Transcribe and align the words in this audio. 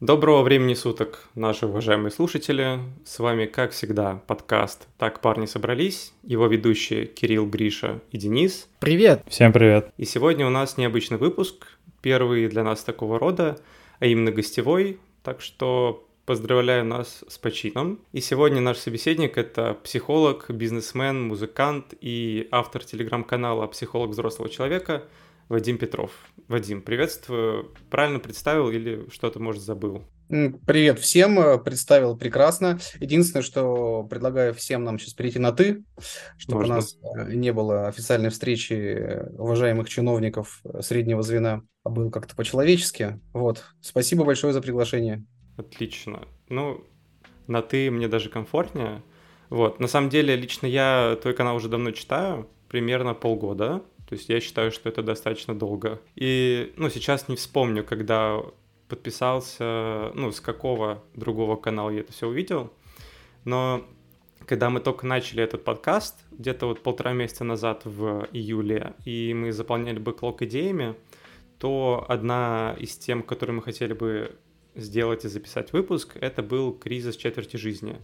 Доброго 0.00 0.40
времени 0.40 0.72
суток, 0.72 1.28
наши 1.34 1.66
уважаемые 1.66 2.10
слушатели. 2.10 2.78
С 3.04 3.18
вами, 3.18 3.44
как 3.44 3.72
всегда, 3.72 4.22
подкаст 4.26 4.88
«Так 4.96 5.20
парни 5.20 5.44
собрались». 5.44 6.14
Его 6.22 6.46
ведущие 6.46 7.04
Кирилл, 7.04 7.44
Гриша 7.44 8.00
и 8.10 8.16
Денис. 8.16 8.66
Привет! 8.78 9.22
Всем 9.28 9.52
привет! 9.52 9.92
И 9.98 10.06
сегодня 10.06 10.46
у 10.46 10.50
нас 10.50 10.78
необычный 10.78 11.18
выпуск, 11.18 11.66
первый 12.00 12.48
для 12.48 12.64
нас 12.64 12.82
такого 12.82 13.18
рода, 13.18 13.60
а 13.98 14.06
именно 14.06 14.30
гостевой. 14.30 14.98
Так 15.22 15.42
что 15.42 16.08
поздравляю 16.24 16.86
нас 16.86 17.22
с 17.28 17.36
почином. 17.36 18.00
И 18.12 18.22
сегодня 18.22 18.62
наш 18.62 18.78
собеседник— 18.78 19.36
это 19.36 19.76
психолог, 19.84 20.46
бизнесмен, 20.48 21.28
музыкант 21.28 21.92
и 22.00 22.48
автор 22.50 22.84
телеграм-канала 22.84 23.66
«Психолог 23.66 24.12
взрослого 24.12 24.48
человека» 24.48 25.02
Вадим 25.50 25.78
Петров. 25.78 26.12
Вадим, 26.46 26.80
приветствую. 26.80 27.74
Правильно 27.90 28.20
представил 28.20 28.70
или 28.70 29.08
что-то, 29.10 29.40
может, 29.40 29.64
забыл? 29.64 30.04
Привет 30.28 31.00
всем, 31.00 31.40
э, 31.40 31.58
представил 31.58 32.16
прекрасно. 32.16 32.78
Единственное, 33.00 33.42
что 33.42 34.04
предлагаю 34.04 34.54
всем 34.54 34.84
нам 34.84 35.00
сейчас 35.00 35.14
перейти 35.14 35.40
на 35.40 35.50
«ты», 35.50 35.82
чтобы 36.38 36.60
Можно. 36.60 36.74
у 36.74 36.76
нас 36.76 36.96
э, 37.02 37.34
не 37.34 37.52
было 37.52 37.88
официальной 37.88 38.30
встречи 38.30 38.74
э, 38.74 39.28
уважаемых 39.38 39.88
чиновников 39.88 40.62
среднего 40.82 41.24
звена, 41.24 41.62
а 41.82 41.90
был 41.90 42.12
как-то 42.12 42.36
по-человечески. 42.36 43.18
Вот. 43.32 43.64
Спасибо 43.80 44.22
большое 44.22 44.52
за 44.52 44.62
приглашение. 44.62 45.24
Отлично. 45.56 46.28
Ну, 46.48 46.84
на 47.48 47.60
«ты» 47.60 47.90
мне 47.90 48.06
даже 48.06 48.30
комфортнее. 48.30 49.02
Вот. 49.48 49.80
На 49.80 49.88
самом 49.88 50.10
деле, 50.10 50.36
лично 50.36 50.68
я 50.68 51.18
твой 51.20 51.34
канал 51.34 51.56
уже 51.56 51.68
давно 51.68 51.90
читаю, 51.90 52.48
примерно 52.68 53.14
полгода. 53.14 53.82
То 54.10 54.16
есть 54.16 54.28
я 54.28 54.40
считаю, 54.40 54.72
что 54.72 54.88
это 54.88 55.04
достаточно 55.04 55.56
долго. 55.56 56.00
И, 56.16 56.72
ну, 56.76 56.90
сейчас 56.90 57.28
не 57.28 57.36
вспомню, 57.36 57.84
когда 57.84 58.42
подписался, 58.88 60.10
ну, 60.16 60.32
с 60.32 60.40
какого 60.40 61.04
другого 61.14 61.54
канала 61.54 61.90
я 61.90 62.00
это 62.00 62.12
все 62.12 62.26
увидел. 62.26 62.72
Но 63.44 63.86
когда 64.46 64.68
мы 64.68 64.80
только 64.80 65.06
начали 65.06 65.44
этот 65.44 65.62
подкаст, 65.62 66.16
где-то 66.32 66.66
вот 66.66 66.82
полтора 66.82 67.12
месяца 67.12 67.44
назад 67.44 67.82
в 67.84 68.26
июле, 68.32 68.94
и 69.04 69.32
мы 69.32 69.52
заполняли 69.52 70.00
бэклог 70.00 70.42
идеями, 70.42 70.96
то 71.60 72.04
одна 72.08 72.74
из 72.80 72.96
тем, 72.96 73.22
которые 73.22 73.54
мы 73.54 73.62
хотели 73.62 73.92
бы 73.92 74.36
сделать 74.74 75.24
и 75.24 75.28
записать 75.28 75.72
выпуск, 75.72 76.16
это 76.20 76.42
был 76.42 76.72
кризис 76.72 77.16
четверти 77.16 77.58
жизни. 77.58 78.00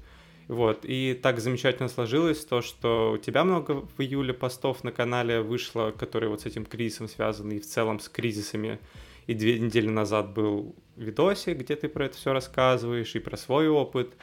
Вот, 0.49 0.85
и 0.85 1.19
так 1.21 1.41
замечательно 1.41 1.89
сложилось 1.89 2.45
то, 2.45 2.63
что 2.63 3.13
у 3.13 3.19
тебя 3.19 3.43
много 3.43 3.73
в 3.97 4.01
июле 4.01 4.33
постов 4.33 4.85
на 4.85 4.93
канале 4.93 5.41
вышло, 5.41 5.91
которые 5.91 6.31
вот 6.31 6.43
с 6.43 6.47
этим 6.47 6.65
кризисом 6.65 7.09
связаны, 7.09 7.55
и 7.55 7.61
в 7.61 7.67
целом 7.67 7.99
с 7.99 8.09
кризисами. 8.09 8.79
И 9.27 9.35
две 9.35 9.59
недели 9.59 9.89
назад 9.89 10.33
был 10.35 10.77
видосик, 10.95 11.59
где 11.59 11.75
ты 11.75 11.89
про 11.89 12.07
это 12.07 12.17
все 12.17 12.33
рассказываешь, 12.33 13.17
и 13.17 13.19
про 13.19 13.37
свой 13.37 13.69
опыт. 13.69 14.15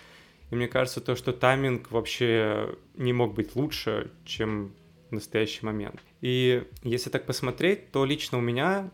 И 0.49 0.55
мне 0.55 0.69
кажется, 0.69 1.01
то, 1.01 1.17
что 1.17 1.33
тайминг 1.33 1.91
вообще 1.91 2.73
не 2.95 3.11
мог 3.11 3.33
быть 3.33 3.55
лучше, 3.55 4.11
чем 4.23 4.73
в 5.09 5.13
настоящий 5.13 5.65
момент. 5.65 6.01
И 6.21 6.63
если 6.83 7.09
так 7.09 7.25
посмотреть, 7.25 7.91
то 7.91 8.05
лично 8.05 8.37
у 8.37 8.41
меня 8.41 8.89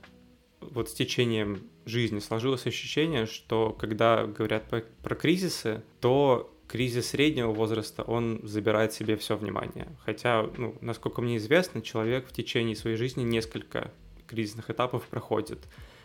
вот 0.61 0.89
с 0.89 0.93
течением 0.93 1.61
жизни 1.85 2.19
сложилось 2.19 2.65
ощущение, 2.65 3.27
что 3.27 3.71
когда 3.71 4.25
говорят 4.25 4.67
про, 4.67 4.83
про 5.03 5.15
кризисы, 5.15 5.83
то 6.01 6.51
кризис 6.69 7.09
среднего 7.09 7.51
возраста, 7.51 8.03
он 8.03 8.41
забирает 8.43 8.93
себе 8.93 9.17
все 9.17 9.35
внимание. 9.35 9.87
Хотя, 10.05 10.47
ну, 10.55 10.75
насколько 10.81 11.21
мне 11.21 11.37
известно, 11.37 11.81
человек 11.81 12.27
в 12.27 12.31
течение 12.31 12.75
своей 12.75 12.95
жизни 12.95 13.23
несколько 13.23 13.91
кризисных 14.27 14.69
этапов 14.69 15.07
проходит. 15.07 15.59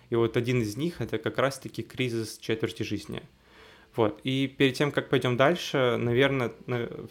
И 0.08 0.16
вот 0.16 0.36
один 0.38 0.62
из 0.62 0.76
них 0.76 1.02
это 1.02 1.18
как 1.18 1.38
раз-таки 1.38 1.82
кризис 1.82 2.38
четверти 2.38 2.82
жизни. 2.82 3.22
Вот. 3.94 4.20
И 4.24 4.48
перед 4.48 4.74
тем, 4.74 4.90
как 4.90 5.10
пойдем 5.10 5.36
дальше, 5.36 5.96
наверное, 6.00 6.52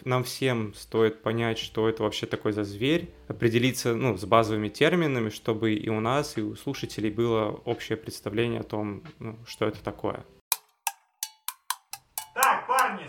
нам 0.04 0.24
всем 0.24 0.74
стоит 0.74 1.22
понять, 1.22 1.58
что 1.58 1.88
это 1.88 2.02
вообще 2.02 2.26
такой 2.26 2.52
за 2.52 2.64
зверь, 2.64 3.08
определиться 3.28 3.94
ну, 3.94 4.18
с 4.18 4.24
базовыми 4.24 4.68
терминами, 4.68 5.30
чтобы 5.30 5.74
и 5.74 5.88
у 5.88 6.00
нас, 6.00 6.36
и 6.36 6.42
у 6.42 6.56
слушателей 6.56 7.10
было 7.10 7.50
общее 7.64 7.96
представление 7.96 8.60
о 8.60 8.64
том, 8.64 9.04
ну, 9.20 9.38
что 9.46 9.66
это 9.66 9.82
такое 9.82 10.24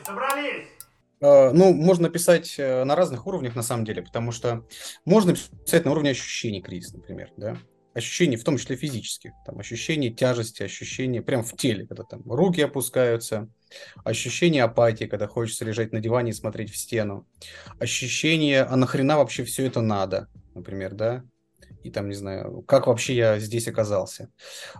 собрались! 0.05 0.67
Э, 1.21 1.51
ну, 1.51 1.73
можно 1.73 2.09
писать 2.09 2.55
э, 2.57 2.83
на 2.83 2.95
разных 2.95 3.27
уровнях, 3.27 3.55
на 3.55 3.63
самом 3.63 3.85
деле, 3.85 4.01
потому 4.01 4.31
что 4.31 4.65
можно 5.05 5.33
писать 5.33 5.85
на 5.85 5.91
уровне 5.91 6.11
ощущений 6.11 6.61
кризиса, 6.61 6.97
например, 6.97 7.31
да, 7.37 7.57
ощущений, 7.93 8.35
в 8.35 8.43
том 8.43 8.57
числе 8.57 8.75
физических, 8.75 9.31
там, 9.45 9.57
ощущение 9.57 10.11
тяжести, 10.11 10.63
ощущение 10.63 11.21
прям 11.21 11.43
в 11.43 11.55
теле, 11.55 11.87
когда 11.87 12.03
там 12.03 12.21
руки 12.25 12.61
опускаются, 12.61 13.49
ощущение 14.03 14.63
апатии, 14.63 15.05
когда 15.05 15.27
хочется 15.27 15.65
лежать 15.65 15.93
на 15.93 16.01
диване 16.01 16.31
и 16.31 16.33
смотреть 16.33 16.71
в 16.71 16.77
стену, 16.77 17.25
ощущение, 17.79 18.63
а 18.63 18.75
нахрена 18.75 19.17
вообще 19.17 19.45
все 19.45 19.65
это 19.65 19.81
надо, 19.81 20.27
например, 20.53 20.93
да, 20.93 21.23
и 21.85 21.91
там, 21.91 22.09
не 22.09 22.15
знаю, 22.15 22.63
как 22.67 22.87
вообще 22.87 23.15
я 23.15 23.39
здесь 23.39 23.67
оказался. 23.67 24.29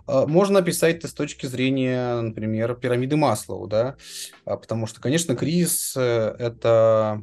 А, 0.06 0.26
можно 0.26 0.58
описать 0.58 0.96
это 0.96 1.08
с 1.08 1.12
точки 1.12 1.46
зрения, 1.46 2.20
например, 2.20 2.74
пирамиды 2.74 3.16
Маслоу, 3.16 3.68
да, 3.68 3.96
а, 4.44 4.56
потому 4.56 4.86
что, 4.86 5.00
конечно, 5.00 5.36
кризис 5.36 5.94
э,– 5.96 6.34
это 6.38 7.22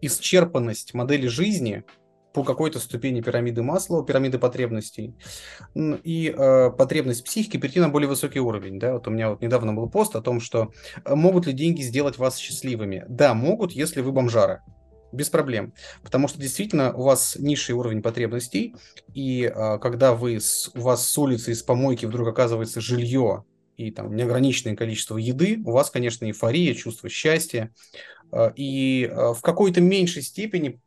исчерпанность 0.00 0.94
модели 0.94 1.28
жизни 1.28 1.84
по 2.32 2.42
какой-то 2.42 2.80
ступени 2.80 3.20
пирамиды 3.20 3.62
Маслоу, 3.62 4.02
пирамиды 4.04 4.38
потребностей, 4.38 5.14
и 5.76 6.34
э, 6.36 6.70
потребность 6.70 7.24
психики 7.24 7.58
перейти 7.58 7.78
на 7.78 7.90
более 7.90 8.08
высокий 8.08 8.40
уровень. 8.40 8.80
Да? 8.80 8.94
Вот 8.94 9.06
у 9.06 9.10
меня 9.10 9.30
вот 9.30 9.42
недавно 9.42 9.72
был 9.72 9.88
пост 9.88 10.16
о 10.16 10.22
том, 10.22 10.40
что 10.40 10.72
э, 11.04 11.14
могут 11.14 11.46
ли 11.46 11.52
деньги 11.52 11.82
сделать 11.82 12.18
вас 12.18 12.38
счастливыми. 12.38 13.04
Да, 13.08 13.34
могут, 13.34 13.72
если 13.72 14.00
вы 14.00 14.10
бомжара 14.10 14.64
без 15.12 15.28
проблем. 15.28 15.72
Потому 16.02 16.28
что 16.28 16.40
действительно 16.40 16.92
у 16.94 17.02
вас 17.02 17.36
низший 17.38 17.74
уровень 17.74 18.02
потребностей, 18.02 18.74
и 19.14 19.44
а, 19.44 19.78
когда 19.78 20.14
вы 20.14 20.40
с, 20.40 20.70
у 20.74 20.80
вас 20.80 21.06
с 21.06 21.18
улицы, 21.18 21.52
из 21.52 21.62
помойки 21.62 22.06
вдруг 22.06 22.28
оказывается 22.28 22.80
жилье 22.80 23.44
и 23.76 23.90
там 23.90 24.14
неограниченное 24.14 24.76
количество 24.76 25.16
еды, 25.16 25.60
у 25.64 25.72
вас, 25.72 25.90
конечно, 25.90 26.24
эйфория, 26.24 26.74
чувство 26.74 27.08
счастья. 27.08 27.72
А, 28.30 28.52
и 28.56 29.04
а, 29.04 29.34
в 29.34 29.42
какой-то 29.42 29.80
меньшей 29.80 30.22
степени 30.22 30.80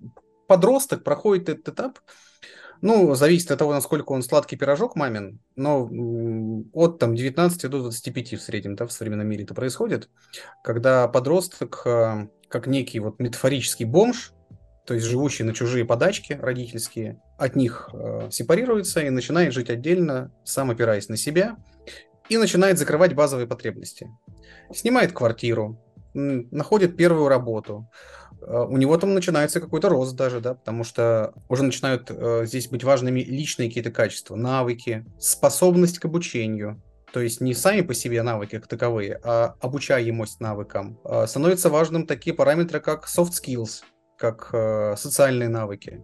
подросток 0.48 1.04
проходит 1.04 1.50
этот 1.50 1.70
этап, 1.70 2.00
ну, 2.82 3.16
зависит 3.16 3.52
от 3.52 3.60
того, 3.60 3.74
насколько 3.74 4.12
он 4.12 4.24
сладкий 4.24 4.56
пирожок 4.56 4.96
мамин, 4.96 5.40
но 5.56 5.90
от 6.74 7.00
там 7.00 7.16
19 7.16 7.70
до 7.70 7.80
25 7.80 8.34
в 8.34 8.42
среднем, 8.42 8.76
да, 8.76 8.86
в 8.86 8.92
современном 8.92 9.28
мире 9.28 9.44
это 9.44 9.54
происходит, 9.54 10.10
когда 10.64 11.08
подросток 11.08 11.82
а, 11.86 12.28
как 12.48 12.68
некий 12.68 13.00
вот 13.00 13.20
метафорический 13.20 13.86
бомж, 13.86 14.34
то 14.86 14.94
есть 14.94 15.06
живущий 15.06 15.44
на 15.44 15.54
чужие 15.54 15.84
подачки 15.84 16.34
родительские, 16.34 17.20
от 17.38 17.56
них 17.56 17.90
э, 17.92 18.30
сепарируется 18.32 19.02
и 19.02 19.10
начинает 19.10 19.52
жить 19.52 19.70
отдельно, 19.70 20.32
сам 20.44 20.70
опираясь 20.70 21.10
на 21.10 21.18
себя, 21.18 21.58
и 22.30 22.38
начинает 22.38 22.78
закрывать 22.78 23.14
базовые 23.14 23.48
потребности. 23.48 24.08
Снимает 24.74 25.12
квартиру, 25.12 25.82
находит 26.14 26.98
первую 26.98 27.28
работу, 27.28 27.90
э, 27.92 28.15
у 28.42 28.78
него 28.78 28.98
там 28.98 29.14
начинается 29.14 29.60
какой-то 29.60 29.90
рост 29.90 30.16
даже, 30.16 30.40
да, 30.40 30.54
потому 30.54 30.84
что 30.84 31.34
уже 31.50 31.64
начинают 31.64 32.10
э, 32.10 32.46
здесь 32.46 32.68
быть 32.68 32.84
важными 32.84 33.22
личные 33.22 33.70
какие-то 33.70 33.92
качества, 33.92 34.36
навыки, 34.36 35.06
способность 35.20 36.00
к 36.00 36.06
обучению, 36.06 36.82
то 37.12 37.22
есть 37.22 37.42
не 37.42 37.54
сами 37.54 37.82
по 37.82 37.94
себе 37.94 38.24
навыки 38.24 38.58
как 38.58 38.68
таковые, 38.68 39.20
а 39.24 39.56
обучаемость 39.62 40.42
навыкам, 40.42 41.00
а 41.04 41.28
становятся 41.28 41.70
важным 41.70 42.06
такие 42.06 42.36
параметры, 42.36 42.80
как 42.80 43.06
soft 43.06 43.32
skills, 43.32 43.84
как 44.18 44.50
э, 44.54 44.96
социальные 44.98 45.50
навыки. 45.50 46.04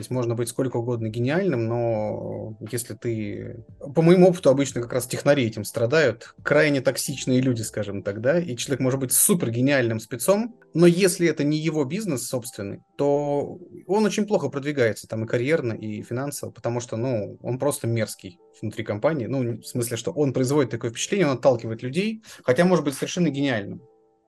То 0.00 0.02
есть 0.02 0.10
можно 0.10 0.34
быть 0.34 0.48
сколько 0.48 0.78
угодно 0.78 1.08
гениальным, 1.08 1.68
но 1.68 2.56
если 2.70 2.94
ты... 2.94 3.66
По 3.94 4.00
моему 4.00 4.28
опыту 4.30 4.48
обычно 4.48 4.80
как 4.80 4.94
раз 4.94 5.06
технари 5.06 5.44
этим 5.44 5.62
страдают. 5.62 6.34
Крайне 6.42 6.80
токсичные 6.80 7.42
люди, 7.42 7.60
скажем 7.60 8.02
так, 8.02 8.22
да? 8.22 8.40
И 8.40 8.56
человек 8.56 8.80
может 8.80 8.98
быть 8.98 9.12
супер 9.12 9.50
гениальным 9.50 10.00
спецом, 10.00 10.56
но 10.72 10.86
если 10.86 11.28
это 11.28 11.44
не 11.44 11.58
его 11.58 11.84
бизнес 11.84 12.26
собственный, 12.26 12.80
то 12.96 13.58
он 13.86 14.06
очень 14.06 14.26
плохо 14.26 14.48
продвигается 14.48 15.06
там 15.06 15.26
и 15.26 15.28
карьерно, 15.28 15.74
и 15.74 16.00
финансово, 16.00 16.50
потому 16.50 16.80
что, 16.80 16.96
ну, 16.96 17.36
он 17.42 17.58
просто 17.58 17.86
мерзкий 17.86 18.40
внутри 18.62 18.84
компании. 18.84 19.26
Ну, 19.26 19.58
в 19.58 19.64
смысле, 19.64 19.98
что 19.98 20.12
он 20.12 20.32
производит 20.32 20.70
такое 20.70 20.90
впечатление, 20.92 21.26
он 21.26 21.36
отталкивает 21.36 21.82
людей, 21.82 22.22
хотя 22.42 22.64
может 22.64 22.86
быть 22.86 22.94
совершенно 22.94 23.28
гениальным. 23.28 23.82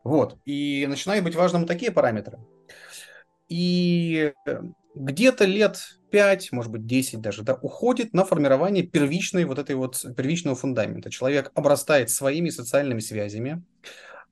Вот. 0.04 0.36
И 0.44 0.84
начинают 0.86 1.24
быть 1.24 1.34
важным 1.34 1.64
такие 1.64 1.90
параметры. 1.90 2.40
И 3.48 4.34
где-то 4.94 5.44
лет 5.44 5.98
5, 6.10 6.52
может 6.52 6.70
быть 6.70 6.86
10 6.86 7.20
даже, 7.20 7.42
да, 7.42 7.54
уходит 7.54 8.12
на 8.12 8.24
формирование 8.24 8.86
первичной 8.86 9.44
вот 9.44 9.58
этой 9.58 9.74
вот 9.76 10.04
первичного 10.16 10.56
фундамента. 10.56 11.10
Человек 11.10 11.50
обрастает 11.54 12.10
своими 12.10 12.50
социальными 12.50 13.00
связями, 13.00 13.62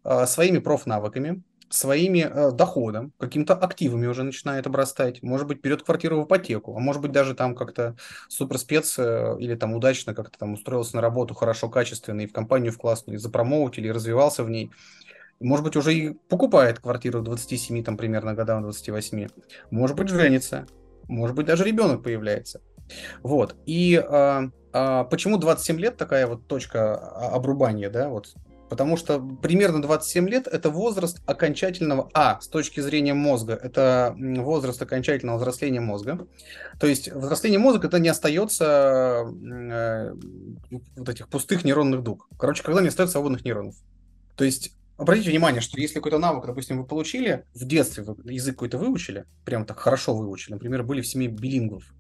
а, 0.05 0.27
своими 0.27 0.59
профнавыками, 0.59 1.43
своими 1.71 2.29
э, 2.29 2.51
доходом, 2.51 3.13
каким-то 3.19 3.55
активами 3.55 4.07
уже 4.07 4.25
начинает 4.25 4.67
обрастать, 4.67 5.23
может 5.23 5.47
быть, 5.47 5.61
берет 5.61 5.85
квартиру 5.85 6.21
в 6.21 6.27
ипотеку, 6.27 6.77
а 6.77 6.81
может 6.81 7.01
быть, 7.01 7.13
даже 7.13 7.35
там 7.35 7.55
как-то 7.55 7.97
суперспец 8.29 8.99
э, 8.99 9.37
или 9.39 9.55
там 9.55 9.75
удачно 9.75 10.13
как-то 10.13 10.37
там 10.37 10.55
устроился 10.55 10.97
на 10.97 11.03
работу 11.03 11.35
хорошо, 11.35 11.69
качественно, 11.69 12.23
и 12.23 12.27
в 12.27 12.33
компанию 12.33 12.73
в 12.73 12.79
классную, 12.79 13.19
и 13.19 13.21
запромоутили, 13.21 13.87
и 13.87 13.93
развивался 13.93 14.43
в 14.43 14.51
ней. 14.51 14.73
Может 15.41 15.65
быть, 15.65 15.77
уже 15.77 15.95
и 15.95 16.11
покупает 16.29 16.81
квартиру 16.81 17.23
27, 17.23 17.83
там, 17.83 17.97
примерно, 17.97 18.35
годам 18.35 18.63
28. 18.63 19.29
Может 19.71 19.97
быть, 19.97 20.09
женится. 20.09 20.67
Может 21.09 21.35
быть, 21.35 21.47
даже 21.47 21.65
ребенок 21.65 22.03
появляется. 22.03 22.61
Вот. 23.23 23.57
И 23.67 23.97
а, 23.97 24.51
а, 24.73 25.05
почему 25.05 25.39
27 25.39 25.79
лет 25.79 25.97
такая 25.97 26.27
вот 26.27 26.47
точка 26.47 26.97
обрубания, 26.97 27.91
да, 27.91 28.09
вот 28.09 28.35
Потому 28.71 28.97
что 28.97 29.19
примерно 29.19 29.83
27 29.83 30.29
лет– 30.29 30.47
это 30.51 30.71
возраст 30.71 31.21
окончательного, 31.27 32.09
а, 32.15 32.41
с 32.41 32.47
точки 32.47 32.79
зрения 32.79 33.15
мозга, 33.15 33.59
это 33.61 34.15
возраст 34.17 34.81
окончательного 34.81 35.39
взросления 35.39 35.81
мозга. 35.81 36.29
То 36.79 36.87
есть 36.87 37.13
взросление 37.13 37.59
мозга– 37.59 37.87
это 37.89 37.99
не 37.99 38.09
остается 38.09 39.25
э, 39.27 40.15
вот 40.97 41.09
этих 41.09 41.29
пустых 41.29 41.65
нейронных 41.65 42.05
дуг. 42.05 42.29
Короче, 42.39 42.63
когда 42.63 42.81
не 42.81 42.87
остается 42.87 43.15
свободных 43.15 43.45
нейронов. 43.45 43.75
То 44.37 44.45
есть 44.45 44.73
Обратите 45.01 45.31
внимание, 45.31 45.63
что 45.63 45.81
если 45.81 45.95
какой-то 45.95 46.19
навык, 46.19 46.45
допустим, 46.45 46.77
вы 46.77 46.87
получили, 46.87 47.47
в 47.55 47.65
детстве 47.65 48.05
вы 48.05 48.33
язык 48.35 48.57
какой-то 48.57 48.77
выучили, 48.77 49.25
прям 49.47 49.65
так 49.65 49.79
хорошо 49.79 50.15
выучили, 50.15 50.53
например, 50.53 50.83
были 50.83 51.01
в 51.01 51.07
семье 51.07 51.31
билингвов, 51.31 51.95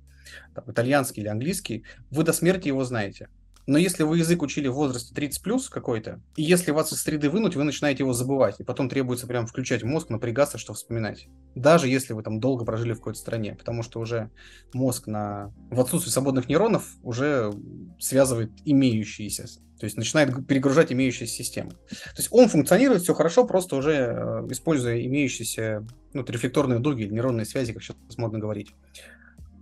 там, 0.55 0.70
итальянский 0.70 1.23
или 1.23 1.31
английский, 1.31 1.87
вы 2.11 2.25
до 2.25 2.35
смерти 2.35 2.69
его 2.69 2.85
знаете. 2.85 3.31
Но 3.70 3.78
если 3.78 4.02
вы 4.02 4.19
язык 4.19 4.43
учили 4.43 4.67
в 4.67 4.75
возрасте 4.75 5.14
30 5.14 5.43
плюс 5.44 5.69
какой-то, 5.69 6.20
и 6.34 6.43
если 6.43 6.72
вас 6.72 6.93
из 6.93 7.02
среды 7.02 7.31
вынуть, 7.31 7.55
вы 7.55 7.62
начинаете 7.62 8.02
его 8.02 8.12
забывать, 8.12 8.58
и 8.58 8.64
потом 8.64 8.88
требуется 8.88 9.28
прям 9.28 9.46
включать 9.46 9.84
мозг, 9.84 10.08
напрягаться, 10.11 10.58
что 10.58 10.75
вспоминать. 10.75 11.28
Даже 11.55 11.87
если 11.87 12.12
вы 12.12 12.25
там 12.25 12.40
долго 12.40 12.64
прожили 12.64 12.94
в 12.94 12.96
какой-то 12.96 13.20
стране, 13.20 13.55
потому 13.55 13.84
что 13.84 14.00
уже 14.00 14.32
мозг 14.72 15.06
на... 15.06 15.55
в 15.70 15.78
отсутствии 15.81 16.11
свободных 16.11 16.49
нейронов 16.49 16.84
уже 17.05 17.52
связывает 18.00 18.50
имеющиеся 18.64 19.46
то 19.78 19.84
есть 19.87 19.96
начинает 19.96 20.46
перегружать 20.46 20.93
имеющиеся 20.93 21.32
системы. 21.32 21.70
То 21.70 22.19
есть 22.19 22.28
он 22.32 22.50
функционирует 22.50 23.00
все 23.00 23.14
хорошо, 23.14 23.46
просто 23.46 23.76
уже 23.76 23.93
э, 23.93 24.46
используя 24.50 25.00
имеющиеся 25.06 25.87
ну, 26.12 26.22
рефлекторные 26.22 26.81
дуги 26.81 27.05
или 27.05 27.14
нейронные 27.14 27.46
связи, 27.46 27.72
как 27.72 27.82
сейчас 27.82 27.96
модно 28.19 28.38
говорить. 28.38 28.75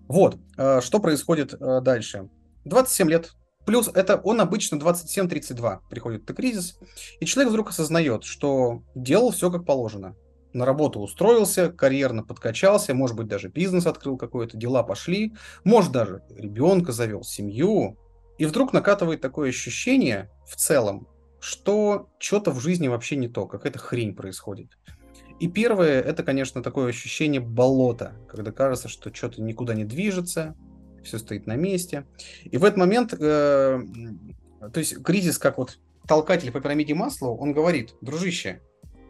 Вот, 0.09 0.37
э, 0.57 0.81
что 0.81 0.99
происходит 0.99 1.55
э, 1.55 1.81
дальше. 1.83 2.29
27 2.65 3.11
лет 3.11 3.37
Плюс 3.69 3.91
это 3.93 4.17
он 4.25 4.41
обычно 4.41 4.77
27-32 4.77 5.81
приходит 5.91 6.27
на 6.27 6.35
кризис, 6.35 6.79
и 7.21 7.27
человек 7.27 7.51
вдруг 7.51 7.69
осознает, 7.69 8.25
что 8.25 8.83
делал 8.95 9.31
все 9.31 9.51
как 9.51 9.67
положено. 9.67 10.17
На 10.55 10.65
работу 10.65 11.01
устроился, 11.01 11.69
карьерно 11.69 12.23
подкачался, 12.23 12.95
может 12.95 13.15
быть, 13.15 13.27
даже 13.27 13.51
бизнес 13.51 13.87
открыл 13.87 14.17
какой-то, 14.17 14.57
дела 14.57 14.83
пошли, 14.85 15.35
может, 15.65 15.93
даже 15.93 16.23
ребенка 16.31 16.93
завел, 16.93 17.25
семью. 17.25 17.99
И 18.39 18.47
вдруг 18.47 18.73
накатывает 18.73 19.21
такое 19.21 19.51
ощущение 19.51 20.31
в 20.47 20.57
целом, 20.57 21.07
что 21.39 22.09
что-то 22.19 22.53
в 22.53 22.61
жизни 22.61 22.89
вообще 22.89 23.17
не 23.17 23.29
то, 23.29 23.47
какая-то 23.47 23.79
хрень 23.79 24.17
происходит. 24.17 24.79
И 25.41 25.47
первое, 25.47 26.01
это, 26.01 26.23
конечно, 26.23 26.63
такое 26.63 26.89
ощущение 26.89 27.43
болота, 27.43 28.15
когда 28.31 28.51
кажется, 28.51 28.89
что 28.89 29.15
что-то 29.15 29.43
никуда 29.43 29.75
не 29.75 29.85
движется, 29.85 30.57
все 31.09 31.19
стоит 31.19 31.47
на 31.47 31.57
месте. 31.57 32.07
И 32.45 32.57
в 32.57 32.65
этот 32.65 32.79
момент, 32.79 33.13
э, 33.13 33.81
то 34.73 34.79
есть 34.79 35.03
кризис, 35.03 35.39
как 35.39 35.59
вот 35.59 35.79
толкатель 36.07 36.51
по 36.53 36.61
пирамиде 36.61 36.95
масла, 36.95 37.29
он 37.29 37.53
говорит, 37.53 37.95
дружище, 38.01 38.63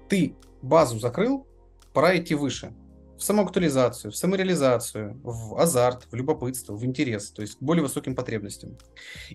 ты 0.08 0.34
базу 0.62 0.98
закрыл, 0.98 1.46
пора 1.92 2.16
идти 2.16 2.34
выше. 2.34 2.72
В 3.16 3.22
самоактуализацию, 3.22 4.12
в 4.12 4.16
самореализацию, 4.16 5.20
в 5.24 5.60
азарт, 5.60 6.06
в 6.10 6.14
любопытство, 6.14 6.74
в 6.74 6.84
интерес, 6.84 7.30
то 7.30 7.42
есть 7.42 7.58
к 7.58 7.62
более 7.62 7.82
высоким 7.82 8.14
потребностям. 8.14 8.78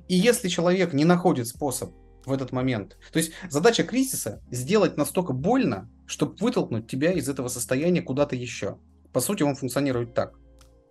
И 0.07 0.15
если 0.15 0.47
человек 0.47 0.93
не 0.93 1.03
находит 1.03 1.47
способ 1.47 1.91
в 2.25 2.31
этот 2.31 2.51
момент. 2.51 2.97
То 3.11 3.17
есть 3.17 3.33
задача 3.49 3.83
кризиса 3.83 4.41
сделать 4.49 4.97
настолько 4.97 5.33
больно, 5.33 5.89
чтобы 6.05 6.35
вытолкнуть 6.39 6.87
тебя 6.87 7.11
из 7.11 7.27
этого 7.27 7.47
состояния 7.49 8.01
куда-то 8.01 8.35
еще. 8.35 8.77
По 9.11 9.19
сути, 9.19 9.43
он 9.43 9.55
функционирует 9.55 10.13
так. 10.13 10.39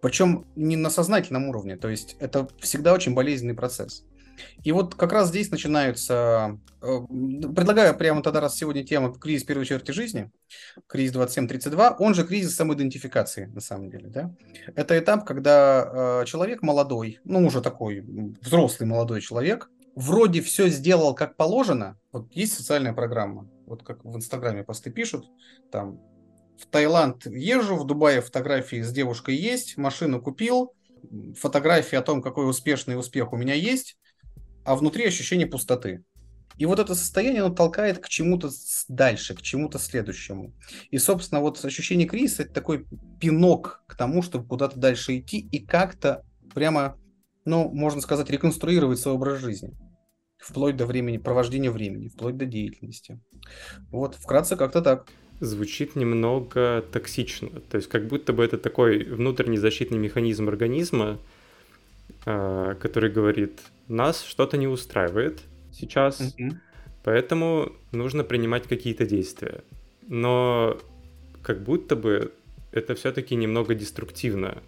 Причем 0.03 0.47
не 0.57 0.75
на 0.75 0.91
сознательном 0.91 1.49
уровне, 1.49 1.77
то 1.77 1.89
есть 1.89 2.17
это 2.19 2.49
всегда 2.59 2.93
очень 2.93 3.15
болезненный 3.15 3.55
процесс. 3.55 4.05
И 4.65 4.73
вот 4.73 4.97
как 4.97 5.13
раз 5.13 5.29
здесь 5.29 5.53
начинаются... 5.53 6.59
Э, 6.81 6.99
предлагаю 7.09 7.97
прямо 7.97 8.21
тогда, 8.21 8.41
раз 8.41 8.57
сегодня 8.57 8.85
тема 8.85 9.15
кризис 9.15 9.45
первой 9.45 9.65
черти 9.65 9.93
жизни, 9.93 10.33
кризис 10.89 11.13
2732, 11.13 11.97
он 12.01 12.15
же 12.15 12.27
кризис 12.27 12.57
самоидентификации, 12.57 13.45
на 13.47 13.61
самом 13.61 13.91
деле. 13.91 14.09
Да? 14.09 14.35
Это 14.75 14.99
этап, 14.99 15.25
когда 15.25 16.23
э, 16.23 16.25
человек 16.27 16.63
молодой, 16.63 17.21
ну 17.23 17.47
уже 17.47 17.61
такой 17.61 18.05
взрослый 18.41 18.89
молодой 18.89 19.21
человек, 19.21 19.71
вроде 19.95 20.41
все 20.41 20.67
сделал 20.69 21.15
как 21.15 21.37
положено. 21.37 21.97
Вот 22.11 22.33
есть 22.33 22.55
социальная 22.55 22.93
программа, 22.93 23.49
вот 23.67 23.85
как 23.85 24.05
в 24.05 24.17
Инстаграме 24.17 24.65
посты 24.65 24.91
пишут, 24.91 25.27
там 25.71 26.01
в 26.63 26.67
Таиланд 26.67 27.27
езжу, 27.27 27.77
в 27.77 27.85
Дубае 27.85 28.21
фотографии 28.21 28.83
с 28.83 28.93
девушкой 28.93 29.37
есть, 29.37 29.77
машину 29.77 30.23
купил, 30.23 30.75
фотографии 31.37 31.97
о 31.97 32.03
том, 32.03 32.23
какой 32.23 32.49
успешный 32.49 32.99
успех 32.99 33.33
у 33.33 33.37
меня 33.37 33.55
есть, 33.55 33.99
а 34.65 34.77
внутри 34.77 35.07
ощущение 35.07 35.47
пустоты. 35.47 36.05
И 36.59 36.67
вот 36.67 36.79
это 36.79 36.95
состояние, 36.95 37.43
оно 37.43 37.55
толкает 37.55 37.99
к 37.99 38.09
чему-то 38.09 38.51
дальше, 38.89 39.35
к 39.35 39.43
чему-то 39.43 39.79
следующему. 39.79 40.55
И, 40.91 40.99
собственно, 40.99 41.41
вот 41.41 41.63
ощущение 41.65 42.07
кризиса– 42.07 42.43
это 42.45 42.53
такой 42.53 42.87
пинок 43.19 43.83
к 43.89 43.97
тому, 43.97 44.23
чтобы 44.23 44.47
куда-то 44.47 44.79
дальше 44.79 45.19
идти 45.19 45.39
и 45.39 45.65
как-то 45.65 46.23
прямо, 46.55 46.99
ну, 47.45 47.71
можно 47.71 48.01
сказать, 48.01 48.31
реконструировать 48.31 49.01
свой 49.01 49.15
образ 49.15 49.41
жизни. 49.41 49.73
Вплоть 50.39 50.77
до 50.77 50.87
времени, 50.87 51.19
провождения 51.19 51.71
времени, 51.71 52.09
вплоть 52.09 52.37
до 52.37 52.47
деятельности. 52.47 53.21
Вот, 53.91 54.15
вкратце 54.17 54.57
как-то 54.57 54.83
так 54.83 55.09
звучит 55.43 55.97
немного 55.97 56.85
токсично. 56.93 57.51
То 57.69 57.77
есть 57.77 57.89
как 57.89 58.07
будто 58.07 58.33
бы 58.33 58.45
это 58.45 58.59
такой 58.59 59.03
внутренний 59.03 59.59
защитный 59.59 59.99
механизм 59.99 60.49
организма, 60.49 61.19
а, 62.25 62.75
который 62.77 63.11
говорит, 63.11 63.61
нас 63.89 64.23
что-то 64.23 64.57
не 64.57 64.69
устраивает 64.69 65.41
сейчас, 65.73 66.21
mm-hmm. 66.21 66.53
поэтому 67.03 67.73
нужно 67.91 68.23
принимать 68.23 68.69
какие-то 68.69 69.05
действия. 69.05 69.65
Но 70.07 70.79
как 71.43 71.65
будто 71.65 71.97
бы 71.97 72.33
это 72.71 72.95
все-таки 72.95 73.35
немного 73.35 73.75
деструктивно. 73.75 74.63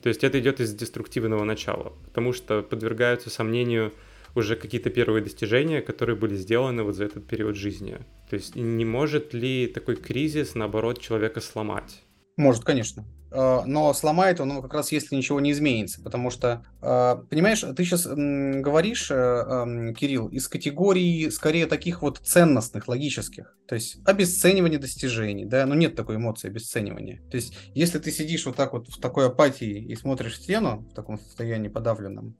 То 0.00 0.08
есть 0.10 0.22
это 0.22 0.38
идет 0.38 0.60
из 0.60 0.72
деструктивного 0.72 1.42
начала, 1.42 1.92
потому 2.06 2.32
что 2.32 2.62
подвергаются 2.62 3.30
сомнению 3.30 3.92
уже 4.36 4.54
какие-то 4.54 4.90
первые 4.90 5.24
достижения, 5.24 5.82
которые 5.82 6.14
были 6.14 6.36
сделаны 6.36 6.84
вот 6.84 6.94
за 6.94 7.06
этот 7.06 7.26
период 7.26 7.56
жизни. 7.56 7.98
То 8.30 8.36
есть 8.36 8.54
не 8.54 8.84
может 8.84 9.34
ли 9.34 9.66
такой 9.66 9.96
кризис, 9.96 10.54
наоборот, 10.54 11.00
человека 11.00 11.40
сломать? 11.40 12.04
Может, 12.36 12.62
конечно. 12.62 13.04
Э, 13.32 13.62
но 13.66 13.92
сломает 13.92 14.40
он 14.40 14.50
его 14.50 14.62
как 14.62 14.74
раз, 14.74 14.92
если 14.92 15.16
ничего 15.16 15.40
не 15.40 15.50
изменится. 15.50 16.00
Потому 16.00 16.30
что, 16.30 16.64
э, 16.80 17.16
понимаешь, 17.28 17.64
ты 17.76 17.84
сейчас 17.84 18.06
говоришь, 18.06 19.10
э, 19.10 19.14
эм, 19.14 19.94
Кирилл, 19.94 20.28
из 20.28 20.48
категории 20.48 21.28
скорее 21.28 21.66
таких 21.66 22.02
вот 22.02 22.18
ценностных, 22.18 22.88
логических. 22.88 23.56
То 23.66 23.74
есть 23.74 23.98
обесценивание 24.04 24.78
достижений, 24.78 25.44
да, 25.44 25.66
но 25.66 25.74
нет 25.74 25.94
такой 25.94 26.16
эмоции 26.16 26.48
обесценивания. 26.48 27.22
То 27.30 27.36
есть 27.36 27.56
если 27.74 27.98
ты 27.98 28.10
сидишь 28.10 28.46
вот 28.46 28.56
так 28.56 28.72
вот 28.72 28.88
в 28.88 29.00
такой 29.00 29.26
апатии 29.26 29.78
и 29.78 29.94
смотришь 29.94 30.34
в 30.34 30.42
стену, 30.42 30.86
в 30.90 30.94
таком 30.94 31.18
состоянии 31.18 31.68
подавленном, 31.68 32.36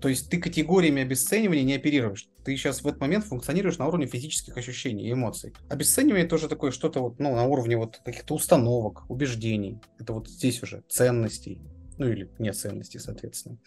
то 0.00 0.08
есть 0.08 0.30
ты 0.30 0.38
категориями 0.38 1.02
обесценивания 1.02 1.62
не 1.62 1.74
оперируешь. 1.74 2.28
Ты 2.44 2.56
сейчас 2.56 2.82
в 2.82 2.86
этот 2.86 3.00
момент 3.00 3.24
функционируешь 3.24 3.78
на 3.78 3.86
уровне 3.86 4.06
физических 4.06 4.56
ощущений 4.56 5.08
и 5.08 5.12
эмоций. 5.12 5.54
Обесценивание 5.68 6.26
тоже 6.26 6.48
такое 6.48 6.70
что-то 6.70 7.00
вот, 7.00 7.18
ну, 7.20 7.34
на 7.34 7.44
уровне 7.44 7.76
вот 7.76 8.00
каких-то 8.04 8.34
установок, 8.34 9.08
убеждений. 9.08 9.78
Это 9.98 10.12
вот 10.12 10.28
здесь 10.28 10.62
уже 10.62 10.82
ценностей. 10.88 11.60
Ну 11.98 12.08
или 12.08 12.30
не 12.38 12.52
ценностей, 12.52 12.98
соответственно. 12.98 13.58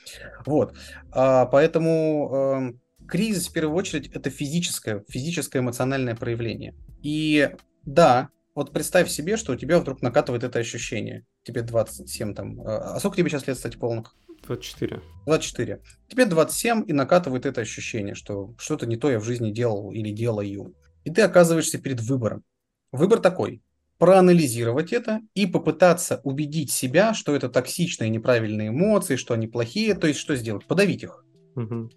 Вот. 0.46 0.75
А, 1.12 1.46
поэтому 1.46 2.74
э, 2.74 3.08
кризис 3.08 3.48
в 3.48 3.53
первую 3.53 3.77
очередь 3.77 4.08
это 4.08 4.29
физическое, 4.29 5.03
физическое 5.08 5.60
эмоциональное 5.60 6.15
проявление. 6.15 6.75
И 7.01 7.50
да, 7.84 8.29
вот 8.55 8.72
представь 8.72 9.10
себе, 9.10 9.38
что 9.38 9.53
у 9.53 9.55
тебя 9.55 9.79
вдруг 9.79 10.01
накатывает 10.01 10.44
это 10.44 10.60
ощущение. 10.60 11.25
Тебе 11.44 11.62
27 11.62 12.34
там. 12.34 12.62
А, 12.62 12.96
а 12.96 13.00
сколько 13.00 13.17
тебе 13.17 13.29
сейчас 13.29 13.48
лет, 13.48 13.58
кстати, 13.58 13.77
полных? 13.77 14.15
24. 14.45 15.01
24. 15.25 15.81
Тебе 16.07 16.25
27 16.25 16.83
и 16.87 16.93
накатывает 16.93 17.45
это 17.45 17.61
ощущение, 17.61 18.15
что 18.15 18.53
что-то 18.57 18.85
не 18.85 18.95
то 18.95 19.09
я 19.09 19.19
в 19.19 19.23
жизни 19.23 19.51
делал 19.51 19.91
или 19.91 20.11
делаю. 20.11 20.75
И 21.03 21.11
ты 21.11 21.21
оказываешься 21.21 21.77
перед 21.77 22.01
выбором. 22.01 22.43
Выбор 22.91 23.19
такой. 23.19 23.61
Проанализировать 23.97 24.91
это 24.91 25.21
и 25.35 25.45
попытаться 25.45 26.19
убедить 26.23 26.71
себя, 26.71 27.13
что 27.13 27.35
это 27.35 27.49
токсичные 27.49 28.09
неправильные 28.09 28.69
эмоции, 28.69 29.15
что 29.15 29.33
они 29.33 29.47
плохие. 29.47 29.95
То 29.95 30.07
есть 30.07 30.19
что 30.19 30.35
сделать? 30.35 30.65
Подавить 30.65 31.03
их. 31.03 31.25
Угу. 31.55 31.89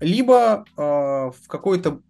Либо 0.00 0.64
э, 0.76 0.80
в 0.80 1.48
какой-то 1.48 2.02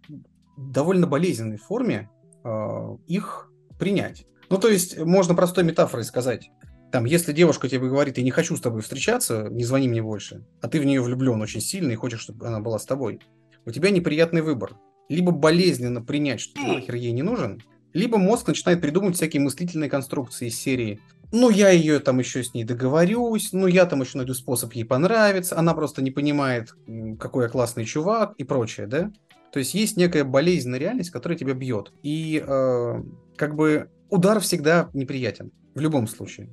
довольно 0.57 1.07
болезненной 1.07 1.57
форме 1.57 2.09
э, 2.43 2.97
их 3.07 3.49
принять. 3.79 4.25
Ну, 4.49 4.57
то 4.57 4.67
есть, 4.67 4.97
можно 4.97 5.35
простой 5.35 5.63
метафорой 5.63 6.03
сказать. 6.03 6.49
Там, 6.91 7.05
если 7.05 7.33
девушка 7.33 7.69
тебе 7.69 7.87
говорит, 7.87 8.17
я 8.17 8.23
не 8.23 8.31
хочу 8.31 8.55
с 8.55 8.61
тобой 8.61 8.81
встречаться, 8.81 9.47
не 9.49 9.63
звони 9.63 9.87
мне 9.87 10.01
больше, 10.01 10.45
а 10.61 10.67
ты 10.67 10.79
в 10.79 10.85
нее 10.85 11.01
влюблен 11.01 11.41
очень 11.41 11.61
сильно 11.61 11.91
и 11.91 11.95
хочешь, 11.95 12.21
чтобы 12.21 12.47
она 12.47 12.59
была 12.59 12.79
с 12.79 12.85
тобой, 12.85 13.19
у 13.65 13.71
тебя 13.71 13.91
неприятный 13.91 14.41
выбор. 14.41 14.75
Либо 15.07 15.31
болезненно 15.31 16.01
принять, 16.01 16.39
что 16.39 16.55
ты 16.55 16.67
нахер 16.67 16.95
ей 16.95 17.11
не 17.11 17.23
нужен, 17.23 17.61
либо 17.93 18.17
мозг 18.17 18.47
начинает 18.47 18.81
придумывать 18.81 19.15
всякие 19.15 19.41
мыслительные 19.41 19.89
конструкции 19.89 20.47
из 20.47 20.59
серии 20.59 20.99
ну, 21.31 21.49
я 21.49 21.69
ее 21.69 21.99
там 21.99 22.19
еще 22.19 22.43
с 22.43 22.53
ней 22.53 22.63
договорюсь, 22.63 23.53
ну, 23.53 23.67
я 23.67 23.85
там 23.85 24.01
еще 24.01 24.17
найду 24.17 24.33
способ 24.33 24.73
ей 24.73 24.83
понравиться, 24.83 25.57
она 25.57 25.73
просто 25.73 26.01
не 26.01 26.11
понимает, 26.11 26.73
какой 27.19 27.43
я 27.43 27.49
классный 27.49 27.85
чувак 27.85 28.33
и 28.37 28.43
прочее, 28.43 28.87
да? 28.87 29.11
То 29.51 29.59
есть 29.59 29.73
есть 29.73 29.97
некая 29.97 30.23
болезненная 30.23 30.79
реальность, 30.79 31.11
которая 31.11 31.37
тебя 31.37 31.53
бьет. 31.53 31.91
И 32.03 32.43
э, 32.45 33.03
как 33.35 33.55
бы 33.55 33.89
удар 34.09 34.39
всегда 34.39 34.89
неприятен, 34.93 35.51
в 35.75 35.79
любом 35.79 36.07
случае. 36.07 36.49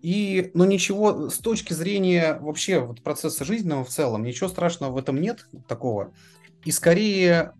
И, 0.00 0.50
но 0.54 0.64
ничего, 0.64 1.30
с 1.30 1.38
точки 1.38 1.72
зрения 1.72 2.38
вообще 2.40 2.80
вот 2.80 3.02
процесса 3.02 3.44
жизненного 3.44 3.84
в 3.84 3.88
целом, 3.88 4.24
ничего 4.24 4.48
страшного 4.48 4.92
в 4.92 4.96
этом 4.96 5.20
нет 5.20 5.46
такого. 5.68 6.12
И 6.64 6.70
скорее 6.70 7.52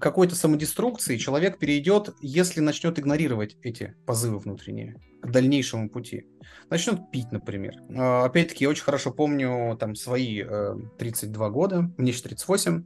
какой-то 0.00 0.34
самодеструкции 0.34 1.16
человек 1.16 1.58
перейдет, 1.58 2.14
если 2.20 2.60
начнет 2.60 2.98
игнорировать 2.98 3.56
эти 3.62 3.94
позывы 4.06 4.38
внутренние 4.38 4.96
к 5.22 5.30
дальнейшему 5.30 5.90
пути. 5.90 6.26
Начнет 6.70 7.10
пить, 7.10 7.30
например. 7.30 7.74
А, 7.94 8.24
опять-таки, 8.24 8.64
я 8.64 8.70
очень 8.70 8.84
хорошо 8.84 9.10
помню 9.10 9.76
там 9.78 9.94
свои 9.94 10.42
32 10.98 11.46
э, 11.46 11.50
года, 11.50 11.90
мне 11.98 12.12
еще 12.12 12.22
38. 12.22 12.84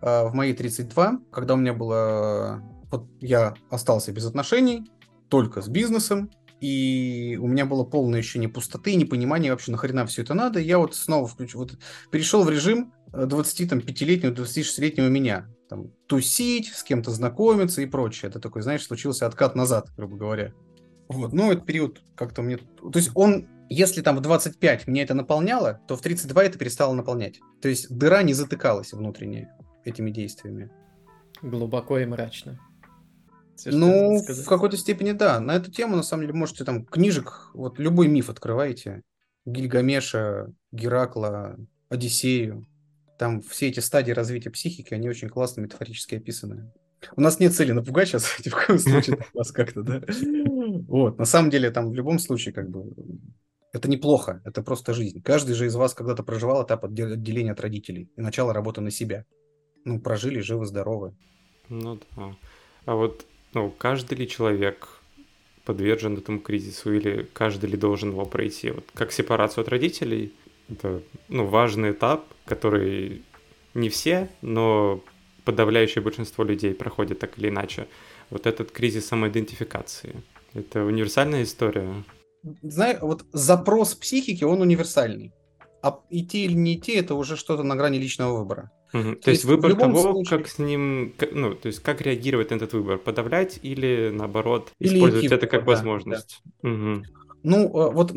А, 0.00 0.24
в 0.26 0.34
мои 0.34 0.52
32, 0.52 1.20
когда 1.30 1.54
у 1.54 1.56
меня 1.56 1.72
было... 1.72 2.62
Вот 2.90 3.06
я 3.20 3.54
остался 3.70 4.12
без 4.12 4.26
отношений, 4.26 4.84
только 5.28 5.60
с 5.60 5.68
бизнесом, 5.68 6.30
и 6.60 7.38
у 7.40 7.46
меня 7.46 7.66
было 7.66 7.84
полное 7.84 8.20
ощущение 8.20 8.48
пустоты, 8.48 8.94
непонимания 8.94 9.50
вообще, 9.50 9.70
нахрена 9.70 10.06
все 10.06 10.22
это 10.22 10.34
надо. 10.34 10.60
Я 10.60 10.78
вот 10.78 10.94
снова 10.94 11.26
включил, 11.26 11.60
вот 11.60 11.78
перешел 12.10 12.44
в 12.44 12.50
режим 12.50 12.92
25-летнего, 13.12 14.32
26-летнего 14.32 15.08
меня. 15.08 15.48
Там, 15.68 15.90
тусить, 16.06 16.68
с 16.68 16.82
кем-то 16.82 17.10
знакомиться 17.10 17.82
и 17.82 17.86
прочее. 17.86 18.30
Это 18.30 18.40
такой, 18.40 18.62
знаешь, 18.62 18.84
случился 18.84 19.26
откат 19.26 19.54
назад, 19.54 19.90
грубо 19.96 20.16
говоря. 20.16 20.52
Вот, 21.08 21.32
ну, 21.32 21.52
этот 21.52 21.66
период 21.66 22.02
как-то 22.14 22.42
мне... 22.42 22.56
То 22.56 22.92
есть 22.94 23.10
он, 23.14 23.46
если 23.68 24.02
там 24.02 24.16
в 24.16 24.20
25 24.20 24.86
мне 24.86 25.02
это 25.02 25.14
наполняло, 25.14 25.80
то 25.86 25.96
в 25.96 26.02
32 26.02 26.44
это 26.44 26.58
перестало 26.58 26.94
наполнять. 26.94 27.40
То 27.62 27.68
есть 27.68 27.88
дыра 27.90 28.22
не 28.22 28.34
затыкалась 28.34 28.92
внутренне 28.92 29.54
этими 29.84 30.10
действиями. 30.10 30.70
Глубоко 31.40 31.98
и 31.98 32.06
мрачно. 32.06 32.58
Ну, 33.66 34.22
в 34.22 34.44
какой-то 34.44 34.76
степени 34.76 35.12
да. 35.12 35.40
На 35.40 35.56
эту 35.56 35.70
тему, 35.70 35.96
на 35.96 36.02
самом 36.02 36.22
деле, 36.22 36.34
можете 36.34 36.64
там 36.64 36.84
книжек, 36.84 37.50
вот 37.54 37.78
любой 37.78 38.08
миф 38.08 38.30
открываете. 38.30 39.02
Гильгамеша, 39.46 40.52
Геракла, 40.72 41.56
Одиссею. 41.88 42.66
Там 43.18 43.42
все 43.42 43.68
эти 43.68 43.80
стадии 43.80 44.12
развития 44.12 44.50
психики, 44.50 44.94
они 44.94 45.08
очень 45.08 45.28
классно 45.28 45.62
метафорически 45.62 46.16
описаны. 46.16 46.70
У 47.16 47.20
нас 47.20 47.40
нет 47.40 47.54
цели 47.54 47.72
напугать 47.72 48.08
сейчас, 48.08 48.24
в 48.44 48.66
коем 48.66 48.78
случае 48.78 49.24
вас 49.34 49.52
как-то, 49.52 49.82
да. 49.82 50.02
Вот, 50.86 51.18
на 51.18 51.24
самом 51.24 51.50
деле, 51.50 51.70
там 51.70 51.90
в 51.90 51.94
любом 51.94 52.18
случае, 52.18 52.52
как 52.52 52.68
бы, 52.70 52.92
это 53.72 53.88
неплохо, 53.88 54.40
это 54.44 54.62
просто 54.62 54.94
жизнь. 54.94 55.22
Каждый 55.22 55.54
же 55.54 55.66
из 55.66 55.74
вас 55.74 55.94
когда-то 55.94 56.22
проживал 56.22 56.64
этап 56.64 56.84
отделения 56.84 57.52
от 57.52 57.60
родителей 57.60 58.10
и 58.16 58.20
начало 58.20 58.52
работы 58.52 58.80
на 58.80 58.90
себя. 58.90 59.24
Ну, 59.84 60.00
прожили, 60.00 60.40
живы, 60.40 60.66
здоровы. 60.66 61.16
Ну 61.68 62.00
да. 62.16 62.36
А 62.86 62.94
вот 62.94 63.26
ну, 63.58 63.74
каждый 63.76 64.18
ли 64.18 64.28
человек 64.28 64.88
подвержен 65.64 66.16
этому 66.16 66.38
кризису 66.38 66.94
или 66.94 67.28
каждый 67.32 67.70
ли 67.70 67.76
должен 67.76 68.10
его 68.10 68.24
пройти? 68.24 68.70
Вот 68.70 68.84
как 68.94 69.10
сепарацию 69.10 69.62
от 69.62 69.68
родителей, 69.68 70.32
это 70.70 71.02
ну, 71.28 71.44
важный 71.44 71.90
этап, 71.90 72.24
который 72.44 73.22
не 73.74 73.88
все, 73.88 74.28
но 74.42 75.02
подавляющее 75.44 76.02
большинство 76.02 76.44
людей 76.44 76.72
проходит 76.72 77.18
так 77.18 77.36
или 77.38 77.48
иначе. 77.48 77.88
Вот 78.30 78.46
этот 78.46 78.70
кризис 78.70 79.08
самоидентификации. 79.08 80.22
Это 80.54 80.84
универсальная 80.84 81.42
история. 81.42 82.04
Знаешь, 82.62 82.98
вот 83.00 83.24
запрос 83.32 83.94
психики, 83.96 84.44
он 84.44 84.60
универсальный. 84.60 85.32
А 85.82 86.00
идти 86.10 86.44
или 86.44 86.54
не 86.54 86.76
идти, 86.76 86.92
это 86.92 87.14
уже 87.16 87.36
что-то 87.36 87.64
на 87.64 87.74
грани 87.74 87.98
личного 87.98 88.38
выбора. 88.38 88.70
Угу. 88.92 89.02
То, 89.02 89.22
то 89.22 89.30
есть 89.30 89.44
выбор 89.44 89.74
того, 89.74 90.00
случае... 90.00 90.38
как 90.38 90.48
с 90.48 90.58
ним, 90.58 91.12
ну, 91.32 91.54
то 91.54 91.66
есть 91.66 91.80
как 91.80 92.00
реагировать 92.00 92.50
на 92.50 92.54
этот 92.56 92.72
выбор, 92.72 92.98
подавлять 92.98 93.58
или 93.62 94.10
наоборот 94.12 94.72
или 94.78 94.96
использовать 94.96 95.32
это 95.32 95.46
как 95.46 95.64
да, 95.64 95.72
возможность. 95.72 96.40
Да. 96.62 96.70
Угу. 96.70 97.02
Ну, 97.44 97.66
э, 97.66 97.92
вот 97.92 98.12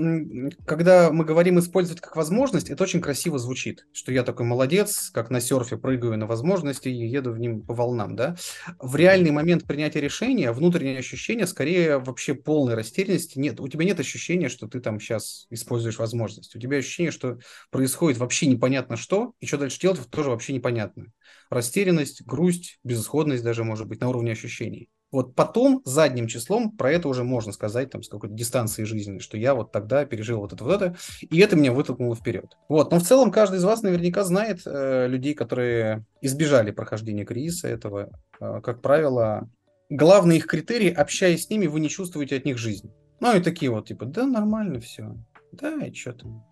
когда 0.65 1.11
мы 1.11 1.25
говорим 1.25 1.59
использовать 1.59 2.01
как 2.01 2.15
возможность, 2.15 2.69
это 2.69 2.83
очень 2.83 3.01
красиво 3.01 3.37
звучит, 3.37 3.85
что 3.93 4.11
я 4.11 4.23
такой 4.23 4.45
молодец, 4.45 5.11
как 5.13 5.29
на 5.29 5.39
серфе 5.39 5.77
прыгаю 5.77 6.17
на 6.17 6.25
возможности 6.25 6.89
и 6.89 7.07
еду 7.07 7.31
в 7.31 7.39
ним 7.39 7.61
по 7.61 7.73
волнам, 7.75 8.15
да. 8.15 8.35
В 8.79 8.95
реальный 8.95 9.31
момент 9.31 9.65
принятия 9.65 10.01
решения 10.01 10.51
внутреннее 10.51 10.97
ощущение 10.99 11.45
скорее 11.45 11.99
вообще 11.99 12.33
полной 12.33 12.73
растерянности 12.73 13.37
нет. 13.37 13.59
У 13.59 13.67
тебя 13.67 13.85
нет 13.85 13.99
ощущения, 13.99 14.49
что 14.49 14.67
ты 14.67 14.79
там 14.79 14.99
сейчас 14.99 15.45
используешь 15.51 15.99
возможность. 15.99 16.55
У 16.55 16.59
тебя 16.59 16.77
ощущение, 16.77 17.11
что 17.11 17.37
происходит 17.69 18.17
вообще 18.17 18.47
непонятно 18.47 18.97
что, 18.97 19.33
и 19.39 19.45
что 19.45 19.57
дальше 19.57 19.79
делать 19.79 19.99
тоже 20.09 20.29
вообще 20.31 20.53
непонятно. 20.53 21.11
Растерянность, 21.51 22.23
грусть, 22.25 22.79
безысходность 22.83 23.43
даже 23.43 23.63
может 23.63 23.87
быть 23.87 24.01
на 24.01 24.09
уровне 24.09 24.31
ощущений. 24.31 24.89
Вот 25.11 25.35
потом 25.35 25.81
задним 25.83 26.27
числом 26.27 26.71
про 26.71 26.91
это 26.91 27.09
уже 27.09 27.25
можно 27.25 27.51
сказать 27.51 27.89
там 27.89 28.01
с 28.01 28.07
какой-то 28.07 28.33
дистанции 28.33 28.85
жизни, 28.85 29.19
что 29.19 29.37
я 29.37 29.53
вот 29.53 29.73
тогда 29.73 30.05
пережил 30.05 30.39
вот 30.39 30.53
это 30.53 30.63
вот 30.63 30.81
это, 30.81 30.95
и 31.19 31.39
это 31.39 31.57
меня 31.57 31.73
вытолкнуло 31.73 32.15
вперед. 32.15 32.57
Вот, 32.69 32.91
но 32.91 32.99
в 32.99 33.03
целом 33.03 33.29
каждый 33.29 33.57
из 33.57 33.63
вас 33.65 33.81
наверняка 33.81 34.23
знает 34.23 34.61
э, 34.65 35.07
людей, 35.07 35.33
которые 35.33 36.05
избежали 36.21 36.71
прохождения 36.71 37.25
кризиса 37.25 37.67
этого. 37.67 38.09
Э, 38.39 38.61
как 38.63 38.81
правило, 38.81 39.49
главный 39.89 40.37
их 40.37 40.47
критерий, 40.47 40.89
общаясь 40.89 41.45
с 41.45 41.49
ними, 41.49 41.67
вы 41.67 41.81
не 41.81 41.89
чувствуете 41.89 42.37
от 42.37 42.45
них 42.45 42.57
жизнь. 42.57 42.89
Ну 43.19 43.35
и 43.35 43.41
такие 43.41 43.69
вот 43.69 43.87
типа, 43.87 44.05
да, 44.05 44.25
нормально 44.25 44.79
все, 44.79 45.17
да, 45.51 45.85
и 45.85 45.93
что 45.93 46.13
там, 46.13 46.45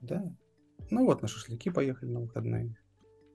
да. 0.00 0.24
Ну 0.90 1.04
вот 1.04 1.20
на 1.20 1.28
шашлыки 1.28 1.68
поехали 1.68 2.08
на 2.08 2.20
выходные, 2.20 2.74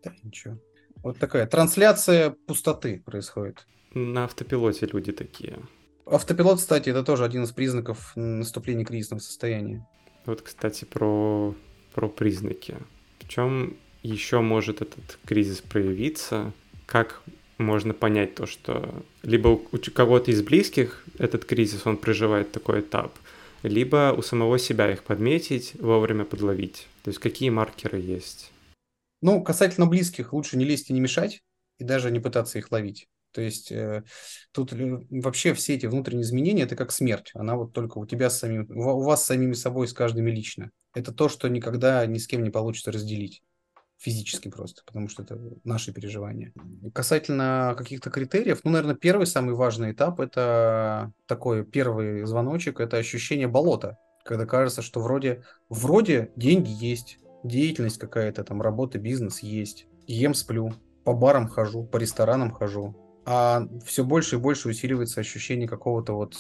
да, 0.04 0.12
ничего. 0.24 0.58
Вот 1.04 1.20
такая 1.20 1.46
трансляция 1.46 2.32
пустоты 2.32 3.04
происходит 3.06 3.68
на 3.94 4.25
автопилоте 4.25 4.86
люди 4.86 5.12
такие. 5.12 5.60
Автопилот, 6.06 6.60
кстати, 6.60 6.89
это 6.89 7.03
тоже 7.03 7.25
один 7.25 7.44
из 7.44 7.51
признаков 7.51 8.13
наступления 8.15 8.86
кризисного 8.86 9.20
состояния. 9.20 9.86
Вот, 10.25 10.41
кстати, 10.41 10.86
про, 10.86 11.53
про 11.94 12.08
признаки. 12.08 12.75
В 13.20 13.27
чем 13.27 13.75
еще 14.03 14.39
может 14.41 14.82
этот 14.82 15.20
кризис 15.25 15.62
проявиться? 15.62 16.53
Как 16.86 17.22
можно 17.58 17.94
понять 17.94 18.36
то, 18.36 18.46
что 18.46 19.03
либо 19.24 19.48
у 19.50 19.62
кого-то 19.94 20.32
из 20.32 20.41
близких 20.41 21.03
этот 21.17 21.46
кризис, 21.46 21.86
он 21.86 21.98
проживает 21.98 22.51
такой 22.51 22.82
этап, 22.82 23.13
либо 23.63 24.13
у 24.17 24.22
самого 24.22 24.60
себя 24.60 24.91
их 24.91 25.03
подметить, 25.03 25.74
вовремя 25.79 26.24
подловить. 26.24 26.88
То 27.03 27.10
есть 27.10 27.20
какие 27.20 27.50
маркеры 27.50 28.00
есть? 28.00 28.51
Ну, 29.22 29.44
касательно 29.44 29.88
близких, 29.88 30.34
лучше 30.34 30.58
не 30.58 30.65
лезть 30.65 30.89
и 30.89 30.94
не 30.94 31.00
мешать, 31.00 31.41
и 31.79 31.84
даже 31.84 32.12
не 32.12 32.20
пытаться 32.20 32.60
их 32.60 32.72
ловить. 32.72 33.08
То 33.31 33.41
есть 33.41 33.72
э, 33.72 34.03
тут 34.51 34.74
вообще 34.74 35.53
все 35.53 35.75
эти 35.75 35.86
внутренние 35.86 36.24
изменения 36.24 36.63
это 36.63 36.75
как 36.75 36.91
смерть. 36.91 37.31
Она 37.34 37.55
вот 37.55 37.74
только 37.74 37.98
у 37.98 38.05
тебя 38.05 38.29
с 38.29 38.39
самим, 38.39 38.67
у 38.69 39.01
вас 39.01 39.24
с 39.24 39.27
самими 39.27 39.53
собой, 39.53 39.88
с 39.88 39.93
каждыми 39.93 40.31
лично. 40.31 40.72
Это 40.93 41.13
то, 41.13 41.29
что 41.29 41.48
никогда 41.48 42.05
ни 42.05 42.17
с 42.17 42.27
кем 42.27 42.43
не 42.43 42.50
получится 42.50 42.91
разделить 42.91 43.43
физически 43.98 44.50
просто, 44.50 44.84
потому 44.86 45.10
что 45.10 45.24
это 45.24 45.39
наши 45.63 45.91
переживания. 45.91 46.53
Касательно 46.93 47.75
каких-то 47.77 48.10
критериев, 48.10 48.62
ну, 48.63 48.72
наверное, 48.72 48.96
первый 48.96 49.25
самый 49.25 49.55
важный 49.55 49.91
этап 49.91 50.19
это 50.19 51.12
такой 51.25 51.65
первый 51.65 52.25
звоночек, 52.25 52.79
это 52.79 52.98
ощущение 52.98 53.48
болота, 53.48 53.98
когда 54.24 54.46
кажется, 54.46 54.81
что 54.81 55.00
вроде, 55.00 55.43
вроде 55.69 56.31
деньги 56.36 56.69
есть, 56.69 57.17
деятельность 57.43 57.98
какая-то, 57.98 58.43
там 58.43 58.62
работа, 58.62 59.00
бизнес 59.00 59.39
есть, 59.39 59.88
ем, 60.05 60.34
сплю, 60.34 60.74
по 61.03 61.13
барам 61.13 61.48
хожу, 61.48 61.84
по 61.84 61.98
ресторанам 61.98 62.51
хожу, 62.51 62.96
а 63.27 63.67
все 63.86 64.05
больше 64.05 64.38
и 64.38 64.39
больше 64.39 64.69
усиливается 64.69 65.19
ощущение 65.19 65.67
какого-то 65.67 66.13
вот, 66.13 66.36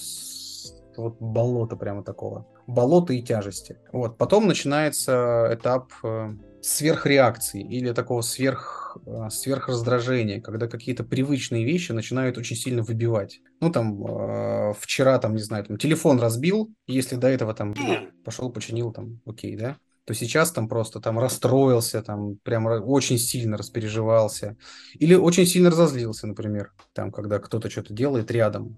вот 0.95 1.17
болота 1.19 1.75
прямо 1.75 2.01
такого. 2.01 2.47
Болота 2.65 3.11
и 3.11 3.21
тяжести. 3.21 3.77
Вот. 3.91 4.17
Потом 4.17 4.47
начинается 4.47 5.49
этап 5.51 5.91
э, 6.03 6.33
сверхреакции 6.61 7.61
или 7.61 7.91
такого 7.91 8.21
сверх, 8.21 8.97
э, 9.05 9.27
сверхраздражения, 9.29 10.39
когда 10.39 10.67
какие-то 10.69 11.03
привычные 11.03 11.65
вещи 11.65 11.91
начинают 11.91 12.37
очень 12.37 12.55
сильно 12.55 12.83
выбивать. 12.83 13.41
Ну, 13.59 13.69
там, 13.69 14.05
э, 14.07 14.73
вчера, 14.79 15.19
там, 15.19 15.35
не 15.35 15.41
знаю, 15.41 15.65
там, 15.65 15.77
телефон 15.77 16.21
разбил, 16.21 16.73
если 16.87 17.17
до 17.17 17.27
этого 17.27 17.53
там 17.53 17.75
пошел, 18.23 18.49
починил, 18.49 18.93
там, 18.93 19.19
окей, 19.25 19.57
да? 19.57 19.75
То 20.07 20.13
сейчас 20.13 20.53
там 20.53 20.69
просто 20.69 21.01
там 21.01 21.19
расстроился, 21.19 22.01
там 22.01 22.37
прям 22.37 22.65
очень 22.65 23.17
сильно 23.17 23.57
распереживался. 23.57 24.55
Или 24.93 25.15
очень 25.15 25.45
сильно 25.45 25.69
разозлился, 25.69 26.27
например, 26.27 26.71
там, 26.93 27.11
когда 27.11 27.39
кто-то 27.39 27.69
что-то 27.69 27.93
делает 27.93 28.31
рядом. 28.31 28.77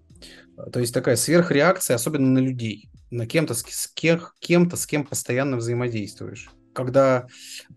То 0.74 0.79
есть 0.79 0.91
такая 0.91 1.15
сверхреакция, 1.15 1.93
особенно 1.93 2.29
на 2.29 2.39
людей, 2.39 2.89
на 3.12 3.27
кем-то, 3.27 3.53
с, 3.53 3.88
кем, 3.93 4.21
кем-то, 4.39 4.75
с 4.75 4.88
кем 4.88 5.05
постоянно 5.05 5.57
взаимодействуешь 5.57 6.50
когда 6.71 7.27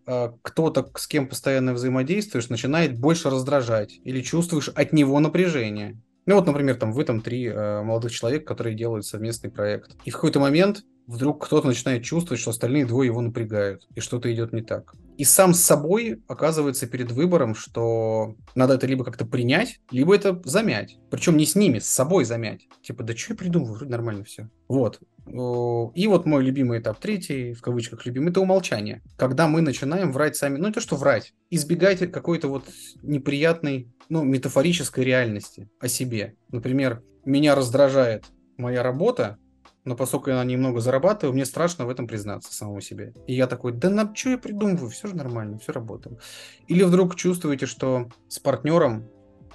э, 0.06 0.28
кто-то, 0.42 0.88
с 0.94 1.08
кем 1.08 1.26
постоянно 1.26 1.72
взаимодействуешь, 1.72 2.50
начинает 2.50 2.96
больше 2.96 3.30
раздражать 3.30 3.98
или 4.04 4.20
чувствуешь 4.20 4.68
от 4.68 4.92
него 4.92 5.18
напряжение. 5.18 5.98
Ну 6.26 6.36
вот, 6.36 6.46
например, 6.46 6.76
там 6.76 6.92
вы 6.92 7.04
там 7.04 7.20
три 7.20 7.46
э, 7.46 7.82
молодых 7.82 8.12
человека, 8.12 8.44
которые 8.44 8.76
делают 8.76 9.04
совместный 9.04 9.50
проект. 9.50 9.96
И 10.04 10.10
в 10.10 10.14
какой-то 10.14 10.38
момент 10.40 10.84
вдруг 11.06 11.44
кто-то 11.44 11.66
начинает 11.66 12.04
чувствовать, 12.04 12.40
что 12.40 12.50
остальные 12.50 12.86
двое 12.86 13.08
его 13.08 13.20
напрягают, 13.20 13.86
и 13.94 14.00
что-то 14.00 14.32
идет 14.32 14.52
не 14.52 14.62
так. 14.62 14.94
И 15.18 15.24
сам 15.24 15.52
с 15.52 15.60
собой 15.60 16.22
оказывается 16.28 16.86
перед 16.86 17.12
выбором, 17.12 17.54
что 17.54 18.36
надо 18.54 18.74
это 18.74 18.86
либо 18.86 19.04
как-то 19.04 19.26
принять, 19.26 19.80
либо 19.90 20.14
это 20.14 20.40
замять. 20.44 20.98
Причем 21.10 21.36
не 21.36 21.44
с 21.44 21.54
ними, 21.54 21.80
с 21.80 21.86
собой 21.86 22.24
замять. 22.24 22.66
Типа, 22.82 23.02
да 23.02 23.16
что 23.16 23.32
я 23.32 23.36
придумываю, 23.36 23.74
вроде 23.74 23.90
нормально 23.90 24.24
все. 24.24 24.48
Вот. 24.68 25.00
И 25.26 26.06
вот 26.08 26.26
мой 26.26 26.42
любимый 26.42 26.80
этап 26.80 26.98
третий, 26.98 27.52
в 27.52 27.60
кавычках 27.60 28.06
любимый, 28.06 28.30
это 28.30 28.40
умолчание. 28.40 29.02
Когда 29.16 29.46
мы 29.46 29.60
начинаем 29.60 30.12
врать 30.12 30.36
сами, 30.36 30.58
ну 30.58 30.68
не 30.68 30.72
то 30.72 30.80
что 30.80 30.96
врать, 30.96 31.34
избегать 31.50 32.10
какой-то 32.10 32.48
вот 32.48 32.64
неприятной, 33.02 33.88
ну, 34.12 34.24
метафорической 34.24 35.04
реальности 35.04 35.70
о 35.80 35.88
себе. 35.88 36.36
Например, 36.50 37.02
меня 37.24 37.54
раздражает 37.54 38.26
моя 38.58 38.82
работа, 38.82 39.38
но 39.84 39.96
поскольку 39.96 40.28
я 40.28 40.44
немного 40.44 40.80
зарабатываю, 40.80 41.32
мне 41.32 41.46
страшно 41.46 41.86
в 41.86 41.88
этом 41.88 42.06
признаться 42.06 42.52
самому 42.52 42.82
себе. 42.82 43.14
И 43.26 43.32
я 43.32 43.46
такой, 43.46 43.72
да 43.72 43.88
на 43.88 44.14
что 44.14 44.28
я 44.28 44.36
придумываю, 44.36 44.90
все 44.90 45.08
же 45.08 45.16
нормально, 45.16 45.58
все 45.58 45.72
работает. 45.72 46.20
Или 46.68 46.82
вдруг 46.82 47.16
чувствуете, 47.16 47.64
что 47.64 48.10
с 48.28 48.38
партнером, 48.38 49.08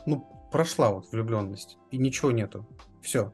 ну, 0.08 0.28
прошла 0.52 0.90
вот 0.90 1.12
влюбленность, 1.12 1.78
и 1.92 2.00
ничего 2.00 2.32
нету. 2.32 2.68
Все. 3.04 3.32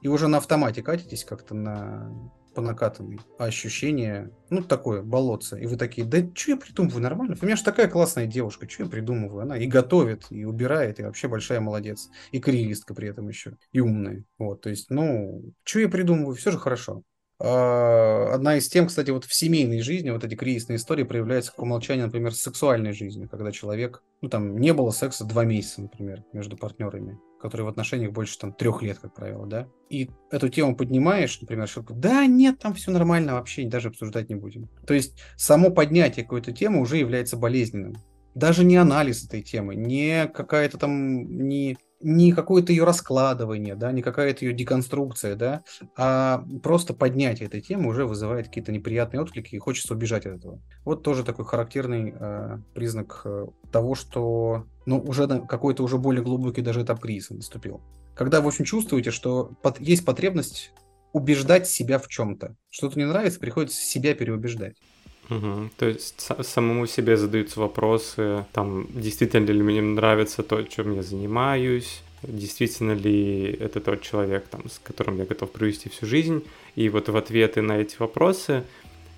И 0.00 0.08
уже 0.08 0.26
на 0.28 0.38
автомате 0.38 0.82
катитесь 0.82 1.26
как-то 1.26 1.54
на 1.54 2.10
по 2.54 2.60
накатанной. 2.60 3.18
А 3.38 3.44
ощущение, 3.46 4.30
ну, 4.50 4.62
такое, 4.62 5.02
болотце. 5.02 5.60
И 5.60 5.66
вы 5.66 5.76
такие, 5.76 6.06
да 6.06 6.18
что 6.34 6.52
я 6.52 6.56
придумываю, 6.56 7.02
нормально? 7.02 7.36
У 7.40 7.44
меня 7.44 7.56
же 7.56 7.64
такая 7.64 7.88
классная 7.88 8.26
девушка, 8.26 8.68
что 8.68 8.84
я 8.84 8.88
придумываю? 8.88 9.42
Она 9.42 9.56
и 9.56 9.66
готовит, 9.66 10.26
и 10.30 10.44
убирает, 10.44 11.00
и 11.00 11.02
вообще 11.02 11.28
большая 11.28 11.60
молодец. 11.60 12.10
И 12.30 12.40
карьеристка 12.40 12.94
при 12.94 13.08
этом 13.08 13.28
еще, 13.28 13.56
и 13.72 13.80
умная. 13.80 14.24
Вот, 14.38 14.60
то 14.62 14.70
есть, 14.70 14.90
ну, 14.90 15.42
что 15.64 15.80
я 15.80 15.88
придумываю, 15.88 16.34
все 16.34 16.50
же 16.50 16.58
хорошо. 16.58 17.02
А, 17.44 18.32
одна 18.32 18.56
из 18.56 18.68
тем, 18.68 18.86
кстати, 18.86 19.10
вот 19.10 19.24
в 19.24 19.34
семейной 19.34 19.80
жизни, 19.80 20.10
вот 20.10 20.22
эти 20.22 20.36
кризисные 20.36 20.76
истории 20.76 21.02
проявляются 21.02 21.50
как 21.50 21.62
умолчание, 21.62 22.06
например, 22.06 22.32
с 22.32 22.40
сексуальной 22.40 22.92
жизнью, 22.92 23.28
когда 23.28 23.50
человек, 23.50 24.04
ну, 24.20 24.28
там, 24.28 24.58
не 24.58 24.72
было 24.72 24.90
секса 24.90 25.24
два 25.24 25.44
месяца, 25.44 25.82
например, 25.82 26.22
между 26.32 26.56
партнерами 26.56 27.18
которые 27.42 27.64
в 27.64 27.70
отношениях 27.70 28.12
больше 28.12 28.38
там 28.38 28.52
трех 28.52 28.82
лет, 28.82 29.00
как 29.00 29.14
правило, 29.14 29.44
да, 29.48 29.66
и 29.90 30.10
эту 30.30 30.48
тему 30.48 30.76
поднимаешь, 30.76 31.40
например, 31.40 31.66
что 31.66 31.82
да, 31.90 32.24
нет, 32.24 32.60
там 32.60 32.72
все 32.74 32.92
нормально, 32.92 33.34
вообще 33.34 33.66
даже 33.66 33.88
обсуждать 33.88 34.28
не 34.28 34.36
будем. 34.36 34.68
То 34.86 34.94
есть 34.94 35.20
само 35.36 35.70
поднятие 35.70 36.22
какой-то 36.24 36.52
темы 36.52 36.80
уже 36.80 36.98
является 36.98 37.36
болезненным. 37.36 37.96
Даже 38.36 38.64
не 38.64 38.76
анализ 38.76 39.26
этой 39.26 39.42
темы, 39.42 39.74
не 39.74 40.28
какая-то 40.28 40.78
там, 40.78 41.48
не 41.48 41.76
не 42.02 42.32
какое-то 42.32 42.72
ее 42.72 42.84
раскладывание, 42.84 43.74
да, 43.74 43.92
не 43.92 44.02
какая-то 44.02 44.44
ее 44.44 44.52
деконструкция, 44.52 45.36
да, 45.36 45.62
а 45.96 46.44
просто 46.62 46.94
поднятие 46.94 47.48
этой 47.48 47.60
темы 47.60 47.88
уже 47.88 48.06
вызывает 48.06 48.48
какие-то 48.48 48.72
неприятные 48.72 49.20
отклики 49.20 49.54
и 49.54 49.58
хочется 49.58 49.94
убежать 49.94 50.26
от 50.26 50.38
этого. 50.38 50.60
Вот 50.84 51.02
тоже 51.02 51.24
такой 51.24 51.44
характерный 51.44 52.14
э, 52.18 52.58
признак 52.74 53.22
э, 53.24 53.46
того, 53.70 53.94
что 53.94 54.66
ну, 54.86 54.98
уже 55.00 55.26
какой-то 55.26 55.82
уже 55.82 55.98
более 55.98 56.22
глубокий 56.22 56.62
даже 56.62 56.82
этап 56.82 57.00
кризиса 57.00 57.34
наступил. 57.34 57.80
Когда, 58.14 58.40
в 58.40 58.46
общем, 58.46 58.64
чувствуете, 58.64 59.10
что 59.10 59.52
под, 59.62 59.80
есть 59.80 60.04
потребность 60.04 60.72
убеждать 61.12 61.68
себя 61.68 61.98
в 61.98 62.08
чем-то. 62.08 62.56
Что-то 62.70 62.98
не 62.98 63.04
нравится, 63.04 63.38
приходится 63.38 63.80
себя 63.80 64.14
переубеждать. 64.14 64.76
Угу. 65.36 65.70
То 65.76 65.86
есть 65.86 66.28
самому 66.42 66.86
себе 66.86 67.16
задаются 67.16 67.60
вопросы, 67.60 68.44
там, 68.52 68.86
действительно 68.90 69.46
ли 69.46 69.62
мне 69.62 69.80
нравится 69.80 70.42
то, 70.42 70.62
чем 70.62 70.94
я 70.94 71.02
занимаюсь, 71.02 72.02
действительно 72.22 72.92
ли 72.92 73.52
это 73.52 73.80
тот 73.80 74.02
человек, 74.02 74.46
там, 74.48 74.68
с 74.68 74.78
которым 74.82 75.18
я 75.18 75.24
готов 75.24 75.50
провести 75.50 75.88
всю 75.88 76.06
жизнь. 76.06 76.44
И 76.76 76.88
вот 76.88 77.08
в 77.08 77.16
ответы 77.16 77.62
на 77.62 77.78
эти 77.78 77.96
вопросы 77.98 78.64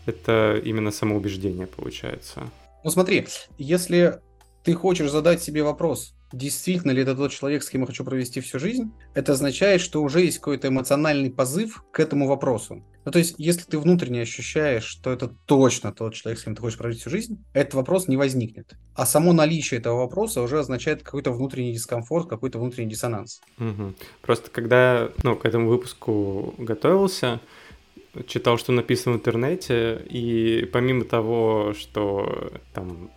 это 0.07 0.61
именно 0.65 0.91
самоубеждение 0.91 1.67
получается. 1.67 2.51
Ну 2.83 2.91
смотри, 2.91 3.27
если 3.59 4.21
ты 4.63 4.75
хочешь 4.75 5.11
задать 5.11 5.43
себе 5.43 5.63
вопрос, 5.63 6.15
действительно 6.37 6.93
ли 6.93 7.03
это 7.03 7.15
тот 7.15 7.33
человек, 7.33 7.63
с 7.63 7.71
кем 7.71 7.83
я 7.83 7.87
хочу 7.87 8.05
провести 8.05 8.41
всю 8.41 8.59
жизнь, 8.59 8.93
это 9.15 9.33
означает, 9.33 9.81
что 9.81 10.03
уже 10.03 10.23
есть 10.23 10.39
какой-то 10.39 10.69
эмоциональный 10.69 11.31
позыв 11.31 11.85
к 11.91 12.01
этому 12.01 12.27
вопросу. 12.27 12.85
Ну, 13.05 13.13
то 13.13 13.19
есть, 13.19 13.35
если 13.39 13.63
ты 13.63 13.79
внутренне 13.79 14.23
ощущаешь, 14.23 14.85
что 14.85 15.13
это 15.13 15.29
точно 15.47 15.93
тот 15.93 16.15
человек, 16.15 16.41
с 16.41 16.45
кем 16.45 16.55
ты 16.55 16.63
хочешь 16.63 16.79
провести 16.79 17.01
всю 17.03 17.11
жизнь, 17.11 17.45
этот 17.53 17.75
вопрос 17.75 18.09
не 18.09 18.17
возникнет. 18.17 18.75
А 18.95 19.05
само 19.05 19.33
наличие 19.33 19.81
этого 19.81 19.99
вопроса 19.99 20.41
уже 20.41 20.59
означает 20.59 21.03
какой-то 21.03 21.33
внутренний 21.33 21.73
дискомфорт, 21.73 22.29
какой-то 22.29 22.59
внутренний 22.59 22.91
диссонанс. 22.91 23.41
Угу. 23.59 23.95
Просто 24.23 24.51
когда 24.51 25.11
ну, 25.23 25.37
к 25.37 25.45
этому 25.45 25.69
выпуску 25.69 26.55
готовился, 26.59 27.41
читал, 28.27 28.59
что 28.59 28.73
написано 28.73 29.17
в 29.17 29.19
интернете, 29.19 30.01
и 30.09 30.69
помимо 30.73 31.05
того, 31.05 31.75
что 31.77 32.53
там 32.73 33.11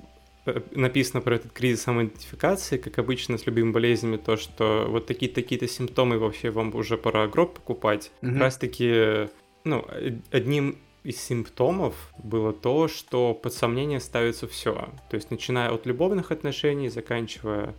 написано 0.72 1.22
про 1.22 1.36
этот 1.36 1.52
кризис 1.52 1.84
самоидентификации, 1.84 2.78
как 2.78 2.98
обычно 3.00 3.38
с 3.38 3.46
любыми 3.46 3.72
болезнями, 3.72 4.18
то, 4.18 4.38
что 4.38 4.88
вот 4.90 5.06
такие-такие-то 5.06 5.68
симптомы 5.68 6.20
вообще 6.20 6.50
вам 6.50 6.74
уже 6.76 6.98
пора 6.98 7.28
гроб 7.28 7.56
покупать. 7.56 8.12
Угу. 8.22 8.32
Как 8.32 8.40
раз-таки, 8.42 9.30
ну, 9.64 9.86
одним 10.32 10.78
из 11.04 11.22
симптомов 11.22 11.96
было 12.18 12.52
то, 12.52 12.88
что 12.88 13.34
под 13.34 13.54
сомнение 13.54 14.00
ставится 14.00 14.48
все. 14.48 14.90
То 15.10 15.16
есть 15.16 15.32
начиная 15.32 15.70
от 15.72 15.86
любовных 15.86 16.32
отношений, 16.32 16.90
заканчивая 16.90 17.74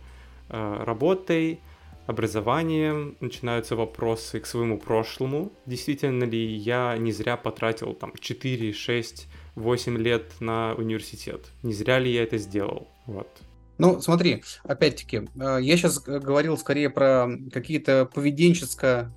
э, 0.49 0.83
работой, 0.83 1.59
образованием, 2.07 3.15
начинаются 3.19 3.75
вопросы 3.75 4.39
к 4.39 4.47
своему 4.47 4.79
прошлому. 4.79 5.51
Действительно 5.67 6.23
ли 6.23 6.43
я 6.43 6.97
не 6.97 7.11
зря 7.11 7.37
потратил 7.37 7.93
там 7.93 8.13
4-6 8.19 9.27
8 9.59 9.97
лет 9.97 10.31
на 10.39 10.73
университет. 10.73 11.47
Не 11.63 11.73
зря 11.73 11.99
ли 11.99 12.11
я 12.11 12.23
это 12.23 12.37
сделал? 12.37 12.87
Вот. 13.05 13.27
Ну, 13.77 14.01
смотри, 14.01 14.43
опять-таки, 14.63 15.27
э, 15.39 15.57
я 15.61 15.77
сейчас 15.77 15.99
говорил 15.99 16.57
скорее 16.57 16.89
про 16.89 17.29
какие-то 17.51 18.09
поведенческо 18.13 19.13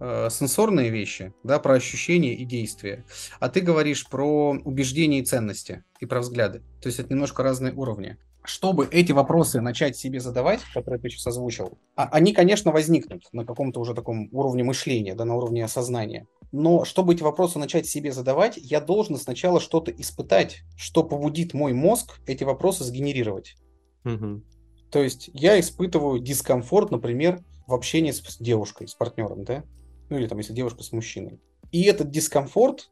э, 0.00 0.28
сенсорные 0.30 0.90
вещи, 0.90 1.32
да, 1.44 1.58
про 1.58 1.74
ощущения 1.74 2.34
и 2.34 2.44
действия. 2.44 3.04
А 3.38 3.48
ты 3.48 3.60
говоришь 3.60 4.08
про 4.08 4.50
убеждения 4.64 5.20
и 5.20 5.24
ценности, 5.24 5.84
и 6.00 6.06
про 6.06 6.20
взгляды. 6.20 6.62
То 6.80 6.88
есть 6.88 6.98
это 6.98 7.12
немножко 7.12 7.42
разные 7.42 7.72
уровни 7.72 8.16
чтобы 8.44 8.88
эти 8.90 9.12
вопросы 9.12 9.60
начать 9.60 9.96
себе 9.96 10.20
задавать, 10.20 10.60
которые 10.74 11.00
ты 11.00 11.08
сейчас 11.08 11.28
озвучил, 11.28 11.78
а, 11.94 12.08
они, 12.10 12.32
конечно, 12.32 12.72
возникнут 12.72 13.28
на 13.32 13.44
каком-то 13.44 13.80
уже 13.80 13.94
таком 13.94 14.28
уровне 14.32 14.64
мышления, 14.64 15.14
да, 15.14 15.24
на 15.24 15.36
уровне 15.36 15.64
осознания. 15.64 16.26
Но 16.52 16.84
чтобы 16.84 17.14
эти 17.14 17.22
вопросы 17.22 17.58
начать 17.58 17.86
себе 17.86 18.12
задавать, 18.12 18.58
я 18.58 18.80
должен 18.80 19.16
сначала 19.16 19.58
что-то 19.58 19.90
испытать, 19.90 20.60
что 20.76 21.02
побудит 21.02 21.54
мой 21.54 21.72
мозг 21.72 22.20
эти 22.26 22.44
вопросы 22.44 22.84
сгенерировать. 22.84 23.56
Угу. 24.04 24.42
То 24.90 25.02
есть 25.02 25.30
я 25.32 25.58
испытываю 25.58 26.20
дискомфорт, 26.20 26.90
например, 26.90 27.42
в 27.66 27.72
общении 27.72 28.10
с 28.10 28.36
девушкой, 28.38 28.86
с 28.86 28.94
партнером, 28.94 29.44
да? 29.44 29.64
Ну 30.10 30.18
или 30.18 30.26
там, 30.26 30.38
если 30.38 30.52
девушка 30.52 30.82
с 30.82 30.92
мужчиной. 30.92 31.40
И 31.70 31.84
этот 31.84 32.10
дискомфорт 32.10 32.90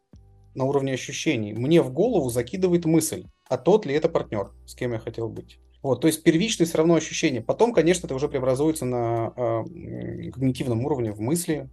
на 0.54 0.64
уровне 0.64 0.94
ощущений 0.94 1.52
мне 1.52 1.82
в 1.82 1.92
голову 1.92 2.30
закидывает 2.30 2.86
мысль, 2.86 3.26
а 3.48 3.58
тот 3.58 3.84
ли 3.84 3.94
это 3.94 4.08
партнер, 4.08 4.52
с 4.66 4.74
кем 4.74 4.94
я 4.94 4.98
хотел 4.98 5.28
быть. 5.28 5.58
Вот, 5.82 6.00
то 6.00 6.06
есть 6.06 6.22
первичное 6.22 6.66
все 6.66 6.78
равно 6.78 6.94
ощущение. 6.94 7.42
Потом, 7.42 7.72
конечно, 7.72 8.06
это 8.06 8.14
уже 8.14 8.28
преобразуется 8.28 8.84
на 8.84 9.32
э, 9.36 10.30
когнитивном 10.30 10.84
уровне 10.84 11.12
в 11.12 11.20
мысли, 11.20 11.68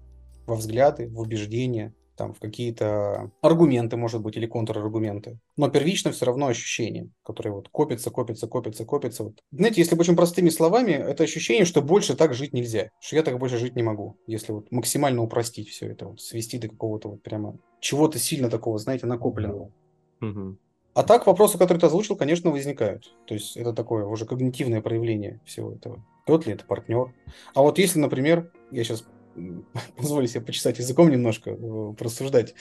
во 0.47 0.55
взгляды, 0.55 1.07
в 1.09 1.19
убеждения, 1.19 1.93
там, 2.17 2.33
в 2.33 2.39
какие-то 2.39 3.31
аргументы, 3.41 3.95
может 3.95 4.21
быть, 4.21 4.35
или 4.35 4.47
контраргументы. 4.47 5.39
Но 5.55 5.69
первично 5.69 6.11
все 6.11 6.25
равно 6.25 6.47
ощущение, 6.47 7.09
которое 7.23 7.51
вот 7.51 7.69
копится, 7.69 8.09
копится, 8.09 8.47
копится, 8.47 8.85
копится. 8.85 9.23
Вот. 9.23 9.43
Знаете, 9.51 9.81
если 9.81 9.97
очень 9.97 10.15
простыми 10.15 10.49
словами, 10.49 10.91
это 10.91 11.23
ощущение, 11.23 11.65
что 11.65 11.81
больше 11.81 12.15
так 12.15 12.33
жить 12.33 12.53
нельзя, 12.53 12.89
что 12.99 13.15
я 13.15 13.23
так 13.23 13.37
больше 13.37 13.57
жить 13.57 13.75
не 13.75 13.83
могу, 13.83 14.17
если 14.25 14.51
вот 14.51 14.71
максимально 14.71 15.21
упростить 15.21 15.69
все 15.69 15.91
это, 15.91 16.07
вот, 16.07 16.19
свести 16.19 16.57
до 16.57 16.67
какого-то 16.67 17.09
вот 17.09 17.21
прямо 17.21 17.57
чего-то 17.79 18.17
сильно 18.17 18.49
такого, 18.49 18.79
знаете, 18.79 19.05
накопленного. 19.05 19.71
Угу. 20.21 20.57
А 20.95 21.03
так 21.03 21.27
вопросы, 21.27 21.59
которые 21.59 21.79
ты 21.79 21.85
озвучил, 21.85 22.15
конечно, 22.15 22.49
возникают. 22.49 23.13
То 23.27 23.35
есть 23.35 23.55
это 23.55 23.71
такое 23.71 24.05
уже 24.05 24.25
когнитивное 24.25 24.81
проявление 24.81 25.39
всего 25.45 25.71
этого. 25.71 26.03
Тот 26.25 26.47
ли 26.47 26.53
это 26.53 26.65
партнер? 26.65 27.13
А 27.53 27.61
вот 27.61 27.77
если, 27.77 27.99
например, 27.99 28.51
я 28.71 28.83
сейчас 28.83 29.05
позволю 29.97 30.27
себе 30.27 30.41
почесать 30.41 30.79
языком 30.79 31.09
немножко, 31.09 31.51
э, 31.51 31.93
порассуждать. 31.97 32.53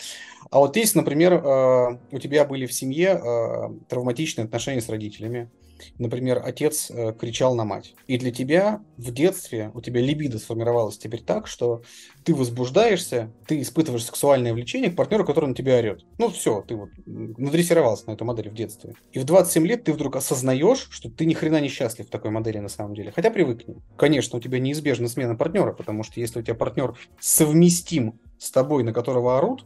А 0.50 0.58
вот 0.58 0.76
если, 0.76 0.98
например, 0.98 1.34
э, 1.34 1.98
у 2.12 2.18
тебя 2.18 2.44
были 2.44 2.66
в 2.66 2.72
семье 2.72 3.20
э, 3.22 3.68
травматичные 3.88 4.44
отношения 4.44 4.80
с 4.80 4.88
родителями, 4.88 5.50
Например, 5.98 6.42
отец 6.44 6.90
э, 6.90 7.12
кричал 7.18 7.54
на 7.54 7.64
мать. 7.64 7.94
И 8.06 8.18
для 8.18 8.30
тебя 8.30 8.82
в 8.96 9.12
детстве 9.12 9.70
у 9.74 9.80
тебя 9.80 10.00
либидо 10.00 10.38
сформировалось 10.38 10.98
теперь 10.98 11.22
так, 11.22 11.46
что 11.46 11.82
ты 12.24 12.34
возбуждаешься, 12.34 13.30
ты 13.46 13.60
испытываешь 13.60 14.04
сексуальное 14.04 14.52
влечение 14.52 14.90
к 14.90 14.96
партнеру, 14.96 15.24
который 15.24 15.46
на 15.46 15.54
тебя 15.54 15.78
орет. 15.78 16.04
Ну 16.18 16.30
все, 16.30 16.62
ты 16.66 16.76
вот 16.76 16.90
надресировался 17.06 18.08
на 18.08 18.12
эту 18.12 18.24
модель 18.24 18.50
в 18.50 18.54
детстве. 18.54 18.94
И 19.12 19.18
в 19.18 19.24
27 19.24 19.66
лет 19.66 19.84
ты 19.84 19.92
вдруг 19.92 20.16
осознаешь, 20.16 20.88
что 20.90 21.10
ты 21.10 21.24
ни 21.24 21.34
хрена 21.34 21.60
не 21.60 21.68
счастлив 21.68 22.06
в 22.06 22.10
такой 22.10 22.30
модели 22.30 22.58
на 22.58 22.68
самом 22.68 22.94
деле. 22.94 23.12
Хотя 23.14 23.30
привыкни. 23.30 23.76
Конечно, 23.96 24.38
у 24.38 24.42
тебя 24.42 24.58
неизбежна 24.58 25.08
смена 25.08 25.36
партнера, 25.36 25.72
потому 25.72 26.02
что 26.02 26.20
если 26.20 26.40
у 26.40 26.42
тебя 26.42 26.54
партнер 26.54 26.96
совместим 27.20 28.18
с 28.38 28.50
тобой, 28.50 28.82
на 28.82 28.92
которого 28.92 29.38
орут, 29.38 29.64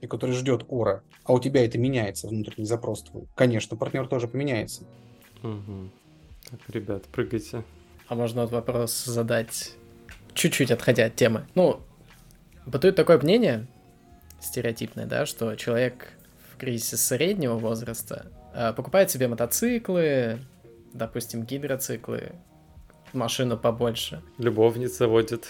и 0.00 0.06
который 0.06 0.34
ждет 0.34 0.64
ора, 0.68 1.02
а 1.24 1.32
у 1.32 1.40
тебя 1.40 1.64
это 1.64 1.78
меняется, 1.78 2.28
внутренний 2.28 2.66
запрос 2.66 3.02
твой, 3.02 3.26
конечно, 3.34 3.76
партнер 3.76 4.06
тоже 4.06 4.28
поменяется. 4.28 4.84
Угу. 5.42 5.90
Так, 6.50 6.60
ребят, 6.68 7.04
прыгайте. 7.06 7.64
А 8.08 8.14
можно 8.14 8.42
вот 8.42 8.50
вопрос 8.50 9.04
задать, 9.04 9.74
чуть-чуть 10.34 10.70
отходя 10.70 11.06
от 11.06 11.16
темы. 11.16 11.46
Ну, 11.54 11.80
бытует 12.66 12.96
такое 12.96 13.18
мнение, 13.18 13.66
стереотипное, 14.40 15.06
да, 15.06 15.26
что 15.26 15.54
человек 15.54 16.08
в 16.52 16.56
кризисе 16.56 16.96
среднего 16.96 17.54
возраста 17.54 18.26
э, 18.52 18.72
покупает 18.72 19.10
себе 19.10 19.28
мотоциклы, 19.28 20.40
допустим, 20.92 21.44
гидроциклы, 21.44 22.32
машину 23.12 23.56
побольше. 23.56 24.22
Любовниц 24.38 24.96
заводит. 24.96 25.46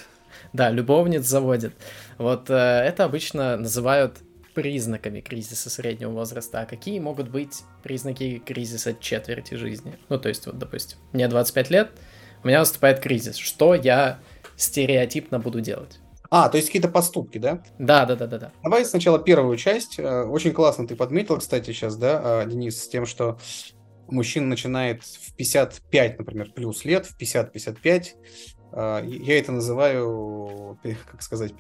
Да, 0.53 0.71
любовниц 0.71 1.25
заводит. 1.25 1.75
Вот 2.19 2.51
э, 2.51 2.55
это 2.55 3.05
обычно 3.05 3.57
называют 3.57 4.19
признаками 4.55 5.21
кризиса 5.21 5.71
среднего 5.71 6.11
возраста, 6.11 6.61
а 6.61 6.67
какие 6.67 6.99
могут 6.99 7.29
быть 7.29 7.63
признаки 7.83 8.39
кризиса 8.39 8.95
четверти 8.95 9.55
жизни. 9.55 9.99
Ну, 10.09 10.19
то 10.19 10.29
есть, 10.29 10.47
вот, 10.47 10.59
допустим, 10.59 10.99
мне 11.13 11.29
25 11.29 11.71
лет, 11.71 11.91
у 12.43 12.49
меня 12.49 12.61
наступает 12.61 13.01
кризис. 13.01 13.37
Что 13.37 13.75
я 13.75 14.21
стереотипно 14.57 15.39
буду 15.39 15.61
делать? 15.61 16.01
А, 16.31 16.49
то 16.49 16.59
есть 16.59 16.69
какие-то 16.69 16.89
поступки, 16.89 17.39
да? 17.39 17.63
Да, 17.79 18.07
да, 18.07 18.15
да, 18.15 18.27
да, 18.27 18.39
да. 18.39 18.53
Давай 18.63 18.85
сначала 18.85 19.19
первую 19.19 19.57
часть. 19.57 19.99
Э, 19.99 20.23
очень 20.23 20.53
классно 20.53 20.87
ты 20.87 20.95
подметил, 20.95 21.39
кстати, 21.39 21.73
сейчас, 21.73 21.97
да, 21.97 22.43
э, 22.45 22.49
Денис, 22.49 22.81
с 22.81 22.89
тем, 22.89 23.05
что 23.05 23.39
мужчина 24.07 24.47
начинает 24.47 25.03
в 25.03 25.35
55, 25.35 26.19
например, 26.19 26.53
плюс 26.53 26.85
лет, 26.85 27.07
в 27.07 27.19
50-55 27.19 28.15
а, 28.15 28.60
я 28.73 29.39
это 29.39 29.53
называю, 29.53 30.79
как 31.11 31.23
сказать, 31.23 31.55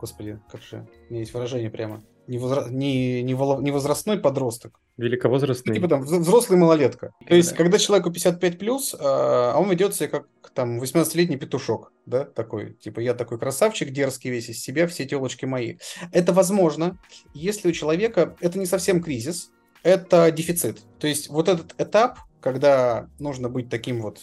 господи, 0.00 0.40
как 0.50 0.62
же, 0.62 0.86
у 1.08 1.12
меня 1.12 1.20
есть 1.20 1.34
выражение 1.34 1.70
прямо, 1.70 2.02
не, 2.26 2.38
возра... 2.38 2.68
не, 2.68 3.22
не, 3.22 3.32
не 3.32 3.70
возрастной 3.70 4.18
подросток. 4.18 4.80
Великовозрастный. 4.96 5.74
Типа 5.74 5.88
там 5.88 6.02
взрослый 6.02 6.58
малолетка. 6.58 7.12
То 7.26 7.34
есть, 7.34 7.54
когда 7.54 7.78
человеку 7.78 8.10
55 8.10 8.58
плюс, 8.58 8.94
а, 8.98 9.52
а 9.54 9.58
он 9.58 9.70
ведет 9.70 9.94
себя 9.94 10.08
как 10.08 10.26
там 10.54 10.80
18-летний 10.80 11.36
петушок, 11.36 11.92
да, 12.06 12.24
такой, 12.24 12.74
типа 12.74 13.00
я 13.00 13.14
такой 13.14 13.38
красавчик, 13.38 13.90
дерзкий 13.90 14.30
весь 14.30 14.50
из 14.50 14.60
себя, 14.60 14.86
все 14.86 15.04
телочки 15.06 15.46
мои. 15.46 15.78
Это 16.12 16.32
возможно, 16.32 16.98
если 17.34 17.68
у 17.68 17.72
человека, 17.72 18.36
это 18.40 18.58
не 18.58 18.66
совсем 18.66 19.02
кризис, 19.02 19.50
это 19.82 20.30
дефицит. 20.30 20.82
То 20.98 21.06
есть 21.06 21.28
вот 21.28 21.48
этот 21.48 21.74
этап, 21.78 22.18
когда 22.40 23.08
нужно 23.18 23.48
быть 23.48 23.68
таким 23.68 24.02
вот 24.02 24.18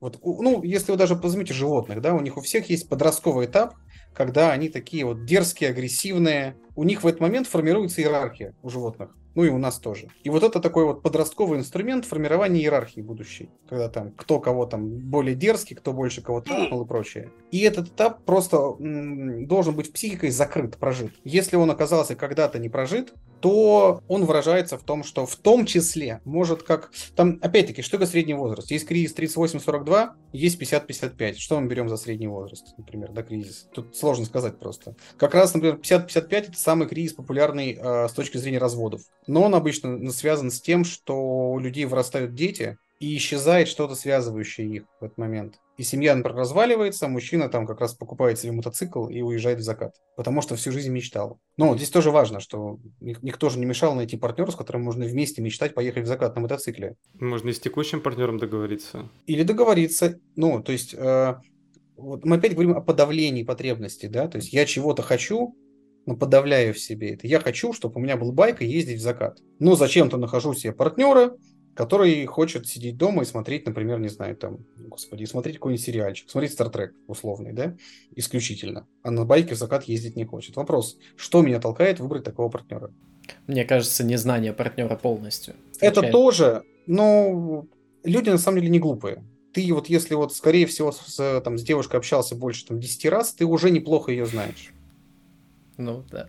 вот, 0.00 0.18
ну, 0.22 0.62
если 0.62 0.92
вы 0.92 0.98
даже 0.98 1.14
возьмите 1.14 1.54
животных, 1.54 2.00
да, 2.00 2.14
у 2.14 2.20
них 2.20 2.36
у 2.36 2.40
всех 2.40 2.70
есть 2.70 2.88
подростковый 2.88 3.46
этап, 3.46 3.74
когда 4.14 4.52
они 4.52 4.68
такие 4.68 5.04
вот 5.04 5.24
дерзкие, 5.24 5.70
агрессивные. 5.70 6.56
У 6.74 6.84
них 6.84 7.02
в 7.02 7.06
этот 7.06 7.20
момент 7.20 7.46
формируется 7.46 8.00
иерархия 8.00 8.54
у 8.62 8.68
животных 8.68 9.10
ну 9.38 9.44
и 9.44 9.50
у 9.50 9.58
нас 9.58 9.78
тоже. 9.78 10.08
И 10.24 10.30
вот 10.30 10.42
это 10.42 10.58
такой 10.58 10.84
вот 10.84 11.00
подростковый 11.00 11.60
инструмент 11.60 12.04
формирования 12.04 12.60
иерархии 12.60 13.00
будущей, 13.00 13.50
когда 13.68 13.88
там 13.88 14.10
кто 14.10 14.40
кого 14.40 14.66
там 14.66 14.88
более 14.88 15.36
дерзкий, 15.36 15.76
кто 15.76 15.92
больше 15.92 16.22
кого 16.22 16.40
трахнул 16.40 16.82
и 16.82 16.88
прочее. 16.88 17.30
И 17.52 17.60
этот 17.60 17.86
этап 17.86 18.24
просто 18.24 18.56
м, 18.56 19.46
должен 19.46 19.76
быть 19.76 19.92
психикой 19.92 20.30
закрыт, 20.30 20.76
прожит. 20.76 21.12
Если 21.22 21.54
он 21.54 21.70
оказался 21.70 22.16
когда-то 22.16 22.58
не 22.58 22.68
прожит, 22.68 23.14
то 23.40 24.02
он 24.08 24.24
выражается 24.24 24.78
в 24.78 24.82
том, 24.82 25.04
что 25.04 25.26
в 25.26 25.36
том 25.36 25.66
числе 25.66 26.20
может 26.24 26.62
как... 26.62 26.90
Там, 27.14 27.38
опять-таки, 27.42 27.82
что 27.82 27.96
это 27.96 28.06
средний 28.06 28.34
возраст? 28.34 28.70
Есть 28.70 28.86
кризис 28.86 29.14
38-42, 29.16 30.10
есть 30.32 30.60
50-55. 30.60 31.34
Что 31.38 31.60
мы 31.60 31.68
берем 31.68 31.88
за 31.88 31.96
средний 31.96 32.28
возраст, 32.28 32.74
например, 32.76 33.12
да, 33.12 33.22
кризис? 33.22 33.68
Тут 33.72 33.96
сложно 33.96 34.24
сказать 34.24 34.58
просто. 34.58 34.96
Как 35.16 35.34
раз, 35.34 35.54
например, 35.54 35.76
50-55 35.76 36.26
это 36.30 36.58
самый 36.58 36.88
кризис 36.88 37.14
популярный 37.14 37.78
э, 37.80 38.08
с 38.08 38.12
точки 38.12 38.36
зрения 38.38 38.58
разводов 38.58 39.02
но 39.28 39.42
он 39.42 39.54
обычно 39.54 40.10
связан 40.10 40.50
с 40.50 40.60
тем, 40.60 40.84
что 40.84 41.52
у 41.52 41.58
людей 41.58 41.84
вырастают 41.84 42.34
дети, 42.34 42.78
и 43.00 43.16
исчезает 43.16 43.68
что-то 43.68 43.94
связывающее 43.94 44.66
их 44.66 44.84
в 45.00 45.04
этот 45.04 45.18
момент. 45.18 45.60
И 45.76 45.84
семья, 45.84 46.16
например, 46.16 46.40
разваливается, 46.40 47.06
а 47.06 47.08
мужчина 47.08 47.48
там 47.48 47.64
как 47.64 47.80
раз 47.80 47.94
покупает 47.94 48.38
себе 48.38 48.50
мотоцикл 48.50 49.06
и 49.06 49.20
уезжает 49.22 49.60
в 49.60 49.62
закат, 49.62 49.94
потому 50.16 50.42
что 50.42 50.56
всю 50.56 50.72
жизнь 50.72 50.90
мечтал. 50.90 51.38
Но 51.56 51.76
здесь 51.76 51.90
тоже 51.90 52.10
важно, 52.10 52.40
что 52.40 52.80
никто 53.00 53.48
же 53.48 53.60
не 53.60 53.66
мешал 53.66 53.94
найти 53.94 54.16
партнера, 54.16 54.50
с 54.50 54.56
которым 54.56 54.82
можно 54.82 55.04
вместе 55.04 55.40
мечтать 55.40 55.74
поехать 55.74 56.04
в 56.04 56.08
закат 56.08 56.34
на 56.34 56.42
мотоцикле. 56.42 56.96
Можно 57.14 57.50
и 57.50 57.52
с 57.52 57.60
текущим 57.60 58.00
партнером 58.00 58.38
договориться. 58.38 59.08
Или 59.26 59.44
договориться. 59.44 60.18
Ну, 60.34 60.60
то 60.60 60.72
есть, 60.72 60.94
э, 60.94 61.34
вот 61.96 62.24
мы 62.24 62.36
опять 62.36 62.54
говорим 62.54 62.76
о 62.76 62.80
подавлении 62.80 63.44
потребностей, 63.44 64.08
да, 64.08 64.26
то 64.26 64.38
есть 64.38 64.52
я 64.52 64.66
чего-то 64.66 65.02
хочу, 65.02 65.56
но 66.06 66.16
подавляю 66.16 66.74
в 66.74 66.78
себе 66.80 67.14
это. 67.14 67.26
Я 67.26 67.38
хочу, 67.38 67.72
чтобы 67.72 67.96
у 67.96 67.98
меня 68.00 68.16
был 68.16 68.32
байк 68.32 68.62
и 68.62 68.66
ездить 68.66 68.98
в 68.98 69.02
закат. 69.02 69.38
Но 69.58 69.76
зачем-то 69.76 70.16
нахожу 70.16 70.54
себе 70.54 70.72
партнера, 70.72 71.36
который 71.78 72.26
хочет 72.26 72.66
сидеть 72.66 72.96
дома 72.96 73.22
и 73.22 73.24
смотреть, 73.24 73.64
например, 73.64 74.00
не 74.00 74.08
знаю, 74.08 74.34
там, 74.34 74.66
господи, 74.78 75.26
смотреть 75.26 75.58
какой-нибудь 75.58 75.84
сериальчик, 75.84 76.28
смотреть 76.28 76.52
Стартрек 76.52 76.92
условный, 77.06 77.52
да, 77.52 77.76
исключительно. 78.16 78.88
А 79.04 79.12
на 79.12 79.24
байке 79.24 79.54
в 79.54 79.58
закат 79.58 79.84
ездить 79.84 80.16
не 80.16 80.24
хочет. 80.24 80.56
Вопрос, 80.56 80.98
что 81.14 81.40
меня 81.40 81.60
толкает 81.60 82.00
выбрать 82.00 82.24
такого 82.24 82.48
партнера? 82.48 82.90
Мне 83.46 83.64
кажется, 83.64 84.02
незнание 84.02 84.52
партнера 84.52 84.96
полностью. 84.96 85.54
Это 85.78 86.10
тоже, 86.10 86.64
но 86.88 87.64
люди 88.02 88.30
на 88.30 88.38
самом 88.38 88.58
деле 88.58 88.70
не 88.70 88.80
глупые. 88.80 89.24
Ты 89.52 89.72
вот, 89.72 89.88
если 89.88 90.16
вот, 90.16 90.34
скорее 90.34 90.66
всего, 90.66 90.90
с, 90.90 91.40
там, 91.42 91.56
с 91.58 91.62
девушкой 91.62 91.98
общался 91.98 92.34
больше 92.34 92.66
там, 92.66 92.80
10 92.80 93.06
раз, 93.06 93.34
ты 93.34 93.44
уже 93.44 93.70
неплохо 93.70 94.10
ее 94.10 94.26
знаешь. 94.26 94.72
Ну, 95.76 96.04
да. 96.10 96.28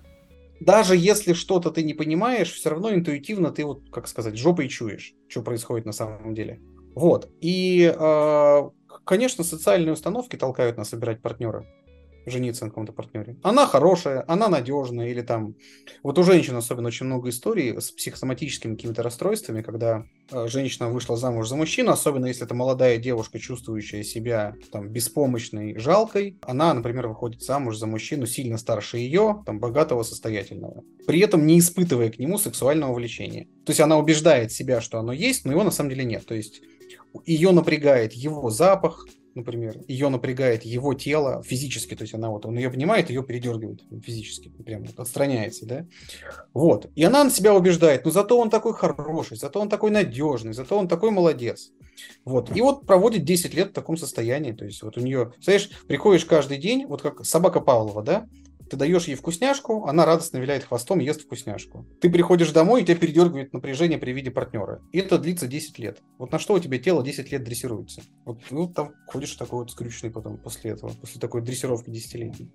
Даже 0.60 0.96
если 0.96 1.34
что-то 1.34 1.72
ты 1.72 1.84
не 1.84 1.94
понимаешь, 1.94 2.52
все 2.52 2.70
равно 2.70 2.94
интуитивно 2.94 3.52
ты 3.52 3.66
вот, 3.66 3.90
как 3.92 4.08
сказать, 4.08 4.38
жопой 4.38 4.68
чуешь, 4.68 5.14
что 5.28 5.42
происходит 5.42 5.86
на 5.86 5.94
самом 5.94 6.34
деле. 6.34 6.60
Вот. 6.96 7.30
И, 7.40 7.94
э, 7.98 8.70
конечно, 9.06 9.44
социальные 9.44 9.94
установки 9.94 10.36
толкают 10.36 10.78
нас 10.78 10.92
выбирать 10.92 11.22
партнера 11.22 11.66
жениться 12.32 12.66
на 12.66 12.72
каком-то 12.72 12.94
партнере. 12.94 13.38
Она 13.44 13.66
хорошая, 13.66 14.24
она 14.28 14.48
надежная, 14.50 15.10
или 15.10 15.22
там... 15.22 15.56
Вот 16.04 16.18
у 16.18 16.24
женщин 16.24 16.56
особенно 16.56 16.88
очень 16.88 17.06
много 17.06 17.30
историй 17.30 17.80
с 17.80 17.92
психосоматическими 17.92 18.76
какими-то 18.76 19.04
расстройствами, 19.04 19.62
когда 19.62 20.06
э, 20.32 20.48
женщина 20.48 20.90
вышла 20.90 21.18
замуж 21.18 21.48
за 21.48 21.56
мужчину, 21.56 21.92
особенно 21.92 22.26
если 22.28 22.46
это 22.46 22.56
молодая 22.56 22.98
девушка, 22.98 23.40
чувствующая 23.40 24.04
себя 24.04 24.56
там 24.72 24.90
беспомощной, 24.90 25.78
жалкой. 25.78 26.38
Она, 26.42 26.74
например, 26.74 27.08
выходит 27.08 27.42
замуж 27.42 27.78
за 27.78 27.88
мужчину 27.88 28.26
сильно 28.26 28.58
старше 28.58 28.98
ее, 28.98 29.44
там, 29.46 29.60
богатого, 29.60 30.04
состоятельного. 30.04 30.84
При 31.08 31.20
этом 31.20 31.46
не 31.46 31.60
испытывая 31.60 32.10
к 32.10 32.20
нему 32.20 32.38
сексуального 32.38 32.94
влечения. 32.94 33.46
То 33.66 33.72
есть 33.72 33.80
она 33.80 33.98
убеждает 33.98 34.52
себя, 34.52 34.82
что 34.82 35.00
оно 35.00 35.14
есть, 35.14 35.46
но 35.46 35.52
его 35.52 35.64
на 35.64 35.72
самом 35.72 35.90
деле 35.90 36.06
нет. 36.06 36.26
То 36.26 36.36
есть 36.36 36.62
ее 37.26 37.52
напрягает 37.52 38.14
его 38.14 38.50
запах, 38.50 39.06
например, 39.40 39.82
ее 39.88 40.10
напрягает 40.10 40.64
его 40.64 40.94
тело 40.94 41.44
физически, 41.44 41.96
то 41.96 42.04
есть 42.04 42.14
она 42.14 42.30
вот, 42.30 42.46
он 42.46 42.58
ее 42.58 42.68
обнимает, 42.68 43.10
ее 43.10 43.24
передергивает 43.24 43.84
физически, 44.04 44.50
прям 44.50 44.84
вот 44.84 45.00
отстраняется, 45.00 45.66
да, 45.66 45.86
вот, 46.54 46.90
и 46.96 47.04
она 47.04 47.24
на 47.24 47.30
себя 47.30 47.54
убеждает, 47.54 48.06
ну 48.06 48.12
зато 48.12 48.40
он 48.40 48.50
такой 48.50 48.74
хороший, 48.74 49.38
зато 49.38 49.60
он 49.60 49.70
такой 49.70 49.92
надежный, 49.92 50.54
зато 50.54 50.78
он 50.78 50.88
такой 50.88 51.12
молодец, 51.12 51.72
вот, 52.26 52.56
и 52.56 52.62
вот 52.62 52.86
проводит 52.86 53.24
10 53.24 53.54
лет 53.54 53.70
в 53.70 53.74
таком 53.74 53.98
состоянии, 53.98 54.52
то 54.52 54.66
есть 54.66 54.84
вот 54.84 54.98
у 54.98 55.02
нее, 55.02 55.34
знаешь, 55.42 55.70
приходишь 55.88 56.26
каждый 56.26 56.58
день, 56.58 56.86
вот 56.86 57.02
как 57.02 57.26
собака 57.26 57.60
Павлова, 57.60 58.04
да, 58.04 58.28
ты 58.70 58.78
даешь 58.78 59.06
ей 59.06 59.16
вкусняшку, 59.16 59.86
она 59.86 60.06
радостно 60.06 60.38
виляет 60.38 60.64
хвостом 60.64 61.00
ест 61.00 61.22
вкусняшку. 61.22 61.86
Ты 62.02 62.10
приходишь 62.10 62.52
домой, 62.52 62.82
и 62.82 62.86
тебя 62.86 62.96
передергивает 62.96 63.54
напряжение 63.54 63.98
при 63.98 64.12
виде 64.12 64.32
партнера. 64.32 64.82
И 64.92 65.00
это 65.00 65.18
длится 65.18 65.48
10 65.48 65.80
лет. 65.80 66.02
Вот 66.18 66.32
на 66.32 66.40
что 66.40 66.54
у 66.54 66.60
тебя 66.60 66.78
тело 66.78 67.04
10 67.04 67.32
лет 67.32 67.44
дрессируется? 67.44 68.02
Вот 68.26 68.40
ну, 68.52 68.68
там 68.68 68.94
ходишь 69.08 69.34
такой 69.34 69.60
вот 69.60 69.72
скрюченный 69.72 70.12
потом 70.12 70.38
после 70.38 70.72
этого, 70.72 70.92
после 70.94 71.20
такой 71.20 71.42
дрессировки 71.42 71.90
десятилетней. 71.90 72.52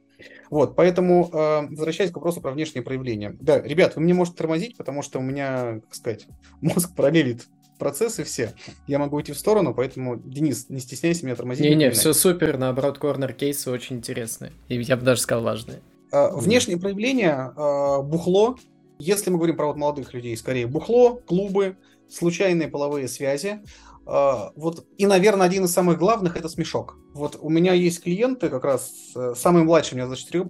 Вот, 0.50 0.76
поэтому, 0.76 1.28
э, 1.32 1.66
возвращаясь 1.68 2.10
к 2.10 2.16
вопросу 2.16 2.40
про 2.40 2.52
внешние 2.52 2.82
проявления. 2.82 3.36
Да, 3.40 3.60
ребят, 3.60 3.96
вы 3.96 4.02
мне 4.02 4.14
можете 4.14 4.38
тормозить, 4.38 4.76
потому 4.76 5.02
что 5.02 5.18
у 5.18 5.22
меня, 5.22 5.80
как 5.80 5.94
сказать, 5.94 6.26
мозг 6.60 6.94
параллелит 6.94 7.46
процессы 7.78 8.24
все. 8.24 8.54
Я 8.86 8.98
могу 8.98 9.20
идти 9.20 9.32
в 9.32 9.38
сторону, 9.38 9.74
поэтому, 9.74 10.16
Денис, 10.16 10.68
не 10.68 10.80
стесняйся 10.80 11.24
меня 11.26 11.36
тормозить. 11.36 11.66
Не-не, 11.66 11.90
все 11.90 12.12
супер, 12.12 12.56
наоборот, 12.56 12.98
корнер-кейсы 12.98 13.70
очень 13.70 13.96
интересные. 13.96 14.52
И 14.68 14.80
я 14.80 14.96
бы 14.96 15.02
даже 15.02 15.20
сказал 15.20 15.44
важные. 15.44 15.80
А, 16.14 16.30
внешние 16.30 16.78
проявления, 16.78 17.52
а, 17.56 18.00
бухло, 18.00 18.56
если 19.00 19.30
мы 19.30 19.38
говорим 19.38 19.56
про 19.56 19.66
вот 19.66 19.76
молодых 19.76 20.14
людей, 20.14 20.36
скорее 20.36 20.68
бухло, 20.68 21.16
клубы, 21.16 21.76
случайные 22.08 22.68
половые 22.68 23.08
связи, 23.08 23.62
а, 24.06 24.52
вот, 24.54 24.86
и, 24.96 25.06
наверное, 25.06 25.46
один 25.46 25.64
из 25.64 25.72
самых 25.72 25.98
главных 25.98 26.36
это 26.36 26.48
смешок. 26.48 26.96
Вот 27.14 27.36
у 27.40 27.48
меня 27.48 27.72
есть 27.72 28.04
клиенты, 28.04 28.48
как 28.48 28.64
раз 28.64 28.92
э, 29.16 29.34
самый 29.36 29.64
младший 29.64 29.94
у 29.94 29.96
меня 29.96 30.08
за 30.08 30.16
4, 30.16 30.48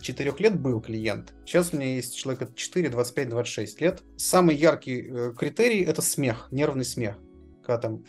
4 0.00 0.34
лет 0.38 0.60
был 0.60 0.80
клиент. 0.80 1.32
Сейчас 1.44 1.72
у 1.72 1.76
меня 1.76 1.94
есть 1.94 2.16
человек 2.16 2.42
от 2.42 2.56
4, 2.56 2.88
25, 2.88 3.28
26 3.28 3.80
лет. 3.80 4.02
Самый 4.16 4.56
яркий 4.56 5.02
э, 5.02 5.32
критерий 5.38 5.82
это 5.82 6.02
смех, 6.02 6.48
нервный 6.50 6.84
смех. 6.84 7.16
Когда 7.64 7.78
там, 7.78 8.04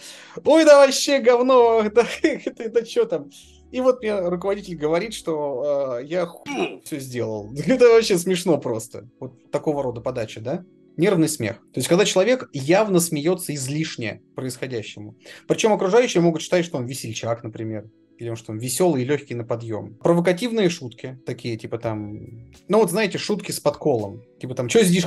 ой, 0.45 0.65
да 0.65 0.79
вообще 0.79 1.19
говно, 1.19 1.83
да 1.93 2.05
это, 2.21 2.63
это 2.63 2.85
что 2.85 3.05
там? 3.05 3.29
И 3.73 3.81
вот 3.81 4.01
мне 4.01 4.19
руководитель 4.19 4.75
говорит, 4.75 5.15
что 5.15 5.97
э, 5.99 6.05
я 6.05 6.27
ху 6.27 6.45
все 6.85 6.99
сделал. 6.99 7.51
Это 7.65 7.89
вообще 7.89 8.19
смешно 8.19 8.59
просто. 8.59 9.09
Вот 9.19 9.51
такого 9.51 9.81
рода 9.81 9.99
подача, 9.99 10.41
да? 10.41 10.63
Нервный 10.95 11.27
смех. 11.27 11.55
То 11.73 11.79
есть, 11.79 11.87
когда 11.87 12.05
человек 12.05 12.49
явно 12.53 12.99
смеется 12.99 13.51
излишне 13.55 14.21
происходящему. 14.35 15.17
Причем 15.47 15.73
окружающие 15.73 16.21
могут 16.21 16.43
считать, 16.43 16.65
что 16.65 16.77
он 16.77 16.85
весельчак, 16.85 17.43
например. 17.43 17.89
Или 18.19 18.29
он 18.29 18.35
что 18.35 18.51
он 18.51 18.59
веселый 18.59 19.01
и 19.01 19.05
легкий 19.05 19.33
на 19.33 19.43
подъем. 19.43 19.95
Провокативные 19.95 20.69
шутки, 20.69 21.19
такие, 21.25 21.57
типа 21.57 21.79
там... 21.79 22.51
Ну 22.67 22.77
вот 22.77 22.91
знаете, 22.91 23.17
шутки 23.17 23.51
с 23.51 23.59
подколом. 23.59 24.21
Типа 24.39 24.53
там, 24.53 24.69
что 24.69 24.85
сидишь? 24.85 25.05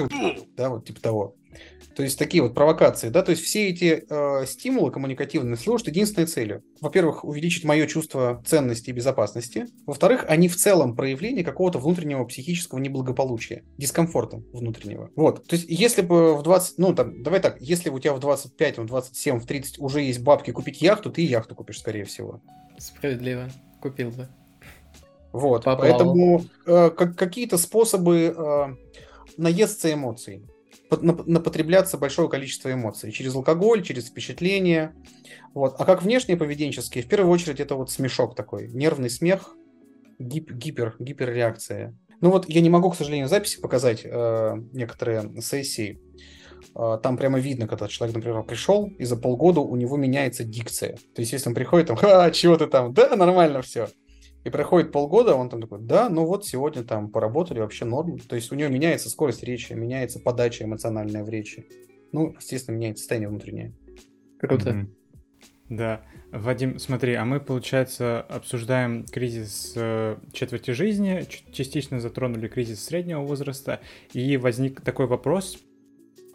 Да, 0.57 0.70
вот 0.70 0.87
типа 0.87 1.00
того. 1.00 1.37
То 1.97 2.03
есть 2.03 2.19
такие 2.19 2.42
вот 2.42 2.55
провокации, 2.55 3.09
да, 3.09 3.23
то 3.23 3.31
есть 3.31 3.42
все 3.42 3.69
эти 3.71 4.05
э, 4.07 4.45
стимулы 4.45 4.90
коммуникативные 4.90 5.57
служат 5.57 5.88
единственной 5.88 6.27
целью. 6.27 6.62
Во-первых, 6.83 7.25
увеличить 7.25 7.64
мое 7.64 7.87
чувство 7.87 8.42
ценности 8.47 8.90
и 8.90 8.92
безопасности. 8.92 9.66
Во-вторых, 9.87 10.27
они 10.29 10.49
в 10.49 10.57
целом 10.57 10.95
проявление 10.95 11.42
какого-то 11.42 11.79
внутреннего 11.79 12.27
психического 12.27 12.81
неблагополучия, 12.81 13.64
дискомфорта 13.79 14.42
внутреннего. 14.53 15.11
Вот, 15.16 15.47
то 15.47 15.57
есть 15.57 15.64
если 15.71 16.03
бы 16.03 16.37
в 16.37 16.42
20, 16.42 16.77
ну 16.77 16.95
там, 16.95 17.23
давай 17.23 17.40
так, 17.40 17.62
если 17.62 17.88
у 17.88 17.99
тебя 17.99 18.12
в 18.12 18.21
25, 18.21 18.77
в 18.77 18.85
27, 18.85 19.40
в 19.40 19.47
30 19.47 19.79
уже 19.79 20.03
есть 20.03 20.21
бабки 20.21 20.51
купить 20.51 20.83
яхту, 20.83 21.11
ты 21.11 21.23
яхту 21.23 21.55
купишь, 21.55 21.79
скорее 21.79 22.05
всего. 22.05 22.42
Справедливо, 22.77 23.49
купил 23.81 24.11
бы. 24.11 24.29
Вот, 25.33 25.64
Поплавал. 25.64 25.81
поэтому 25.81 26.45
э, 26.66 26.90
как, 26.90 27.16
какие-то 27.16 27.57
способы 27.57 28.35
э, 28.37 28.66
наесться 29.38 29.90
эмоций 29.90 30.42
напотребляться 30.90 31.99
большое 31.99 32.29
количество 32.29 32.72
эмоций 32.72 33.12
через 33.12 33.35
алкоголь, 33.35 33.83
через 33.83 34.07
впечатление. 34.07 34.94
Вот. 35.55 35.77
А 35.79 35.85
как 35.85 36.03
внешние 36.03 36.37
поведенческие, 36.37 37.03
в 37.03 37.09
первую 37.09 37.33
очередь 37.33 37.61
это 37.61 37.75
вот 37.75 37.90
смешок 37.90 38.35
такой, 38.35 38.68
нервный 38.68 39.11
смех, 39.11 39.55
гип, 40.18 40.51
гипер, 40.53 40.96
гиперреакция. 40.99 41.96
Ну 42.20 42.31
вот 42.31 42.49
я 42.49 42.61
не 42.61 42.70
могу, 42.70 42.90
к 42.90 42.96
сожалению, 42.96 43.29
записи 43.29 43.61
показать 43.61 44.03
э, 44.05 44.55
некоторые 44.72 45.40
сессии. 45.42 46.01
Э, 46.75 46.99
там 47.03 47.16
прямо 47.16 47.38
видно, 47.38 47.66
когда 47.66 47.88
человек, 47.88 48.16
например, 48.16 48.42
пришел, 48.44 48.87
и 48.87 49.05
за 49.05 49.16
полгода 49.16 49.61
у 49.61 49.77
него 49.77 49.96
меняется 49.96 50.44
дикция. 50.44 50.96
То 51.14 51.20
есть 51.20 51.33
если 51.33 51.49
он 51.49 51.55
приходит, 51.55 51.88
там, 51.88 51.96
ха, 51.96 52.31
чего 52.31 52.57
ты 52.57 52.66
там, 52.66 52.94
да, 52.94 53.14
нормально 53.16 53.62
все. 53.62 53.88
И 54.47 54.51
проходит 54.51 54.93
полгода, 54.93 55.35
он 55.35 55.49
там 55.49 55.61
такой, 55.61 55.81
да, 55.81 56.09
ну 56.09 56.25
вот 56.25 56.47
сегодня 56.47 56.85
там 56.85 57.11
поработали, 57.11 57.59
вообще 57.59 57.85
норм. 57.85 58.21
То 58.21 58.37
есть 58.37 58.53
у 58.53 58.55
него 58.55 58.69
меняется 58.69 59.11
скорость 59.11 59.43
речи, 59.43 59.73
меняется 59.73 60.21
подача 60.21 60.63
эмоциональная 60.63 61.25
в 61.25 61.29
речи. 61.29 61.67
Ну, 62.13 62.33
естественно, 62.39 62.77
меняется 62.77 63.01
состояние 63.01 63.29
внутреннее. 63.29 63.73
Круто. 64.39 64.71
Mm-hmm. 64.71 64.87
Да. 65.71 66.03
Вадим, 66.31 66.79
смотри, 66.79 67.15
а 67.15 67.25
мы, 67.25 67.41
получается, 67.41 68.21
обсуждаем 68.21 69.05
кризис 69.07 69.73
э, 69.75 70.17
четверти 70.33 70.71
жизни, 70.71 71.27
частично 71.51 71.99
затронули 71.99 72.47
кризис 72.47 72.85
среднего 72.85 73.23
возраста, 73.23 73.81
и 74.13 74.37
возник 74.37 74.81
такой 74.81 75.09
вопрос, 75.09 75.59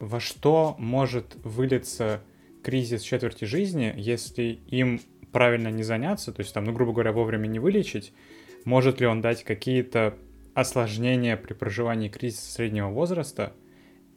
во 0.02 0.19
что 0.19 0.76
может 0.78 1.38
вылиться 1.45 2.19
кризис 2.62 3.04
четверти 3.04 3.45
жизни, 3.45 3.93
если 3.95 4.60
им 4.67 5.00
правильно 5.31 5.69
не 5.69 5.83
заняться, 5.83 6.31
то 6.31 6.41
есть 6.41 6.53
там, 6.53 6.65
ну, 6.65 6.73
грубо 6.73 6.93
говоря, 6.93 7.11
вовремя 7.11 7.47
не 7.47 7.59
вылечить, 7.59 8.13
может 8.65 8.99
ли 8.99 9.07
он 9.07 9.21
дать 9.21 9.43
какие-то 9.43 10.15
осложнения 10.53 11.37
при 11.37 11.53
проживании 11.53 12.09
кризиса 12.09 12.51
среднего 12.51 12.89
возраста 12.89 13.53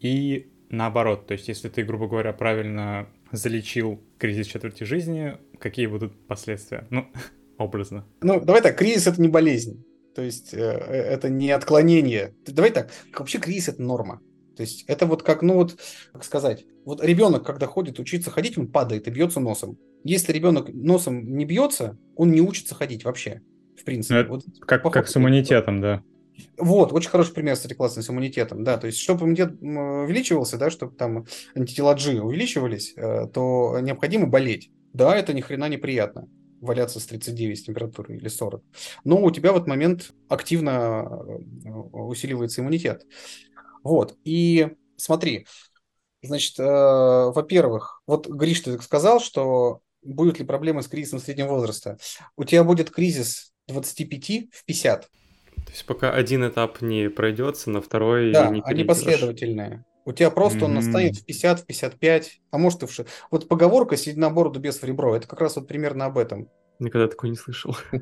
и 0.01 0.51
наоборот, 0.71 1.27
то 1.27 1.33
есть 1.33 1.49
если 1.49 1.69
ты, 1.69 1.83
грубо 1.83 2.09
говоря, 2.09 2.33
правильно 2.33 3.09
залечил 3.33 4.01
кризис 4.19 4.47
четверти 4.47 4.85
жизни, 4.85 5.39
какие 5.59 5.87
будут 5.87 6.27
последствия? 6.27 6.87
Ну, 6.91 7.07
образно. 7.59 8.05
Ну, 8.23 8.41
давай 8.41 8.63
так, 8.63 8.77
кризис— 8.77 9.07
это 9.09 9.21
не 9.21 9.29
болезнь. 9.29 9.85
То 10.15 10.23
есть 10.23 10.55
э, 10.55 10.59
э, 10.59 10.93
это 10.93 11.29
не 11.29 11.51
отклонение. 11.51 12.35
Давай 12.47 12.71
так, 12.71 12.91
вообще 13.17 13.39
кризис— 13.39 13.69
это 13.71 13.83
норма. 13.83 14.21
То 14.57 14.63
есть 14.63 14.85
это 14.87 15.07
вот 15.07 15.23
как, 15.23 15.43
ну 15.43 15.55
вот, 15.55 15.77
как 16.13 16.23
сказать, 16.25 16.65
вот 16.85 17.03
ребенок, 17.03 17.45
когда 17.45 17.67
ходит 17.67 17.99
учиться 17.99 18.31
ходить, 18.31 18.57
он 18.57 18.69
падает 18.69 19.09
и 19.09 19.11
бьется 19.11 19.41
носом. 19.41 19.79
Если 20.05 20.33
ребенок 20.33 20.69
носом 20.69 21.37
не 21.37 21.47
бьется, 21.47 21.99
он 22.15 22.31
не 22.31 22.43
учится 22.43 22.75
ходить 22.75 23.05
вообще, 23.05 23.41
в 23.77 23.85
принципе. 23.85 24.25
Вот, 24.25 24.45
как, 24.61 24.83
как 24.83 25.09
с 25.09 25.17
иммунитетом, 25.17 25.81
да. 25.81 26.03
Вот, 26.59 26.93
очень 26.93 27.11
хороший 27.11 27.33
пример, 27.33 27.55
кстати, 27.55 27.75
классный 27.75 28.03
с 28.03 28.11
иммунитетом, 28.11 28.65
да, 28.65 28.77
то 28.77 28.87
есть, 28.87 28.99
чтобы 28.99 29.23
иммунитет 29.23 29.53
увеличивался, 29.63 30.59
да, 30.59 30.71
чтобы 30.71 30.95
там 30.95 31.27
антитела 31.55 31.95
G 31.95 32.21
увеличивались, 32.21 32.93
э, 32.97 33.29
то 33.33 33.79
необходимо 33.81 34.27
болеть. 34.27 34.71
Да, 34.93 35.17
это 35.17 35.33
ни 35.33 35.41
хрена 35.41 35.69
неприятно, 35.69 36.29
валяться 36.61 37.01
с 37.01 37.07
39 37.07 37.59
с 37.59 37.63
температурой 37.63 38.19
или 38.19 38.29
40. 38.29 38.63
Но 39.05 39.23
у 39.23 39.31
тебя 39.31 39.53
в 39.53 39.57
этот 39.57 39.69
момент 39.69 40.13
активно 40.29 41.09
э, 41.65 41.71
усиливается 41.71 42.61
иммунитет. 42.61 43.07
Вот, 43.83 44.17
и 44.25 44.71
смотри, 44.97 45.47
значит, 46.23 46.59
э, 46.59 46.63
во-первых, 46.65 48.03
вот 48.07 48.27
Гриш, 48.27 48.61
ты 48.61 48.81
сказал, 48.83 49.21
что 49.21 49.83
будут 50.05 50.39
ли 50.39 50.45
проблемы 50.45 50.83
с 50.83 50.89
кризисом 50.89 51.19
среднего 51.19 51.49
возраста. 51.49 51.99
У 52.37 52.45
тебя 52.45 52.65
будет 52.65 52.91
кризис 52.91 53.53
25 53.69 54.49
в 54.53 54.65
50. 54.65 55.03
То 55.03 55.09
есть 55.71 55.87
пока 55.87 56.13
один 56.13 56.47
этап 56.47 56.83
не 56.83 57.09
пройдется, 57.09 57.71
на 57.71 57.81
второй 57.81 58.33
да, 58.33 58.49
не 58.49 58.61
они 58.65 58.85
последовательные. 58.85 59.85
У 60.05 60.13
тебя 60.13 60.31
просто 60.31 60.59
mm-hmm. 60.59 60.65
он 60.65 60.75
настанет 60.75 61.17
в 61.17 61.25
50, 61.25 61.61
в 61.61 61.67
55, 61.67 62.43
а 62.51 62.59
может 62.59 62.83
и 62.83 62.87
в 62.87 62.93
6. 62.93 63.09
Вот 63.31 63.49
поговорка 63.49 63.97
«сидеть 63.97 64.19
на 64.19 64.29
бороду 64.29 64.61
без 64.61 64.77
в 64.81 64.85
ребро»— 64.85 65.17
это 65.17 65.27
как 65.27 65.41
раз 65.41 65.57
вот 65.57 65.67
примерно 65.67 66.05
об 66.05 66.19
этом. 66.19 66.51
Никогда 66.79 67.09
такой 67.09 67.31
не 67.31 67.37
слышал. 67.37 67.75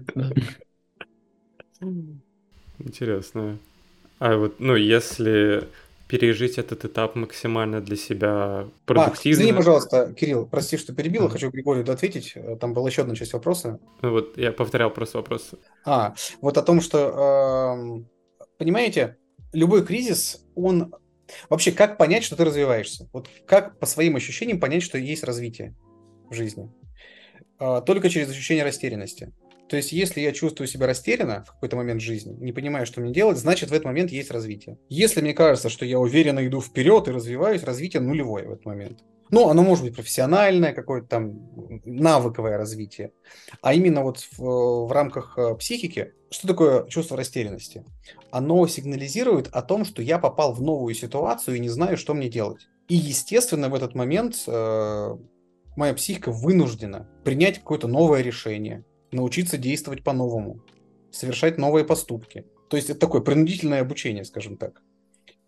Интересно. 2.79 3.59
А 4.19 4.37
вот, 4.37 4.59
ну, 4.59 4.75
если 4.75 5.69
пережить 6.18 6.59
этот 6.59 6.85
этап 6.85 7.14
максимально 7.16 7.81
для 7.81 7.96
себя 7.96 8.68
продуктивно. 8.85 9.31
А, 9.31 9.33
извини, 9.33 9.53
пожалуйста, 9.53 10.12
Кирилл, 10.12 10.46
прости, 10.46 10.77
что 10.77 10.94
перебил, 10.94 11.25
mm-hmm. 11.25 11.31
хочу 11.31 11.51
Григорию 11.51 11.90
ответить. 11.90 12.35
Там 12.61 12.75
была 12.75 12.90
еще 12.90 13.03
одна 13.03 13.14
часть 13.14 13.33
вопроса. 13.33 13.81
Ну 14.03 14.11
вот, 14.11 14.37
я 14.37 14.53
повторял 14.53 14.90
просто 14.90 15.18
вопрос. 15.18 15.53
А, 15.87 16.14
вот 16.42 16.59
о 16.59 16.62
том, 16.62 16.83
что, 16.83 18.05
э, 18.38 18.44
понимаете, 18.59 19.16
любой 19.55 19.85
кризис, 19.87 20.44
он... 20.55 20.94
Вообще, 21.48 21.72
как 21.72 21.96
понять, 21.96 22.25
что 22.25 22.37
ты 22.37 22.44
развиваешься? 22.44 23.09
Вот 23.14 23.29
как 23.46 23.79
по 23.79 23.87
своим 23.87 24.16
ощущениям 24.16 24.61
понять, 24.61 24.83
что 24.83 24.98
есть 24.98 25.25
развитие 25.25 25.75
в 26.29 26.35
жизни? 26.35 26.70
Э, 27.59 27.81
только 27.87 28.11
через 28.11 28.29
ощущение 28.29 28.64
растерянности. 28.64 29.33
То 29.68 29.77
есть, 29.77 29.92
если 29.92 30.20
я 30.20 30.33
чувствую 30.33 30.68
себя 30.68 30.87
растерянно 30.87 31.44
в 31.44 31.53
какой-то 31.53 31.77
момент 31.77 32.01
жизни, 32.01 32.37
не 32.38 32.53
понимаю, 32.53 32.85
что 32.85 33.01
мне 33.01 33.12
делать, 33.12 33.38
значит, 33.38 33.70
в 33.70 33.72
этот 33.72 33.85
момент 33.85 34.11
есть 34.11 34.31
развитие. 34.31 34.79
Если 34.88 35.20
мне 35.20 35.33
кажется, 35.33 35.68
что 35.68 35.87
я 35.87 35.98
уверенно 35.98 36.46
иду 36.46 36.61
вперед 36.61 37.09
и 37.09 37.12
развиваюсь, 37.12 37.62
развитие 37.62 38.03
нулевое 38.03 38.48
в 38.48 38.53
этот 38.53 38.66
момент. 38.66 39.01
Ну, 39.33 39.48
оно 39.48 39.62
может 39.62 39.85
быть 39.85 39.94
профессиональное, 39.94 40.75
какое-то 40.75 41.09
там 41.09 41.48
навыковое 41.87 42.59
развитие. 42.59 43.12
А 43.62 43.72
именно 43.72 44.03
вот 44.03 44.18
в, 44.18 44.38
в 44.88 44.92
рамках 44.92 45.38
э, 45.38 45.55
психики, 45.55 46.12
что 46.31 46.46
такое 46.46 46.87
чувство 46.88 47.16
растерянности? 47.16 47.83
Оно 48.31 48.66
сигнализирует 48.66 49.48
о 49.48 49.62
том, 49.62 49.87
что 49.87 50.03
я 50.03 50.18
попал 50.18 50.53
в 50.53 50.61
новую 50.61 50.94
ситуацию 50.94 51.57
и 51.57 51.61
не 51.61 51.70
знаю, 51.70 51.96
что 51.96 52.12
мне 52.12 52.29
делать. 52.29 52.68
И, 52.88 52.94
естественно, 52.94 53.70
в 53.70 53.75
этот 53.75 53.94
момент 53.94 54.37
э, 54.46 55.16
моя 55.77 55.94
психика 55.94 56.31
вынуждена 56.31 57.09
принять 57.25 57.59
какое-то 57.61 57.88
новое 57.88 58.20
решение, 58.20 58.85
научиться 59.12 59.59
действовать 59.59 60.03
по-новому, 60.03 60.62
совершать 61.11 61.59
новые 61.59 61.85
поступки. 61.85 62.46
То 62.68 62.77
есть 62.77 62.90
это 62.90 63.01
такое 63.01 63.20
принудительное 63.20 63.83
обучение, 63.83 64.25
скажем 64.25 64.57
так. 64.57 64.83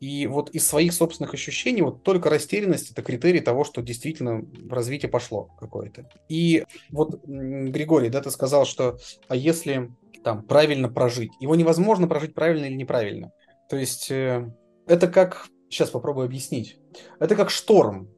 И 0.00 0.26
вот 0.26 0.50
из 0.50 0.66
своих 0.66 0.92
собственных 0.92 1.32
ощущений 1.32 1.80
вот 1.80 2.02
только 2.02 2.28
растерянность 2.28 2.90
это 2.90 3.02
критерий 3.02 3.40
того, 3.40 3.64
что 3.64 3.80
действительно 3.80 4.44
развитие 4.68 5.10
пошло 5.10 5.48
какое-то. 5.58 6.08
И 6.28 6.64
вот 6.90 7.24
Григорий, 7.24 8.10
да, 8.10 8.20
ты 8.20 8.30
сказал, 8.30 8.66
что 8.66 8.98
а 9.28 9.36
если 9.36 9.90
там 10.22 10.42
правильно 10.42 10.88
прожить, 10.88 11.32
его 11.40 11.54
невозможно 11.54 12.08
прожить 12.08 12.34
правильно 12.34 12.66
или 12.66 12.74
неправильно. 12.74 13.30
То 13.70 13.76
есть 13.76 14.10
э, 14.10 14.50
это 14.86 15.08
как, 15.08 15.46
сейчас 15.70 15.90
попробую 15.90 16.26
объяснить, 16.26 16.78
это 17.20 17.34
как 17.36 17.50
шторм. 17.50 18.08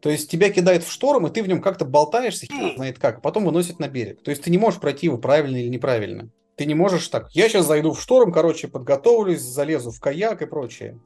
То 0.00 0.10
есть 0.10 0.30
тебя 0.30 0.50
кидает 0.50 0.84
в 0.84 0.92
шторм, 0.92 1.26
и 1.26 1.30
ты 1.30 1.42
в 1.42 1.48
нем 1.48 1.60
как-то 1.60 1.84
болтаешься, 1.84 2.46
хер 2.46 2.76
знает 2.76 2.98
как, 2.98 3.20
потом 3.20 3.44
выносит 3.44 3.80
на 3.80 3.88
берег. 3.88 4.22
То 4.22 4.30
есть 4.30 4.42
ты 4.42 4.50
не 4.50 4.58
можешь 4.58 4.80
пройти 4.80 5.06
его 5.06 5.18
правильно 5.18 5.56
или 5.56 5.68
неправильно. 5.68 6.30
Ты 6.56 6.66
не 6.66 6.74
можешь 6.74 7.08
так, 7.08 7.30
я 7.32 7.48
сейчас 7.48 7.66
зайду 7.66 7.92
в 7.92 8.00
шторм, 8.00 8.32
короче, 8.32 8.68
подготовлюсь, 8.68 9.40
залезу 9.40 9.90
в 9.90 10.00
каяк 10.00 10.42
и 10.42 10.46
прочее. 10.46 11.00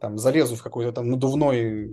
Там 0.00 0.18
залезу 0.18 0.56
в 0.56 0.62
какой-то 0.62 0.92
там 0.92 1.08
надувной 1.08 1.88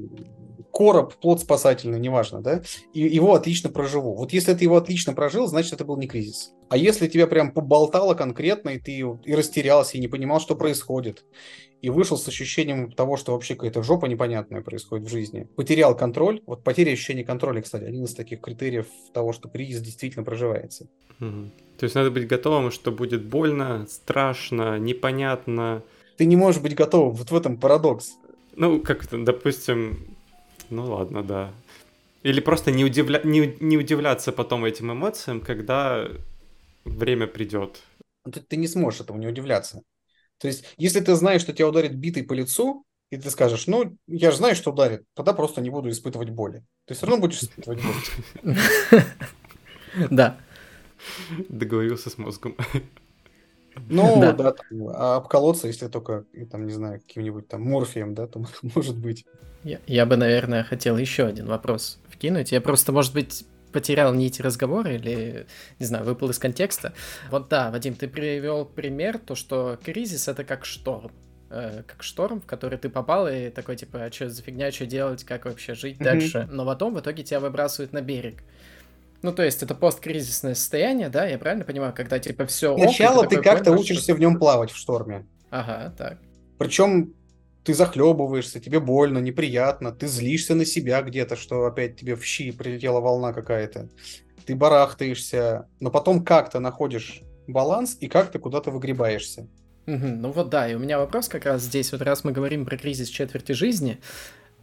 короб, 0.71 1.15
плод 1.15 1.41
спасательный, 1.41 1.99
неважно, 1.99 2.41
да, 2.41 2.63
и 2.93 3.01
его 3.01 3.33
отлично 3.33 3.69
проживу. 3.69 4.15
Вот 4.15 4.33
если 4.33 4.53
ты 4.53 4.63
его 4.63 4.77
отлично 4.77 5.13
прожил, 5.13 5.47
значит, 5.47 5.73
это 5.73 5.85
был 5.85 5.97
не 5.97 6.07
кризис. 6.07 6.53
А 6.69 6.77
если 6.77 7.07
тебя 7.07 7.27
прям 7.27 7.51
поболтало 7.51 8.13
конкретно, 8.13 8.69
и 8.69 8.79
ты 8.79 8.99
и 8.99 9.35
растерялся, 9.35 9.97
и 9.97 10.01
не 10.01 10.07
понимал, 10.07 10.39
что 10.39 10.55
происходит, 10.55 11.25
и 11.81 11.89
вышел 11.89 12.17
с 12.17 12.27
ощущением 12.27 12.91
того, 12.91 13.17
что 13.17 13.33
вообще 13.33 13.55
какая-то 13.55 13.83
жопа 13.83 14.05
непонятная 14.05 14.61
происходит 14.61 15.07
в 15.07 15.11
жизни, 15.11 15.47
потерял 15.55 15.95
контроль, 15.95 16.41
вот 16.45 16.63
потеря 16.63 16.93
ощущения 16.93 17.23
контроля, 17.23 17.61
кстати, 17.61 17.83
один 17.83 18.05
из 18.05 18.13
таких 18.13 18.41
критериев 18.41 18.85
того, 19.13 19.33
что 19.33 19.49
кризис 19.49 19.81
действительно 19.81 20.23
проживается. 20.23 20.87
Угу. 21.19 21.51
То 21.79 21.83
есть 21.83 21.95
надо 21.95 22.11
быть 22.11 22.27
готовым, 22.27 22.71
что 22.71 22.91
будет 22.91 23.25
больно, 23.25 23.87
страшно, 23.89 24.77
непонятно. 24.77 25.83
Ты 26.17 26.25
не 26.25 26.35
можешь 26.35 26.61
быть 26.61 26.75
готовым, 26.75 27.13
вот 27.13 27.31
в 27.31 27.35
этом 27.35 27.57
парадокс. 27.57 28.13
Ну, 28.55 28.79
как 28.81 29.07
допустим, 29.11 30.10
ну 30.71 30.85
ладно, 30.85 31.23
да. 31.23 31.53
Или 32.23 32.39
просто 32.39 32.71
не, 32.71 32.85
удивля... 32.85 33.21
не, 33.23 33.57
не 33.59 33.77
удивляться 33.77 34.31
потом 34.31 34.65
этим 34.65 34.91
эмоциям, 34.91 35.41
когда 35.41 36.07
время 36.85 37.27
придет. 37.27 37.81
Ну, 38.25 38.31
ты, 38.31 38.41
ты 38.41 38.57
не 38.57 38.67
сможешь 38.67 39.01
этому 39.01 39.19
не 39.19 39.27
удивляться. 39.27 39.81
То 40.37 40.47
есть, 40.47 40.65
если 40.77 40.99
ты 40.99 41.15
знаешь, 41.15 41.41
что 41.41 41.53
тебя 41.53 41.67
ударит 41.67 41.95
битой 41.95 42.23
по 42.23 42.33
лицу, 42.33 42.85
и 43.11 43.17
ты 43.17 43.29
скажешь, 43.29 43.67
ну, 43.67 43.97
я 44.07 44.31
же 44.31 44.37
знаю, 44.37 44.55
что 44.55 44.71
ударит, 44.71 45.03
тогда 45.13 45.33
просто 45.33 45.61
не 45.61 45.69
буду 45.69 45.89
испытывать 45.89 46.29
боли. 46.29 46.63
Ты 46.85 46.93
все 46.93 47.05
равно 47.05 47.21
будешь 47.21 47.43
испытывать 47.43 47.81
боль. 47.83 48.55
Да. 50.09 50.39
Договорился 51.49 52.09
с 52.09 52.17
мозгом. 52.17 52.55
Ну, 53.89 54.19
да, 54.19 54.33
да 54.33 54.51
там, 54.53 54.87
а 54.89 55.15
обколоться, 55.17 55.67
если 55.67 55.87
только, 55.87 56.25
там, 56.49 56.67
не 56.67 56.73
знаю, 56.73 56.99
каким-нибудь 56.99 57.47
там 57.47 57.61
морфием, 57.63 58.13
да, 58.13 58.27
то 58.27 58.43
может 58.75 58.97
быть. 58.97 59.25
Я, 59.63 59.79
я 59.87 60.05
бы, 60.05 60.17
наверное, 60.17 60.63
хотел 60.63 60.97
еще 60.97 61.25
один 61.25 61.47
вопрос 61.47 61.99
вкинуть. 62.09 62.51
Я 62.51 62.61
просто, 62.61 62.91
может 62.91 63.13
быть, 63.13 63.45
потерял 63.71 64.13
нить 64.13 64.39
разговора 64.39 64.93
или, 64.93 65.47
не 65.79 65.85
знаю, 65.85 66.03
выпал 66.03 66.29
из 66.29 66.39
контекста. 66.39 66.93
Вот 67.29 67.47
да, 67.49 67.71
Вадим, 67.71 67.95
ты 67.95 68.07
привел 68.07 68.65
пример, 68.65 69.17
то, 69.17 69.35
что 69.35 69.79
кризис— 69.83 70.27
это 70.29 70.43
как 70.43 70.65
шторм. 70.65 71.11
Э, 71.49 71.83
как 71.85 72.01
шторм, 72.03 72.41
в 72.41 72.45
который 72.45 72.77
ты 72.77 72.89
попал, 72.89 73.27
и 73.27 73.49
такой, 73.49 73.75
типа, 73.75 74.05
а 74.05 74.11
что 74.11 74.29
за 74.29 74.41
фигня, 74.41 74.71
что 74.71 74.85
делать, 74.85 75.23
как 75.23 75.45
вообще 75.45 75.73
жить 75.73 75.97
mm-hmm. 75.97 76.03
дальше. 76.03 76.49
Но 76.51 76.65
потом 76.65 76.93
в 76.93 76.99
итоге 76.99 77.23
тебя 77.23 77.39
выбрасывают 77.39 77.93
на 77.93 78.01
берег. 78.01 78.43
Ну, 79.21 79.31
то 79.31 79.43
есть 79.43 79.61
это 79.61 79.75
посткризисное 79.75 80.55
состояние, 80.55 81.09
да, 81.09 81.25
я 81.25 81.37
правильно 81.37 81.63
понимаю, 81.63 81.93
когда 81.93 82.17
типа 82.17 82.45
все. 82.45 82.75
Сначала 82.77 83.27
ты, 83.27 83.41
как-то 83.41 83.71
учишься 83.71 84.15
в 84.15 84.19
нем 84.19 84.39
плавать 84.39 84.71
в 84.71 84.77
шторме. 84.77 85.27
Ага, 85.51 85.93
так. 85.95 86.17
Причем 86.57 87.13
ты 87.63 87.73
захлебываешься, 87.73 88.59
тебе 88.59 88.79
больно, 88.79 89.19
неприятно, 89.19 89.91
ты 89.91 90.07
злишься 90.07 90.55
на 90.55 90.65
себя 90.65 91.01
где-то, 91.01 91.35
что 91.35 91.65
опять 91.65 91.99
тебе 91.99 92.15
в 92.15 92.25
щи 92.25 92.51
прилетела 92.51 92.99
волна 92.99 93.33
какая-то. 93.33 93.89
Ты 94.45 94.55
барахтаешься, 94.55 95.67
но 95.79 95.91
потом 95.91 96.23
как-то 96.23 96.59
находишь 96.59 97.21
баланс 97.47 97.97
и 97.99 98.07
как-то 98.07 98.39
куда-то 98.39 98.71
выгребаешься. 98.71 99.47
Угу, 99.87 100.07
ну 100.07 100.31
вот 100.31 100.49
да, 100.49 100.69
и 100.69 100.75
у 100.75 100.79
меня 100.79 100.97
вопрос 100.99 101.27
как 101.27 101.45
раз 101.45 101.63
здесь, 101.63 101.91
вот 101.91 102.01
раз 102.01 102.23
мы 102.23 102.31
говорим 102.31 102.65
про 102.65 102.77
кризис 102.77 103.09
четверти 103.09 103.51
жизни, 103.51 103.99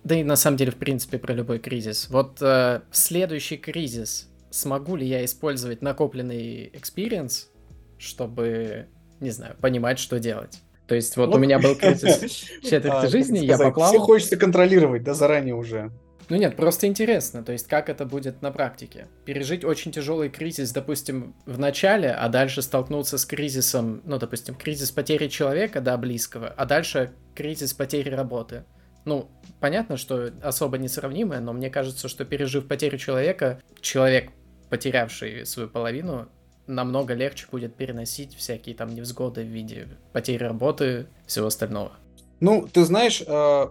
да 0.05 0.15
и 0.15 0.25
на 0.25 0.37
самом 0.37 0.57
деле, 0.57 0.71
в 0.73 0.77
принципе, 0.77 1.19
про 1.19 1.33
любой 1.35 1.59
кризис. 1.59 2.09
Вот 2.09 2.41
э, 2.41 2.81
следующий 2.93 3.57
кризис, 3.57 4.29
смогу 4.51 4.97
ли 4.97 5.07
я 5.07 5.25
использовать 5.25 5.83
накопленный 5.83 6.71
experience, 6.73 7.51
чтобы, 7.99 8.89
не 9.21 9.31
знаю, 9.31 9.57
понимать, 9.61 9.99
что 9.99 10.19
делать? 10.19 10.61
То 10.87 10.95
есть 10.95 11.17
вот, 11.17 11.27
вот. 11.27 11.37
у 11.37 11.39
меня 11.39 11.59
был 11.59 11.75
кризис 11.77 12.19
четверти 12.63 13.07
а, 13.07 13.09
жизни, 13.09 13.39
я 13.41 13.59
поплавал. 13.59 13.93
Все 13.93 14.01
хочется 14.01 14.37
контролировать, 14.37 15.03
да, 15.05 15.15
заранее 15.15 15.55
уже. 15.55 15.93
Ну 16.31 16.37
нет, 16.37 16.57
просто 16.57 16.87
интересно, 16.87 17.43
то 17.43 17.53
есть 17.53 17.69
как 17.69 17.89
это 17.89 18.05
будет 18.05 18.43
на 18.43 18.51
практике. 18.51 19.09
Пережить 19.25 19.65
очень 19.65 19.93
тяжелый 19.93 20.29
кризис, 20.29 20.73
допустим, 20.73 21.35
в 21.47 21.59
начале, 21.59 22.11
а 22.11 22.29
дальше 22.29 22.61
столкнуться 22.61 23.17
с 23.17 23.25
кризисом, 23.25 24.03
ну, 24.05 24.19
допустим, 24.19 24.55
кризис 24.55 24.91
потери 24.91 25.29
человека, 25.29 25.81
да, 25.81 25.97
близкого, 25.97 26.49
а 26.49 26.67
дальше 26.67 27.13
кризис 27.35 27.73
потери 27.73 28.11
работы. 28.11 28.65
Ну, 29.07 29.31
понятно, 29.59 29.97
что 29.97 30.31
особо 30.43 30.77
несравнимое, 30.77 31.41
но 31.41 31.55
мне 31.55 31.71
кажется, 31.71 32.09
что 32.09 32.27
пережив 32.27 32.69
потерю 32.69 32.99
человека, 32.99 33.63
человек, 33.81 34.31
потерявший 34.71 35.47
свою 35.47 35.69
половину, 35.69 36.29
намного 36.67 37.15
легче 37.15 37.47
будет 37.51 37.75
переносить 37.75 38.35
всякие 38.35 38.75
там 38.75 38.95
невзгоды 38.95 39.43
в 39.43 39.49
виде 39.49 39.89
потери 40.13 40.45
работы, 40.45 41.07
всего 41.27 41.47
остального. 41.47 41.93
Ну, 42.41 42.69
ты 42.71 42.85
знаешь, 42.85 43.23
э, 43.27 43.67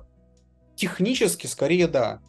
технически 0.76 1.48
скорее 1.48 1.88
да. 1.88 2.20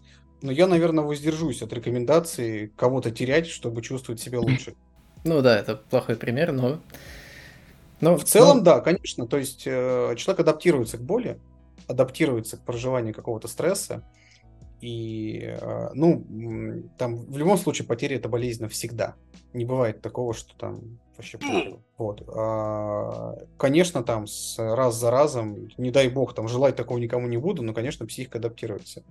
Но 0.40 0.52
я, 0.52 0.68
наверное, 0.68 1.04
воздержусь 1.04 1.62
от 1.62 1.72
рекомендации 1.72 2.72
кого-то 2.76 3.10
терять, 3.10 3.48
чтобы 3.48 3.82
чувствовать 3.82 4.20
себя 4.20 4.40
лучше. 4.40 4.74
Ну 5.24 5.42
да, 5.42 5.58
это 5.58 5.76
плохой 5.76 6.16
пример, 6.16 6.52
но... 6.52 6.80
но 8.00 8.16
в 8.16 8.24
целом, 8.24 8.58
но... 8.58 8.64
да, 8.64 8.80
конечно. 8.80 9.26
То 9.26 9.38
есть 9.38 9.62
э, 9.66 10.14
человек 10.16 10.40
адаптируется 10.40 10.98
к 10.98 11.02
боли, 11.02 11.40
адаптируется 11.88 12.56
к 12.56 12.64
проживанию 12.64 13.14
какого-то 13.14 13.48
стресса. 13.48 14.04
И, 14.80 15.40
э, 15.60 15.88
ну, 15.94 16.24
там 16.98 17.16
в 17.16 17.36
любом 17.36 17.58
случае 17.58 17.86
потеря 17.86 18.16
это 18.16 18.28
болезнь 18.28 18.62
навсегда. 18.62 19.16
Не 19.52 19.64
бывает 19.64 20.00
такого, 20.02 20.34
что 20.34 20.56
там 20.56 21.00
вообще 21.16 21.38
похер. 21.38 21.78
Вот. 21.96 22.22
А, 22.28 23.36
конечно, 23.56 24.04
там 24.04 24.26
с 24.26 24.56
раз 24.58 24.94
за 24.96 25.10
разом, 25.10 25.68
не 25.76 25.90
дай 25.90 26.08
бог, 26.08 26.34
там 26.34 26.46
желать 26.48 26.76
такого 26.76 26.98
никому 26.98 27.26
не 27.26 27.38
буду, 27.38 27.62
но, 27.62 27.72
конечно, 27.74 28.06
психика 28.06 28.38
адаптируется. 28.38 29.02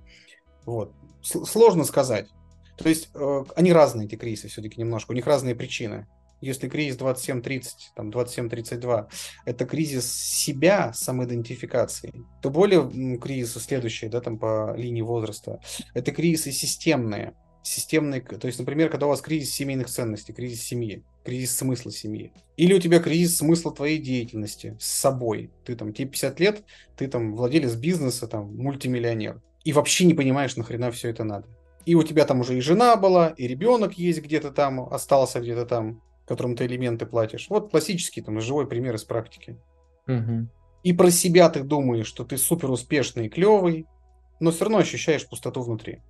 Вот. 0.66 0.94
С- 1.22 1.46
сложно 1.46 1.84
сказать. 1.84 2.30
То 2.78 2.88
есть 2.88 3.10
э, 3.14 3.44
они 3.56 3.74
разные, 3.74 4.08
эти 4.08 4.16
кризисы, 4.16 4.48
все-таки 4.48 4.80
немножко. 4.80 5.12
У 5.12 5.16
них 5.16 5.28
разные 5.28 5.56
причины. 5.56 6.08
Если 6.42 6.70
кризис 6.70 6.98
27-30, 6.98 7.64
там 7.96 8.10
27-32, 8.10 9.08
это 9.46 9.66
кризис 9.66 10.12
себя, 10.12 10.94
самоидентификации, 10.94 12.14
то 12.42 12.50
более 12.50 13.18
кризисы 13.18 13.60
следующие, 13.60 14.10
да, 14.10 14.22
там 14.22 14.38
по 14.38 14.76
линии 14.76 15.02
возраста, 15.02 15.60
это 15.94 16.12
кризисы 16.12 16.52
системные. 16.52 17.34
Системные, 17.64 18.22
то 18.22 18.48
есть, 18.48 18.60
например, 18.60 18.90
когда 18.90 19.08
у 19.08 19.10
вас 19.10 19.20
кризис 19.20 19.54
семейных 19.54 19.88
ценностей, 19.88 20.32
кризис 20.32 20.64
семьи, 20.64 21.04
кризис 21.26 21.58
смысла 21.58 21.92
семьи. 21.92 22.32
Или 22.56 22.74
у 22.74 22.80
тебя 22.80 23.00
кризис 23.00 23.40
смысла 23.40 23.74
твоей 23.74 23.98
деятельности 23.98 24.78
с 24.80 24.88
собой. 24.88 25.52
Ты 25.66 25.76
там, 25.76 25.92
тебе 25.92 26.08
50 26.08 26.40
лет, 26.40 26.64
ты 26.96 27.08
там 27.08 27.36
владелец 27.36 27.76
бизнеса, 27.76 28.28
там, 28.28 28.56
мультимиллионер. 28.56 29.42
И 29.66 29.74
вообще 29.74 30.06
не 30.06 30.14
понимаешь, 30.14 30.56
нахрена 30.56 30.92
все 30.92 31.10
это 31.10 31.26
надо. 31.26 31.46
И 31.86 31.96
у 31.96 32.04
тебя 32.04 32.24
там 32.24 32.40
уже 32.40 32.58
и 32.58 32.62
жена 32.62 32.96
была, 32.96 33.30
и 33.30 33.48
ребенок 33.48 33.98
есть 33.98 34.22
где-то 34.22 34.52
там, 34.52 34.88
остался 34.94 35.42
где-то 35.42 35.66
там, 35.66 36.02
которым 36.28 36.56
ты 36.56 36.66
элементы 36.66 37.06
платишь. 37.06 37.48
Вот 37.50 37.72
классический 37.72 38.22
там 38.22 38.40
живой 38.42 38.68
пример 38.68 38.96
из 38.96 39.04
практики. 39.04 39.58
Угу. 40.08 40.48
И 40.84 40.94
про 40.94 41.10
себя 41.10 41.50
ты 41.50 41.64
думаешь, 41.64 42.08
что 42.08 42.24
ты 42.24 42.38
супер 42.38 42.70
успешный 42.70 43.28
и 43.28 43.30
клевый, 43.30 43.88
но 44.40 44.52
все 44.52 44.66
равно 44.66 44.80
ощущаешь 44.80 45.28
пустоту 45.28 45.62
внутри. 45.62 46.02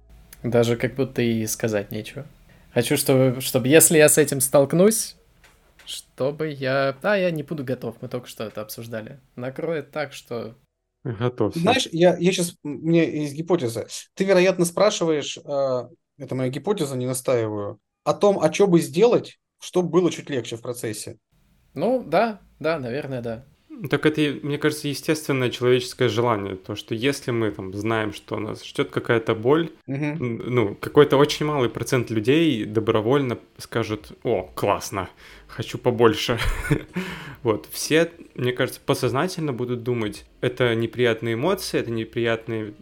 Даже 0.44 0.76
как 0.76 0.96
будто 0.96 1.22
и 1.22 1.46
сказать 1.48 1.92
нечего. 1.92 2.26
Хочу, 2.74 2.98
чтобы, 2.98 3.42
чтобы 3.42 3.68
если 3.68 3.98
я 3.98 4.10
с 4.10 4.18
этим 4.18 4.42
столкнусь, 4.42 5.16
чтобы 5.86 6.50
я... 6.50 6.96
Да, 7.02 7.16
я 7.16 7.32
не 7.32 7.44
буду 7.44 7.64
готов, 7.64 7.96
мы 8.02 8.10
только 8.10 8.28
что 8.28 8.44
это 8.44 8.62
обсуждали. 8.62 9.20
Накроет 9.36 9.92
так, 9.92 10.14
что... 10.14 10.56
Готов. 11.04 11.56
Знаешь, 11.56 11.88
я, 11.92 12.18
я 12.18 12.32
сейчас... 12.32 12.56
У 12.64 12.68
меня 12.68 13.04
есть 13.04 13.34
гипотеза. 13.34 13.88
Ты, 14.14 14.26
вероятно, 14.26 14.66
спрашиваешь, 14.66 15.38
э, 15.38 15.90
это 16.18 16.36
моя 16.36 16.50
гипотеза, 16.50 16.98
не 16.98 17.06
настаиваю, 17.06 17.80
о 18.04 18.14
том, 18.14 18.40
а 18.40 18.52
что 18.52 18.68
бы 18.68 18.82
сделать, 18.82 19.40
чтобы 19.60 19.90
было 19.90 20.12
чуть 20.12 20.30
легче 20.30 20.56
в 20.56 20.62
процессе. 20.62 21.18
Ну, 21.74 22.04
да, 22.04 22.42
да, 22.60 22.80
наверное, 22.80 23.22
да. 23.22 23.46
Так 23.90 24.06
это, 24.06 24.40
мне 24.42 24.58
кажется, 24.58 24.88
естественное 24.88 25.50
человеческое 25.50 26.10
желание, 26.10 26.56
то, 26.56 26.76
что 26.76 26.96
если 26.96 27.32
мы 27.32 27.52
там 27.52 27.74
знаем, 27.74 28.12
что 28.12 28.40
нас 28.40 28.66
ждет 28.66 28.90
какая-то 28.90 29.36
боль, 29.36 29.72
угу. 29.86 30.16
ну, 30.20 30.76
какой-то 30.76 31.18
очень 31.18 31.46
малый 31.46 31.70
процент 31.70 32.10
людей 32.10 32.66
добровольно 32.66 33.38
скажет, 33.58 34.14
о, 34.24 34.50
классно, 34.56 35.10
хочу 35.48 35.78
побольше. 35.78 36.40
вот, 37.44 37.68
все, 37.72 38.12
мне 38.34 38.52
кажется, 38.52 38.82
подсознательно 38.84 39.54
будут 39.54 39.84
думать, 39.84 40.26
это 40.42 40.74
неприятные 40.74 41.36
эмоции, 41.36 41.80
это 41.80 41.92
неприятные 41.92 42.74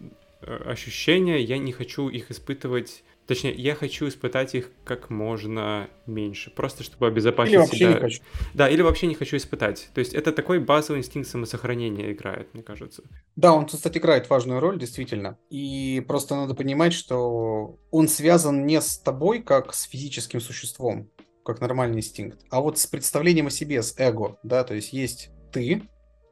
э, 0.41 0.55
ощущения, 0.65 1.41
я 1.41 1.58
не 1.58 1.73
хочу 1.73 2.08
их 2.08 2.31
испытывать 2.31 3.04
Точнее, 3.28 3.54
я 3.54 3.73
хочу 3.73 4.08
испытать 4.08 4.54
их 4.54 4.69
как 4.84 5.10
можно 5.10 5.90
меньше, 6.06 6.52
просто 6.52 6.84
чтобы 6.84 7.08
обезопасить 7.08 7.54
или 7.54 7.58
вообще 7.58 7.78
себя. 7.78 7.94
Не 7.94 8.00
хочу. 8.00 8.21
Да, 8.54 8.69
или 8.69 8.82
вообще 8.82 9.08
не 9.08 9.15
хочу 9.15 9.38
испытать. 9.38 9.90
То 9.94 10.00
есть 10.00 10.13
это 10.13 10.32
такой 10.32 10.60
базовый 10.60 11.00
инстинкт 11.00 11.28
самосохранения 11.28 12.12
играет, 12.12 12.54
мне 12.54 12.62
кажется. 12.62 13.04
Да, 13.36 13.54
он, 13.54 13.65
кстати, 13.65 13.98
играет 13.98 14.30
важную 14.30 14.60
роль, 14.60 14.80
действительно. 14.80 15.40
И 15.50 16.04
просто 16.08 16.36
надо 16.36 16.54
понимать, 16.54 16.94
что 16.94 17.80
он 17.90 18.08
связан 18.08 18.65
не 18.65 18.80
с 18.80 19.00
тобой, 19.00 19.42
как 19.42 19.73
с 19.73 19.84
физическим 19.84 20.40
существом, 20.40 21.10
как 21.44 21.62
нормальный 21.62 21.98
инстинкт, 21.98 22.42
а 22.50 22.62
вот 22.62 22.78
с 22.78 22.88
представлением 22.88 23.48
о 23.48 23.52
себе, 23.52 23.82
с 23.82 23.96
эго, 23.98 24.38
да, 24.44 24.63
то 24.63 24.73
есть 24.73 24.94
есть 24.94 25.30
ты, 25.52 25.84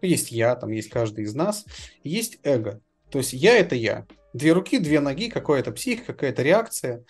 есть 0.01 0.31
я, 0.31 0.55
там 0.55 0.71
есть 0.71 0.89
каждый 0.89 1.23
из 1.23 1.33
нас, 1.33 1.65
есть 2.03 2.39
эго. 2.43 2.81
То 3.11 3.19
есть 3.19 3.33
я 3.33 3.57
это 3.57 3.75
я, 3.75 4.07
две 4.33 4.51
руки, 4.51 4.79
две 4.79 4.99
ноги, 4.99 5.29
какая-то 5.29 5.71
психика, 5.71 6.13
какая-то 6.13 6.43
реакция. 6.43 7.05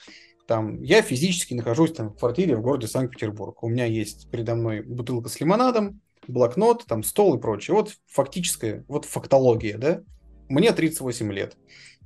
Там, 0.47 0.81
я 0.81 1.01
физически 1.01 1.53
нахожусь 1.53 1.93
там, 1.93 2.09
в 2.09 2.17
квартире 2.17 2.55
в 2.55 2.61
городе 2.61 2.87
Санкт-Петербург. 2.87 3.63
У 3.63 3.69
меня 3.69 3.85
есть 3.85 4.29
передо 4.29 4.55
мной 4.55 4.81
бутылка 4.81 5.29
с 5.29 5.39
лимонадом, 5.39 6.01
блокнот, 6.27 6.85
там, 6.85 7.03
стол 7.03 7.35
и 7.35 7.41
прочее. 7.41 7.75
Вот 7.75 7.93
фактическая, 8.07 8.83
вот 8.87 9.05
фактология, 9.05 9.77
да. 9.77 10.01
Мне 10.49 10.71
38 10.71 11.31
лет. 11.31 11.57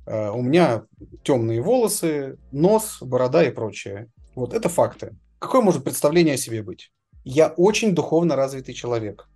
Uh, 0.06 0.30
у 0.30 0.40
меня 0.40 0.84
темные 1.22 1.60
волосы, 1.60 2.38
нос, 2.50 2.98
борода 3.02 3.44
и 3.44 3.50
прочее. 3.50 4.08
Вот 4.34 4.54
это 4.54 4.70
факты. 4.70 5.16
Какое 5.38 5.60
может 5.60 5.84
представление 5.84 6.34
о 6.34 6.38
себе 6.38 6.62
быть? 6.62 6.90
Я 7.24 7.48
очень 7.48 7.94
духовно 7.94 8.34
развитый 8.34 8.72
человек. 8.72 9.28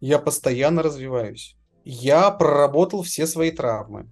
Я 0.00 0.18
постоянно 0.18 0.82
развиваюсь. 0.82 1.56
Я 1.84 2.30
проработал 2.30 3.02
все 3.02 3.26
свои 3.26 3.50
травмы. 3.50 4.10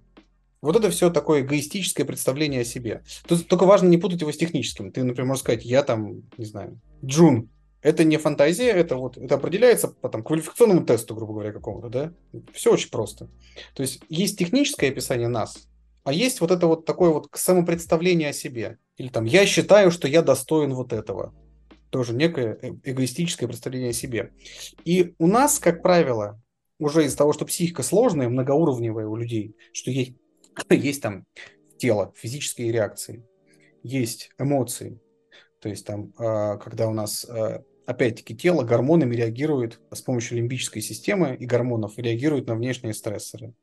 Вот 0.61 0.75
это 0.75 0.89
все 0.89 1.09
такое 1.09 1.41
эгоистическое 1.41 2.05
представление 2.05 2.61
о 2.61 2.65
себе. 2.65 3.03
Тут 3.27 3.47
только 3.47 3.65
важно 3.65 3.87
не 3.87 3.97
путать 3.97 4.21
его 4.21 4.31
с 4.31 4.37
техническим. 4.37 4.91
Ты, 4.91 5.03
например, 5.03 5.27
можешь 5.27 5.43
сказать, 5.43 5.65
я 5.65 5.83
там, 5.83 6.23
не 6.37 6.45
знаю, 6.45 6.79
Джун. 7.05 7.49
Это 7.81 8.03
не 8.03 8.17
фантазия, 8.17 8.71
это 8.71 8.95
вот 8.95 9.17
это 9.17 9.35
определяется 9.35 9.87
по 9.87 10.09
там, 10.09 10.23
квалификационному 10.23 10.83
тесту, 10.83 11.15
грубо 11.15 11.33
говоря, 11.33 11.51
какому-то, 11.53 11.89
да? 11.89 12.13
Все 12.51 12.73
очень 12.73 12.89
просто. 12.89 13.29
То 13.75 13.83
есть 13.83 14.01
есть 14.09 14.37
техническое 14.37 14.89
описание 14.89 15.27
нас, 15.27 15.67
а 16.03 16.11
есть 16.11 16.41
вот 16.41 16.51
это 16.51 16.67
вот 16.67 16.85
такое 16.85 17.11
вот 17.11 17.27
самопредставление 17.33 18.29
о 18.29 18.33
себе. 18.33 18.77
Или 18.97 19.09
там, 19.09 19.25
я 19.25 19.45
считаю, 19.45 19.91
что 19.91 20.07
я 20.07 20.21
достоин 20.21 20.73
вот 20.73 20.91
этого. 20.91 21.35
Тоже 21.89 22.13
некое 22.13 22.57
э, 22.61 22.71
эгоистическое 22.83 23.47
представление 23.47 23.89
о 23.89 23.93
себе. 23.93 24.31
И 24.83 25.13
у 25.19 25.27
нас, 25.27 25.59
как 25.59 25.81
правило, 25.83 26.41
уже 26.79 27.05
из-за 27.05 27.17
того, 27.17 27.33
что 27.33 27.45
психика 27.45 27.83
сложная, 27.83 28.29
многоуровневая 28.29 29.07
у 29.07 29.15
людей, 29.15 29.55
что 29.73 29.91
есть 29.91 30.13
есть 30.69 31.01
там 31.01 31.25
тело, 31.77 32.13
физические 32.15 32.71
реакции, 32.71 33.25
есть 33.83 34.31
эмоции. 34.37 34.99
То 35.61 35.69
есть 35.69 35.85
там, 35.85 36.13
а, 36.17 36.57
когда 36.57 36.87
у 36.87 36.93
нас 36.93 37.25
а, 37.25 37.63
опять-таки 37.85 38.35
тело 38.35 38.63
гормонами 38.63 39.15
реагирует 39.15 39.79
с 39.91 40.01
помощью 40.01 40.37
лимбической 40.37 40.81
системы 40.81 41.35
и 41.35 41.45
гормонов 41.45 41.97
реагирует 41.97 42.47
на 42.47 42.55
внешние 42.55 42.93
стрессоры. 42.93 43.53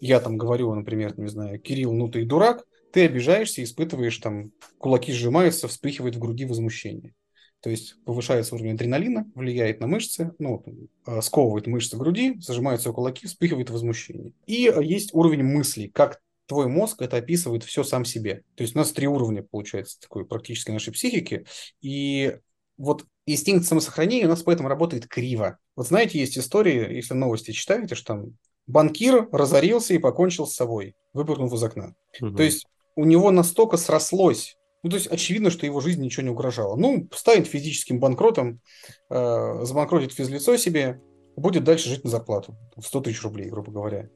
Я 0.00 0.20
там 0.20 0.36
говорю, 0.36 0.74
например, 0.74 1.18
не 1.18 1.28
знаю, 1.28 1.60
Кирилл, 1.60 1.92
ну 1.92 2.08
ты 2.08 2.24
дурак, 2.24 2.64
ты 2.92 3.04
обижаешься, 3.04 3.62
испытываешь 3.62 4.18
там, 4.18 4.52
кулаки 4.78 5.12
сжимаются, 5.12 5.68
вспыхивает 5.68 6.16
в 6.16 6.18
груди 6.18 6.44
возмущение. 6.44 7.14
То 7.60 7.70
есть 7.70 7.96
повышается 8.04 8.54
уровень 8.54 8.74
адреналина, 8.74 9.30
влияет 9.34 9.80
на 9.80 9.86
мышцы, 9.86 10.32
ну, 10.38 10.62
а, 11.06 11.22
сковывает 11.22 11.66
мышцы 11.66 11.96
груди, 11.96 12.38
зажимаются 12.38 12.92
кулаки, 12.92 13.26
вспыхивает 13.26 13.70
возмущение. 13.70 14.32
И 14.46 14.70
есть 14.82 15.14
уровень 15.14 15.44
мыслей, 15.44 15.88
как 15.88 16.20
твой 16.46 16.68
мозг 16.68 17.02
это 17.02 17.16
описывает 17.16 17.64
все 17.64 17.84
сам 17.84 18.04
себе. 18.04 18.42
То 18.54 18.62
есть 18.62 18.74
у 18.74 18.78
нас 18.78 18.92
три 18.92 19.06
уровня, 19.06 19.42
получается, 19.42 20.00
такой 20.00 20.26
практически 20.26 20.70
нашей 20.70 20.92
психики. 20.92 21.46
И 21.80 22.36
вот 22.76 23.04
инстинкт 23.26 23.66
самосохранения 23.66 24.26
у 24.26 24.30
нас 24.30 24.42
поэтому 24.42 24.68
работает 24.68 25.06
криво. 25.06 25.58
Вот 25.76 25.88
знаете, 25.88 26.18
есть 26.18 26.38
истории, 26.38 26.94
если 26.94 27.14
новости 27.14 27.52
читаете, 27.52 27.94
что 27.94 28.14
там 28.14 28.36
банкир 28.66 29.28
разорился 29.32 29.94
и 29.94 29.98
покончил 29.98 30.46
с 30.46 30.54
собой, 30.54 30.94
выпрыгнув 31.12 31.52
из 31.52 31.62
окна. 31.62 31.94
Угу. 32.20 32.36
То 32.36 32.42
есть 32.42 32.66
у 32.96 33.04
него 33.04 33.30
настолько 33.30 33.76
срослось 33.76 34.56
ну, 34.84 34.90
то 34.90 34.96
есть 34.96 35.06
очевидно, 35.08 35.48
что 35.48 35.64
его 35.64 35.80
жизни 35.80 36.04
ничего 36.04 36.24
не 36.24 36.30
угрожало. 36.30 36.76
Ну, 36.76 37.08
станет 37.10 37.46
физическим 37.46 38.00
банкротом, 38.00 38.60
э, 39.08 39.60
забанкротит 39.62 40.12
физлицо 40.12 40.58
себе, 40.58 41.00
будет 41.36 41.64
дальше 41.64 41.88
жить 41.88 42.04
на 42.04 42.10
зарплату. 42.10 42.54
В 42.76 42.82
100 42.82 43.00
тысяч 43.00 43.22
рублей, 43.22 43.48
грубо 43.48 43.72
говоря. 43.72 44.10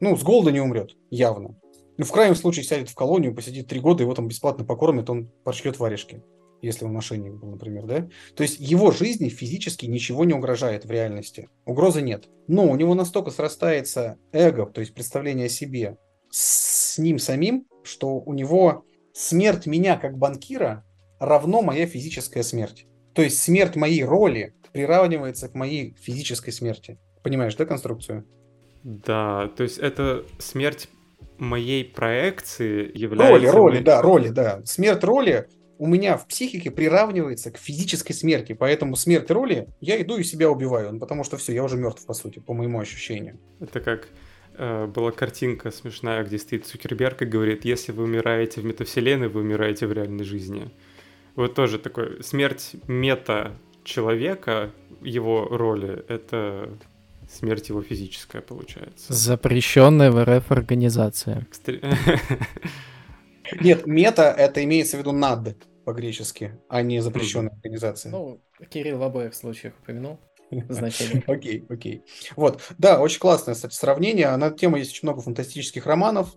Ну, 0.00 0.16
с 0.16 0.22
голода 0.22 0.52
не 0.52 0.60
умрет, 0.60 0.96
явно. 1.10 1.56
Ну, 1.96 2.04
в 2.04 2.12
крайнем 2.12 2.36
случае 2.36 2.64
сядет 2.64 2.88
в 2.88 2.94
колонию, 2.94 3.34
посидит 3.34 3.66
три 3.66 3.80
года, 3.80 4.04
его 4.04 4.14
там 4.14 4.28
бесплатно 4.28 4.64
покормят, 4.64 5.10
он 5.10 5.30
пошлет 5.44 5.78
варежки, 5.78 6.22
если 6.62 6.84
он 6.84 6.92
мошенник 6.92 7.34
был, 7.34 7.50
например, 7.50 7.86
да? 7.86 8.08
То 8.36 8.44
есть 8.44 8.60
его 8.60 8.92
жизни 8.92 9.28
физически 9.28 9.86
ничего 9.86 10.24
не 10.24 10.34
угрожает 10.34 10.84
в 10.84 10.90
реальности. 10.90 11.48
Угрозы 11.66 12.02
нет. 12.02 12.28
Но 12.46 12.70
у 12.70 12.76
него 12.76 12.94
настолько 12.94 13.32
срастается 13.32 14.16
эго, 14.32 14.66
то 14.66 14.80
есть 14.80 14.94
представление 14.94 15.46
о 15.46 15.50
себе, 15.50 15.98
с 16.30 16.98
ним 16.98 17.18
самим, 17.18 17.66
что 17.82 18.20
у 18.20 18.32
него 18.32 18.84
смерть 19.12 19.66
меня 19.66 19.96
как 19.96 20.18
банкира 20.18 20.84
равно 21.18 21.62
моя 21.62 21.86
физическая 21.86 22.44
смерть. 22.44 22.86
То 23.14 23.22
есть 23.22 23.40
смерть 23.40 23.74
моей 23.74 24.04
роли 24.04 24.54
приравнивается 24.72 25.48
к 25.48 25.54
моей 25.54 25.96
физической 26.00 26.52
смерти. 26.52 26.98
Понимаешь, 27.24 27.56
да, 27.56 27.64
конструкцию? 27.64 28.24
Да, 28.82 29.48
то 29.56 29.62
есть 29.62 29.78
это 29.78 30.24
смерть 30.38 30.88
моей 31.38 31.84
проекции 31.84 32.90
является... 32.96 33.52
Роли, 33.52 33.76
роли, 33.76 33.82
да, 33.82 34.02
роли, 34.02 34.28
да. 34.28 34.60
Смерть 34.64 35.04
роли 35.04 35.48
у 35.78 35.86
меня 35.86 36.16
в 36.16 36.26
психике 36.26 36.70
приравнивается 36.70 37.50
к 37.50 37.56
физической 37.56 38.12
смерти, 38.12 38.52
поэтому 38.52 38.96
смерть 38.96 39.30
роли 39.30 39.68
я 39.80 40.00
иду 40.02 40.16
и 40.16 40.24
себя 40.24 40.50
убиваю, 40.50 40.92
ну, 40.92 40.98
потому 40.98 41.24
что 41.24 41.36
все, 41.36 41.54
я 41.54 41.62
уже 41.62 41.76
мертв, 41.76 42.04
по 42.04 42.14
сути, 42.14 42.40
по 42.40 42.52
моему 42.52 42.80
ощущению. 42.80 43.38
Это 43.60 43.80
как 43.80 44.08
э, 44.54 44.86
была 44.86 45.12
картинка 45.12 45.70
смешная, 45.70 46.24
где 46.24 46.38
стоит 46.38 46.66
Цукерберг 46.66 47.22
и 47.22 47.26
говорит, 47.26 47.64
если 47.64 47.92
вы 47.92 48.04
умираете 48.04 48.60
в 48.60 48.64
метавселенной, 48.64 49.28
вы 49.28 49.40
умираете 49.40 49.86
в 49.86 49.92
реальной 49.92 50.24
жизни. 50.24 50.70
Вот 51.36 51.54
тоже 51.54 51.78
такой 51.78 52.24
смерть 52.24 52.72
мета 52.88 53.52
человека, 53.84 54.72
его 55.00 55.46
роли, 55.48 56.04
это 56.08 56.76
Смерть 57.28 57.68
его 57.68 57.82
физическая, 57.82 58.40
получается. 58.40 59.12
Запрещенная 59.12 60.10
в 60.10 60.24
РФ 60.24 60.50
организация. 60.50 61.46
Нет, 63.60 63.86
мета 63.86 64.34
это 64.36 64.64
имеется 64.64 64.96
в 64.96 65.00
виду 65.00 65.12
над 65.12 65.56
по-гречески, 65.84 66.58
а 66.68 66.82
не 66.82 67.00
запрещенная 67.00 67.52
организация. 67.52 68.10
Ну, 68.10 68.40
Кирилл 68.70 68.98
в 68.98 69.02
обоих 69.02 69.34
случаях 69.34 69.74
упомянул 69.82 70.18
значение. 70.68 71.22
Окей, 71.26 71.66
окей. 71.68 72.02
Вот, 72.34 72.62
да, 72.78 73.00
очень 73.00 73.20
классное, 73.20 73.54
кстати, 73.54 73.74
сравнение. 73.74 74.34
На 74.36 74.46
эту 74.46 74.56
тему 74.56 74.76
есть 74.76 74.92
очень 74.92 75.08
много 75.08 75.20
фантастических 75.20 75.86
романов. 75.86 76.34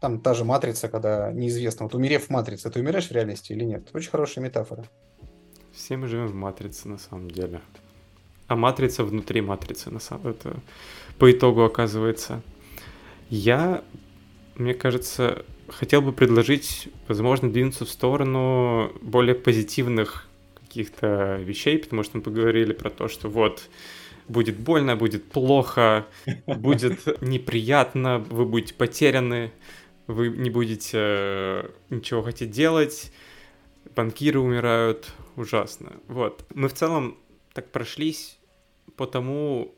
Там 0.00 0.22
та 0.22 0.32
же 0.32 0.44
матрица, 0.44 0.88
когда 0.88 1.30
неизвестно, 1.32 1.84
вот 1.84 1.94
умерев 1.94 2.26
в 2.26 2.30
матрице, 2.30 2.70
ты 2.70 2.80
умираешь 2.80 3.08
в 3.08 3.12
реальности 3.12 3.52
или 3.52 3.64
нет? 3.64 3.90
Очень 3.92 4.10
хорошая 4.10 4.42
метафора. 4.42 4.86
Все 5.72 5.98
мы 5.98 6.08
живем 6.08 6.26
в 6.28 6.34
матрице, 6.34 6.88
на 6.88 6.96
самом 6.96 7.30
деле 7.30 7.60
а 8.50 8.56
матрица 8.56 9.04
внутри 9.04 9.42
матрицы, 9.42 9.90
на 9.90 10.00
самом 10.00 10.26
это 10.26 10.56
по 11.18 11.30
итогу 11.30 11.62
оказывается. 11.62 12.42
Я, 13.28 13.84
мне 14.56 14.74
кажется, 14.74 15.44
хотел 15.68 16.02
бы 16.02 16.12
предложить, 16.12 16.88
возможно, 17.06 17.48
двинуться 17.48 17.84
в 17.84 17.88
сторону 17.88 18.90
более 19.02 19.36
позитивных 19.36 20.26
каких-то 20.62 21.36
вещей, 21.36 21.78
потому 21.78 22.02
что 22.02 22.16
мы 22.16 22.24
поговорили 22.24 22.72
про 22.72 22.90
то, 22.90 23.06
что 23.06 23.28
вот 23.28 23.68
будет 24.26 24.58
больно, 24.58 24.96
будет 24.96 25.30
плохо, 25.30 26.08
будет 26.46 27.22
неприятно, 27.22 28.18
вы 28.30 28.46
будете 28.46 28.74
потеряны, 28.74 29.52
вы 30.08 30.28
не 30.28 30.50
будете 30.50 30.98
э, 30.98 31.70
ничего 31.88 32.22
хотеть 32.22 32.50
делать, 32.50 33.12
банкиры 33.94 34.40
умирают, 34.40 35.14
ужасно. 35.36 35.92
Вот. 36.08 36.44
Мы 36.52 36.68
в 36.68 36.74
целом 36.74 37.16
так 37.52 37.70
прошлись 37.70 38.39
по 39.00 39.06
тому, 39.06 39.74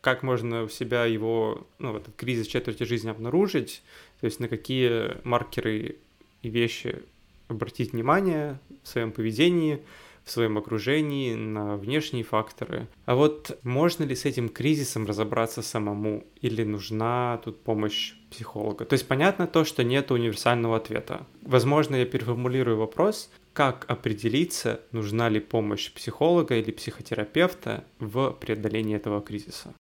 как 0.00 0.24
можно 0.24 0.64
у 0.64 0.68
себя 0.68 1.04
его, 1.04 1.68
ну, 1.78 1.96
этот 1.96 2.16
кризис 2.16 2.48
четверти 2.48 2.82
жизни 2.82 3.08
обнаружить, 3.08 3.84
то 4.18 4.24
есть 4.24 4.40
на 4.40 4.48
какие 4.48 5.24
маркеры 5.24 5.98
и 6.42 6.48
вещи 6.48 7.04
обратить 7.46 7.92
внимание 7.92 8.58
в 8.82 8.88
своем 8.88 9.12
поведении, 9.12 9.84
в 10.28 10.30
своем 10.30 10.58
окружении, 10.58 11.34
на 11.34 11.76
внешние 11.76 12.22
факторы. 12.22 12.86
А 13.06 13.14
вот 13.14 13.58
можно 13.62 14.04
ли 14.04 14.14
с 14.14 14.26
этим 14.26 14.48
кризисом 14.50 15.06
разобраться 15.06 15.62
самому 15.62 16.24
или 16.42 16.64
нужна 16.64 17.40
тут 17.44 17.62
помощь 17.62 18.14
психолога? 18.30 18.84
То 18.84 18.92
есть 18.92 19.08
понятно 19.08 19.46
то, 19.46 19.64
что 19.64 19.82
нет 19.82 20.10
универсального 20.10 20.76
ответа. 20.76 21.26
Возможно, 21.42 21.96
я 21.96 22.04
переформулирую 22.04 22.76
вопрос, 22.76 23.30
как 23.54 23.86
определиться, 23.88 24.80
нужна 24.92 25.30
ли 25.30 25.40
помощь 25.40 25.90
психолога 25.92 26.56
или 26.56 26.70
психотерапевта 26.70 27.84
в 27.98 28.32
преодолении 28.32 28.96
этого 28.96 29.22
кризиса? 29.22 29.74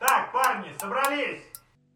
Так, 0.00 0.32
парни, 0.32 0.68
собрались! 0.78 1.42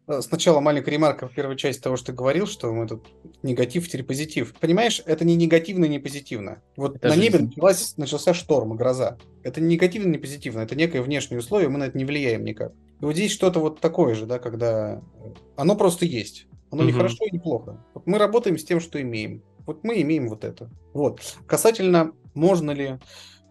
сначала 0.19 0.59
маленькая 0.59 0.91
ремарка 0.91 1.29
в 1.29 1.33
первой 1.33 1.55
части 1.55 1.81
того, 1.81 1.95
что 1.95 2.07
ты 2.07 2.13
говорил, 2.13 2.45
что 2.45 2.73
мы 2.73 2.87
тут 2.87 3.07
негатив 3.41 3.87
теперь 3.87 4.03
позитив. 4.03 4.53
Понимаешь, 4.59 5.01
это 5.05 5.23
не 5.23 5.35
негативно, 5.35 5.85
не 5.85 5.99
позитивно. 5.99 6.61
Вот 6.75 6.97
это 6.97 7.07
на 7.07 7.15
жизнь. 7.15 7.23
небе 7.23 7.45
началась, 7.45 7.95
начался 7.97 8.33
шторм, 8.33 8.75
гроза. 8.75 9.17
Это 9.43 9.61
не 9.61 9.75
негативно, 9.75 10.11
не 10.11 10.17
позитивно, 10.17 10.61
это 10.61 10.75
некое 10.75 11.01
внешнее 11.01 11.39
условие, 11.39 11.69
мы 11.69 11.77
на 11.77 11.85
это 11.85 11.97
не 11.97 12.03
влияем 12.03 12.43
никак. 12.43 12.73
И 12.99 13.05
вот 13.05 13.13
здесь 13.13 13.31
что-то 13.31 13.59
вот 13.59 13.79
такое 13.79 14.13
же, 14.15 14.25
да, 14.25 14.39
когда 14.39 15.01
оно 15.55 15.75
просто 15.75 16.05
есть. 16.05 16.47
Оно 16.71 16.81
угу. 16.81 16.87
не 16.87 16.93
хорошо 16.93 17.25
и 17.25 17.31
не 17.31 17.39
плохо. 17.39 17.83
Вот 17.93 18.05
мы 18.07 18.17
работаем 18.17 18.57
с 18.57 18.65
тем, 18.65 18.79
что 18.81 19.01
имеем. 19.01 19.43
Вот 19.65 19.83
мы 19.83 20.01
имеем 20.01 20.27
вот 20.27 20.43
это. 20.43 20.69
Вот. 20.93 21.21
Касательно, 21.47 22.11
можно 22.33 22.71
ли 22.71 22.99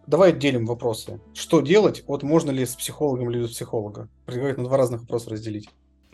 Давай 0.07 0.31
отделим 0.31 0.65
вопросы. 0.65 1.21
Что 1.33 1.61
делать? 1.61 2.03
Вот 2.07 2.23
можно 2.23 2.51
ли 2.51 2.65
с 2.65 2.75
психологом 2.75 3.29
или 3.29 3.39
без 3.39 3.51
психолога? 3.51 4.09
Предлагаю 4.25 4.57
на 4.57 4.63
два 4.65 4.77
разных 4.77 5.01
вопроса 5.01 5.29
разделить. 5.29 5.69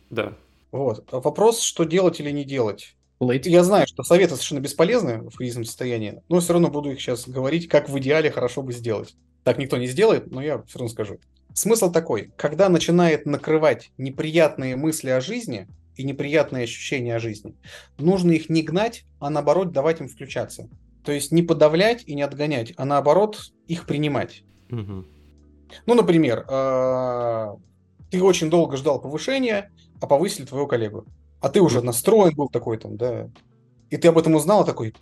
Да. 0.10 0.34
Вот. 0.72 1.06
Вопрос, 1.12 1.62
что 1.62 1.84
делать 1.84 2.20
или 2.20 2.32
не 2.32 2.44
делать. 2.44 2.96
Лейт. 3.20 3.48
Я 3.48 3.64
знаю, 3.64 3.88
что 3.88 4.04
советы 4.04 4.36
совершенно 4.36 4.60
бесполезны 4.60 5.22
в 5.22 5.38
кризисном 5.38 5.66
состоянии, 5.66 6.22
но 6.30 6.40
все 6.40 6.54
равно 6.54 6.70
буду 6.70 6.92
их 6.92 7.02
сейчас 7.02 7.28
говорить, 7.28 7.68
как 7.68 7.90
в 7.90 7.98
идеале 8.00 8.30
хорошо 8.30 8.62
бы 8.62 8.74
сделать. 8.74 9.16
Так 9.44 9.58
никто 9.58 9.78
не 9.78 9.88
сделает, 9.88 10.30
но 10.30 10.42
я 10.42 10.62
все 10.64 10.80
равно 10.80 10.92
скажу. 10.92 11.20
Смысл 11.54 11.92
такой, 11.92 12.32
когда 12.38 12.70
начинает 12.70 13.26
накрывать 13.26 13.92
неприятные 13.98 14.76
мысли 14.76 15.10
о 15.10 15.22
жизни 15.22 15.68
и 15.96 16.04
неприятные 16.04 16.66
ощущения 16.66 17.16
о 17.16 17.20
жизни, 17.20 17.56
нужно 17.98 18.32
их 18.32 18.50
не 18.50 18.62
гнать, 18.62 19.06
а 19.20 19.32
наоборот 19.32 19.72
давать 19.72 20.00
им 20.00 20.08
включаться. 20.08 20.70
То 21.04 21.12
есть 21.12 21.32
не 21.32 21.42
подавлять 21.42 22.04
и 22.06 22.14
не 22.14 22.22
отгонять, 22.22 22.74
а 22.78 22.86
наоборот 22.86 23.52
их 23.68 23.88
принимать. 23.88 24.44
Угу. 24.70 25.06
Ну, 25.88 25.94
например, 25.96 26.46
э, 26.48 27.56
ты 28.12 28.22
очень 28.22 28.50
долго 28.50 28.78
ждал 28.78 29.02
повышения, 29.02 29.72
а 30.02 30.08
повысили 30.08 30.46
твоего 30.46 30.68
коллегу. 30.68 31.06
А 31.40 31.50
ты 31.50 31.62
уже 31.62 31.82
настроен 31.82 32.36
был 32.36 32.50
такой 32.50 32.78
там, 32.78 32.98
да. 32.98 33.30
И 33.90 33.98
ты 33.98 34.08
об 34.08 34.18
этом 34.18 34.36
узнал, 34.36 34.66
такой, 34.66 34.94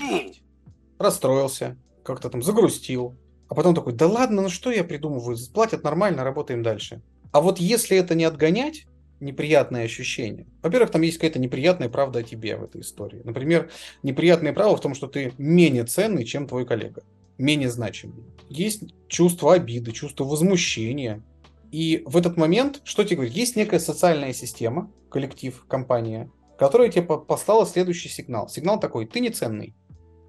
расстроился, 0.99 1.77
как-то 2.03 2.29
там 2.29 2.41
загрустил. 2.41 3.15
А 3.47 3.55
потом 3.55 3.75
такой, 3.75 3.93
да 3.93 4.07
ладно, 4.07 4.43
ну 4.43 4.49
что 4.49 4.71
я 4.71 4.83
придумываю, 4.83 5.37
платят 5.53 5.83
нормально, 5.83 6.23
работаем 6.23 6.63
дальше. 6.63 7.01
А 7.31 7.41
вот 7.41 7.59
если 7.59 7.97
это 7.97 8.15
не 8.15 8.23
отгонять, 8.23 8.87
неприятные 9.19 9.85
ощущения. 9.85 10.45
Во-первых, 10.61 10.91
там 10.91 11.01
есть 11.01 11.17
какая-то 11.17 11.39
неприятная 11.39 11.89
правда 11.89 12.19
о 12.19 12.23
тебе 12.23 12.57
в 12.57 12.63
этой 12.63 12.81
истории. 12.81 13.21
Например, 13.23 13.69
неприятная 14.03 14.53
правда 14.53 14.77
в 14.77 14.81
том, 14.81 14.93
что 14.93 15.07
ты 15.07 15.33
менее 15.37 15.85
ценный, 15.85 16.25
чем 16.25 16.47
твой 16.47 16.65
коллега, 16.65 17.03
менее 17.37 17.69
значимый. 17.69 18.25
Есть 18.49 18.83
чувство 19.07 19.53
обиды, 19.53 19.91
чувство 19.91 20.25
возмущения, 20.25 21.23
и 21.71 22.03
в 22.05 22.17
этот 22.17 22.37
момент, 22.37 22.81
что 22.83 23.03
тебе 23.03 23.17
говорит, 23.17 23.33
есть 23.33 23.55
некая 23.55 23.79
социальная 23.79 24.33
система, 24.33 24.91
коллектив, 25.09 25.65
компания, 25.67 26.31
которая 26.57 26.89
тебе 26.89 27.03
послала 27.03 27.65
следующий 27.65 28.09
сигнал. 28.09 28.47
Сигнал 28.49 28.79
такой, 28.79 29.05
ты 29.05 29.19
не 29.19 29.29
ценный, 29.29 29.75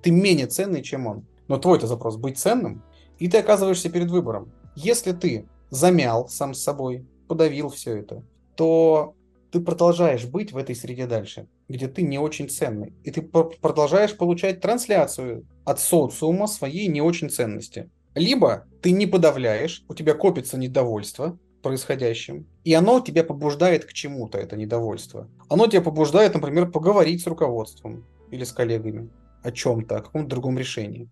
ты 0.03 0.11
менее 0.11 0.47
ценный, 0.47 0.82
чем 0.82 1.07
он. 1.07 1.26
Но 1.49 1.59
твой 1.59 1.78
это 1.78 1.87
запрос 1.87 2.16
быть 2.16 2.39
ценным, 2.39 2.84
и 3.18 3.28
ты 3.28 3.39
оказываешься 3.39 3.91
перед 3.91 4.11
выбором. 4.11 4.53
Если 4.74 5.12
ты 5.12 5.49
замял 5.70 6.28
сам 6.28 6.55
с 6.55 6.62
собой, 6.62 7.07
подавил 7.28 7.68
все 7.70 7.99
это, 7.99 8.24
то 8.57 9.14
ты 9.51 9.61
продолжаешь 9.61 10.24
быть 10.24 10.53
в 10.53 10.57
этой 10.57 10.74
среде 10.74 11.07
дальше, 11.07 11.49
где 11.68 11.89
ты 11.89 12.03
не 12.03 12.18
очень 12.18 12.49
ценный. 12.49 12.93
И 13.05 13.11
ты 13.11 13.22
продолжаешь 13.22 14.16
получать 14.16 14.61
трансляцию 14.61 15.47
от 15.64 15.80
социума 15.80 16.47
своей 16.47 16.89
не 16.89 17.01
очень 17.01 17.30
ценности. 17.30 17.91
Либо 18.17 18.67
ты 18.81 18.93
не 18.93 19.07
подавляешь, 19.07 19.85
у 19.89 19.95
тебя 19.95 20.14
копится 20.14 20.57
недовольство 20.57 21.39
происходящим, 21.62 22.49
и 22.64 22.73
оно 22.73 23.01
тебя 23.01 23.23
побуждает 23.23 23.85
к 23.85 23.93
чему-то, 23.93 24.39
это 24.39 24.57
недовольство. 24.57 25.29
Оно 25.51 25.67
тебя 25.67 25.83
побуждает, 25.83 26.33
например, 26.33 26.71
поговорить 26.71 27.23
с 27.23 27.27
руководством 27.27 28.07
или 28.31 28.45
с 28.45 28.53
коллегами 28.53 29.11
о 29.43 29.53
чем-то, 29.53 29.99
о 29.99 30.01
каком-то 30.01 30.31
другом 30.31 30.59
решении. 30.59 31.11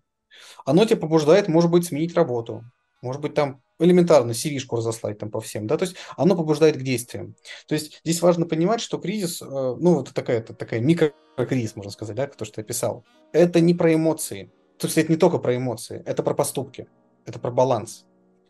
Оно 0.65 0.83
тебя 0.85 0.97
побуждает, 0.97 1.47
может 1.47 1.69
быть, 1.69 1.85
сменить 1.85 2.15
работу, 2.15 2.63
может 3.03 3.21
быть, 3.21 3.35
там 3.35 3.61
элементарно 3.77 4.31
CV-шку 4.31 4.77
разослать 4.77 5.19
там 5.19 5.29
по 5.29 5.41
всем, 5.41 5.67
да, 5.67 5.77
то 5.77 5.85
есть 5.85 5.97
оно 6.17 6.35
побуждает 6.35 6.75
к 6.75 6.81
действиям. 6.81 7.35
То 7.67 7.75
есть 7.75 8.01
здесь 8.03 8.21
важно 8.23 8.47
понимать, 8.47 8.81
что 8.81 8.97
кризис, 8.97 9.43
э, 9.43 9.45
ну, 9.45 9.95
вот 9.95 10.11
такая, 10.11 10.41
такая 10.41 10.79
микрокризис, 10.79 11.75
можно 11.75 11.91
сказать, 11.91 12.15
да, 12.15 12.25
то, 12.25 12.45
что 12.45 12.61
я 12.61 12.65
писал, 12.65 13.05
это 13.31 13.59
не 13.59 13.75
про 13.75 13.93
эмоции, 13.93 14.51
то 14.77 14.87
есть 14.87 14.97
это 14.97 15.11
не 15.11 15.17
только 15.17 15.37
про 15.37 15.55
эмоции, 15.55 16.03
это 16.05 16.23
про 16.23 16.33
поступки, 16.33 16.87
это 17.25 17.39
про 17.39 17.51
баланс. 17.51 18.05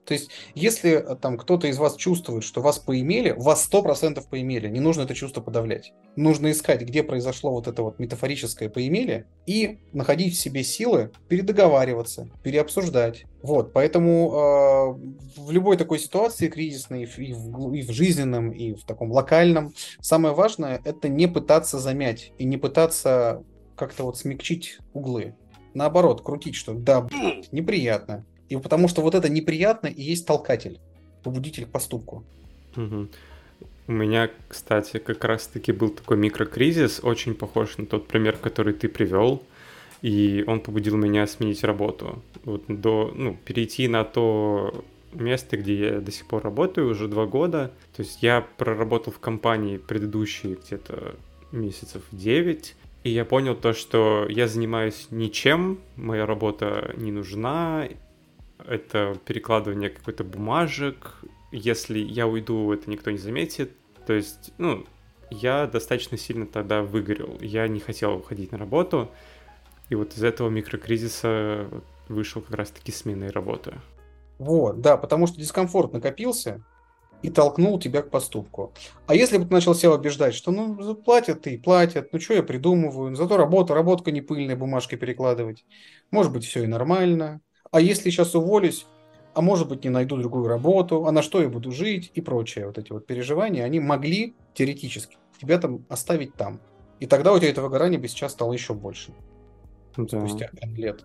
То 0.05 0.13
есть, 0.13 0.29
если 0.53 0.91
э, 0.91 1.15
там 1.15 1.37
кто-то 1.37 1.67
из 1.67 1.77
вас 1.77 1.95
чувствует, 1.95 2.43
что 2.43 2.61
вас 2.61 2.79
поимели, 2.79 3.31
вас 3.31 3.63
сто 3.63 3.81
процентов 3.81 4.27
поимели, 4.29 4.69
не 4.69 4.79
нужно 4.79 5.01
это 5.01 5.15
чувство 5.15 5.41
подавлять. 5.41 5.93
Нужно 6.15 6.51
искать, 6.51 6.81
где 6.81 7.03
произошло 7.03 7.51
вот 7.51 7.67
это 7.67 7.81
вот 7.81 7.99
метафорическое 7.99 8.69
поимели, 8.69 9.25
и 9.45 9.79
находить 9.93 10.35
в 10.35 10.39
себе 10.39 10.63
силы 10.63 11.11
передоговариваться, 11.27 12.29
переобсуждать. 12.43 13.25
Вот, 13.41 13.73
поэтому 13.73 14.31
э, 14.31 15.41
в 15.41 15.51
любой 15.51 15.77
такой 15.77 15.99
ситуации 15.99 16.47
кризисной, 16.47 17.03
и 17.03 17.05
в, 17.33 17.73
и 17.73 17.81
в 17.81 17.91
жизненном, 17.91 18.51
и 18.51 18.73
в 18.73 18.85
таком 18.85 19.11
локальном, 19.11 19.73
самое 20.01 20.35
важное 20.35 20.81
это 20.85 21.09
не 21.09 21.27
пытаться 21.27 21.79
замять 21.79 22.31
и 22.37 22.45
не 22.45 22.57
пытаться 22.57 23.43
как-то 23.75 24.03
вот 24.03 24.17
смягчить 24.17 24.77
углы 24.93 25.35
наоборот, 25.75 26.21
крутить, 26.21 26.55
что 26.55 26.73
да, 26.73 27.07
неприятно. 27.51 28.25
И 28.49 28.57
потому 28.57 28.87
что 28.87 29.01
вот 29.01 29.15
это 29.15 29.29
неприятно 29.29 29.87
и 29.87 30.01
есть 30.01 30.25
толкатель, 30.25 30.79
побудитель 31.23 31.65
к 31.65 31.69
поступку. 31.69 32.23
Угу. 32.75 33.07
У 33.87 33.91
меня, 33.91 34.31
кстати, 34.47 34.97
как 34.97 35.23
раз-таки 35.23 35.71
был 35.71 35.89
такой 35.89 36.17
микрокризис, 36.17 37.01
очень 37.03 37.35
похож 37.35 37.77
на 37.77 37.85
тот 37.85 38.07
пример, 38.07 38.37
который 38.37 38.73
ты 38.73 38.89
привел, 38.89 39.43
и 40.01 40.43
он 40.47 40.59
побудил 40.59 40.97
меня 40.97 41.27
сменить 41.27 41.63
работу. 41.63 42.21
Вот 42.43 42.63
до, 42.67 43.11
ну, 43.15 43.37
перейти 43.45 43.87
на 43.87 44.03
то 44.03 44.83
место, 45.13 45.57
где 45.57 45.75
я 45.75 45.99
до 45.99 46.11
сих 46.11 46.27
пор 46.27 46.43
работаю 46.43 46.89
уже 46.89 47.07
два 47.07 47.25
года. 47.25 47.71
То 47.95 48.01
есть 48.03 48.21
я 48.21 48.45
проработал 48.57 49.13
в 49.13 49.19
компании 49.19 49.77
предыдущие 49.77 50.55
где-то 50.55 51.15
месяцев 51.51 52.01
9, 52.11 52.75
и 53.05 53.11
я 53.11 53.23
понял 53.23 53.55
то, 53.55 53.73
что 53.73 54.25
я 54.27 54.47
занимаюсь 54.47 55.09
ничем, 55.11 55.79
моя 55.95 56.25
работа 56.25 56.91
не 56.97 57.11
нужна, 57.11 57.87
это 58.67 59.15
перекладывание 59.25 59.91
какой-то 59.91 60.23
бумажек, 60.23 61.21
если 61.51 61.99
я 61.99 62.25
уйду, 62.25 62.73
это 62.73 62.89
никто 62.89 63.11
не 63.11 63.19
заметит. 63.19 63.73
То 64.07 64.13
есть, 64.13 64.51
ну, 64.57 64.85
я 65.29 65.67
достаточно 65.67 66.17
сильно 66.17 66.47
тогда 66.47 66.81
выгорел. 66.81 67.37
Я 67.41 67.67
не 67.67 67.79
хотел 67.79 68.15
уходить 68.15 68.51
на 68.51 68.57
работу. 68.57 69.11
И 69.89 69.95
вот 69.95 70.13
из 70.17 70.23
этого 70.23 70.49
микрокризиса 70.49 71.69
вышел 72.07 72.41
как 72.41 72.55
раз-таки 72.55 72.91
сменой 72.91 73.29
работы. 73.29 73.75
Вот, 74.39 74.81
да, 74.81 74.97
потому 74.97 75.27
что 75.27 75.37
дискомфорт 75.37 75.93
накопился, 75.93 76.63
и 77.25 77.29
толкнул 77.29 77.79
тебя 77.79 78.03
к 78.03 78.11
поступку. 78.11 78.71
А 79.07 79.15
если 79.15 79.39
бы 79.39 79.45
ты 79.45 79.51
начал 79.51 79.73
себя 79.73 79.93
убеждать, 79.93 80.35
что 80.35 80.51
ну 80.51 80.93
платят 80.93 81.47
и 81.47 81.57
платят, 81.57 82.13
ну 82.13 82.19
что 82.19 82.35
я 82.35 82.43
придумываю, 82.43 83.15
зато 83.15 83.35
работа, 83.35 83.73
работка 83.73 84.11
не 84.11 84.21
пыльная, 84.21 84.55
бумажкой 84.55 84.99
перекладывать. 84.99 85.65
Может 86.11 86.31
быть, 86.31 86.45
все 86.45 86.63
и 86.63 86.67
нормально. 86.67 87.41
А 87.71 87.81
если 87.81 88.11
сейчас 88.11 88.35
уволюсь, 88.35 88.85
а 89.33 89.41
может 89.41 89.67
быть, 89.67 89.83
не 89.83 89.89
найду 89.89 90.17
другую 90.17 90.47
работу, 90.47 91.07
а 91.07 91.11
на 91.11 91.23
что 91.23 91.41
я 91.41 91.49
буду 91.49 91.71
жить 91.71 92.11
и 92.13 92.21
прочее. 92.21 92.67
Вот 92.67 92.77
эти 92.77 92.91
вот 92.91 93.07
переживания, 93.07 93.65
они 93.65 93.79
могли 93.79 94.35
теоретически 94.53 95.17
тебя 95.41 95.57
там 95.57 95.83
оставить 95.89 96.35
там. 96.35 96.59
И 96.99 97.07
тогда 97.07 97.33
у 97.33 97.39
тебя 97.39 97.49
этого 97.49 97.65
выгорания 97.65 97.97
бы 97.97 98.07
сейчас 98.07 98.33
стало 98.33 98.53
еще 98.53 98.75
больше. 98.75 99.11
Да. 99.97 100.19
Спустя 100.19 100.51
лет. 100.75 101.03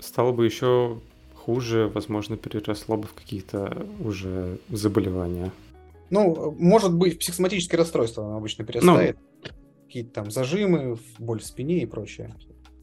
Стало 0.00 0.32
бы 0.32 0.44
еще 0.44 1.00
хуже, 1.46 1.90
возможно, 1.94 2.36
переросло 2.36 2.96
бы 2.96 3.06
в 3.06 3.14
какие-то 3.14 3.86
уже 4.00 4.58
заболевания. 4.68 5.52
Ну, 6.10 6.54
может 6.58 6.92
быть, 6.92 7.20
психосоматическое 7.20 7.78
расстройство 7.78 8.24
оно 8.24 8.36
обычно 8.36 8.64
перестает. 8.64 9.16
Ну, 9.16 9.50
Какие-то 9.86 10.10
там 10.10 10.30
зажимы, 10.32 10.98
боль 11.18 11.40
в 11.40 11.46
спине 11.46 11.82
и 11.82 11.86
прочее. 11.86 12.34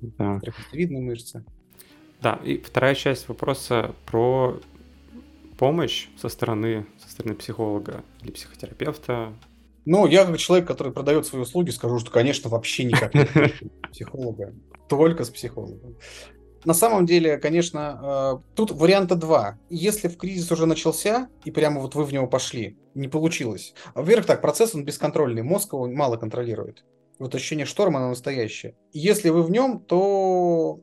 Да. 0.02 0.40
Трапециевидные 0.40 1.02
мышцы. 1.02 1.44
Да, 2.22 2.40
и 2.46 2.58
вторая 2.58 2.96
часть 2.96 3.28
вопроса 3.28 3.94
про 4.06 4.58
помощь 5.58 6.08
со 6.18 6.30
стороны, 6.30 6.86
со 7.06 7.12
стороны 7.12 7.36
психолога 7.36 8.04
или 8.22 8.32
психотерапевта. 8.32 9.34
Ну, 9.86 10.08
я 10.08 10.26
как 10.26 10.38
человек, 10.38 10.66
который 10.66 10.94
продает 10.94 11.26
свои 11.26 11.42
услуги, 11.42 11.72
скажу, 11.72 12.00
что, 12.00 12.12
конечно, 12.12 12.50
вообще 12.50 12.86
никак 12.86 13.14
не 13.14 13.26
психолога. 13.92 14.54
Только 14.88 15.26
с 15.26 15.30
психологом. 15.30 15.98
На 16.66 16.74
самом 16.74 17.06
деле, 17.06 17.38
конечно, 17.38 18.40
э, 18.42 18.56
тут 18.56 18.72
варианта 18.72 19.16
два. 19.16 19.60
Если 19.70 20.08
в 20.08 20.18
кризис 20.18 20.52
уже 20.52 20.66
начался, 20.66 21.30
и 21.44 21.52
прямо 21.52 21.82
вот 21.82 21.96
вы 21.96 22.06
в 22.06 22.14
него 22.14 22.28
пошли, 22.28 22.78
не 22.96 23.08
получилось. 23.08 23.74
Во-первых, 23.96 24.26
так, 24.26 24.42
процесс 24.42 24.74
он 24.74 24.86
бесконтрольный, 24.86 25.44
мозг 25.44 25.74
его 25.74 25.88
мало 25.88 26.18
контролирует. 26.18 26.86
Вот 27.20 27.36
ощущение 27.36 27.66
шторма, 27.66 28.00
оно 28.00 28.10
настоящее. 28.10 28.76
если 28.92 29.30
вы 29.30 29.44
в 29.44 29.52
нем, 29.52 29.80
то, 29.80 30.80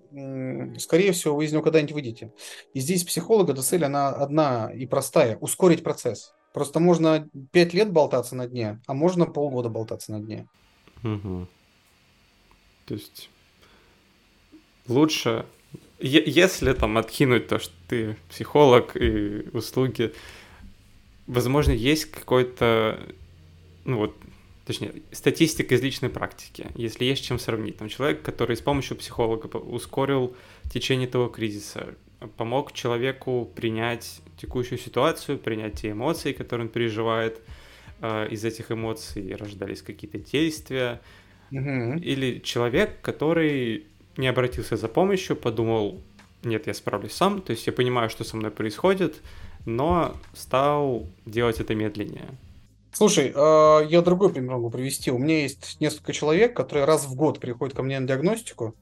скорее 0.78 1.12
всего, 1.12 1.34
вы 1.36 1.44
из 1.44 1.52
него 1.52 1.62
когда-нибудь 1.62 1.92
выйдете. 1.92 2.32
И 2.72 2.80
здесь 2.80 3.04
психолога, 3.04 3.52
эта 3.52 3.62
цель, 3.62 3.84
она 3.84 4.10
одна 4.10 4.70
и 4.72 4.86
простая– 4.86 5.36
ускорить 5.40 5.82
процесс. 5.82 6.32
Просто 6.52 6.80
можно 6.80 7.28
пять 7.52 7.74
лет 7.74 7.92
болтаться 7.92 8.36
на 8.36 8.46
дне, 8.46 8.80
а 8.86 8.94
можно 8.94 9.26
полгода 9.26 9.68
болтаться 9.68 10.12
на 10.12 10.20
дне. 10.20 10.48
Угу. 11.02 11.46
То 12.86 12.94
есть 12.94 13.30
лучше, 14.88 15.46
если 16.00 16.72
там 16.72 16.98
откинуть 16.98 17.48
то, 17.48 17.58
что 17.58 17.72
ты 17.88 18.16
психолог 18.28 18.96
и 18.96 19.46
услуги, 19.52 20.12
возможно, 21.26 21.72
есть 21.72 22.10
какой-то, 22.10 23.00
ну 23.84 23.98
вот, 23.98 24.16
точнее, 24.66 25.02
статистика 25.12 25.74
из 25.74 25.82
личной 25.82 26.08
практики, 26.08 26.68
если 26.74 27.04
есть 27.04 27.24
чем 27.24 27.38
сравнить. 27.38 27.76
Там 27.76 27.88
человек, 27.88 28.22
который 28.22 28.56
с 28.56 28.60
помощью 28.60 28.96
психолога 28.96 29.46
ускорил 29.56 30.36
течение 30.72 31.08
того 31.08 31.28
кризиса, 31.28 31.94
помог 32.36 32.72
человеку 32.72 33.50
принять 33.54 34.20
текущую 34.36 34.78
ситуацию, 34.78 35.38
принять 35.38 35.80
те 35.80 35.92
эмоции, 35.92 36.32
которые 36.32 36.66
он 36.66 36.72
переживает, 36.72 37.40
э, 38.00 38.28
из 38.30 38.44
этих 38.44 38.70
эмоций 38.70 39.34
рождались 39.34 39.82
какие-то 39.82 40.18
действия, 40.18 41.00
угу. 41.50 41.98
или 41.98 42.40
человек, 42.40 43.00
который 43.00 43.86
не 44.20 44.28
обратился 44.28 44.76
за 44.76 44.88
помощью, 44.88 45.36
подумал, 45.36 46.00
нет, 46.44 46.66
я 46.66 46.74
справлюсь 46.74 47.12
сам, 47.12 47.42
то 47.42 47.50
есть 47.50 47.66
я 47.66 47.72
понимаю, 47.72 48.10
что 48.10 48.24
со 48.24 48.36
мной 48.36 48.50
происходит, 48.50 49.20
но 49.66 50.14
стал 50.34 51.06
делать 51.26 51.60
это 51.60 51.74
медленнее. 51.74 52.28
Слушай, 52.92 53.32
а, 53.34 53.80
я 53.80 54.02
другой 54.02 54.32
пример 54.32 54.52
могу 54.52 54.70
привести. 54.70 55.10
У 55.10 55.18
меня 55.18 55.42
есть 55.42 55.80
несколько 55.80 56.12
человек, 56.12 56.54
которые 56.56 56.84
раз 56.84 57.06
в 57.06 57.14
год 57.14 57.38
приходят 57.38 57.74
ко 57.74 57.82
мне 57.82 57.98
на 58.00 58.06
диагностику. 58.06 58.74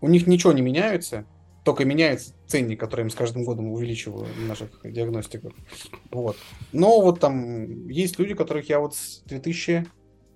У 0.00 0.08
них 0.08 0.26
ничего 0.26 0.52
не 0.52 0.60
меняется, 0.60 1.24
только 1.64 1.84
меняется 1.84 2.34
ценник, 2.46 2.78
который 2.78 3.02
им 3.02 3.10
с 3.10 3.14
каждым 3.14 3.44
годом 3.44 3.72
увеличиваю 3.72 4.26
в 4.26 4.46
наших 4.46 4.68
диагностиках. 4.84 5.52
Вот. 6.10 6.36
Но 6.72 7.00
вот 7.00 7.20
там 7.20 7.88
есть 7.88 8.18
люди, 8.18 8.34
которых 8.34 8.68
я 8.68 8.80
вот 8.80 8.94
с 8.94 9.22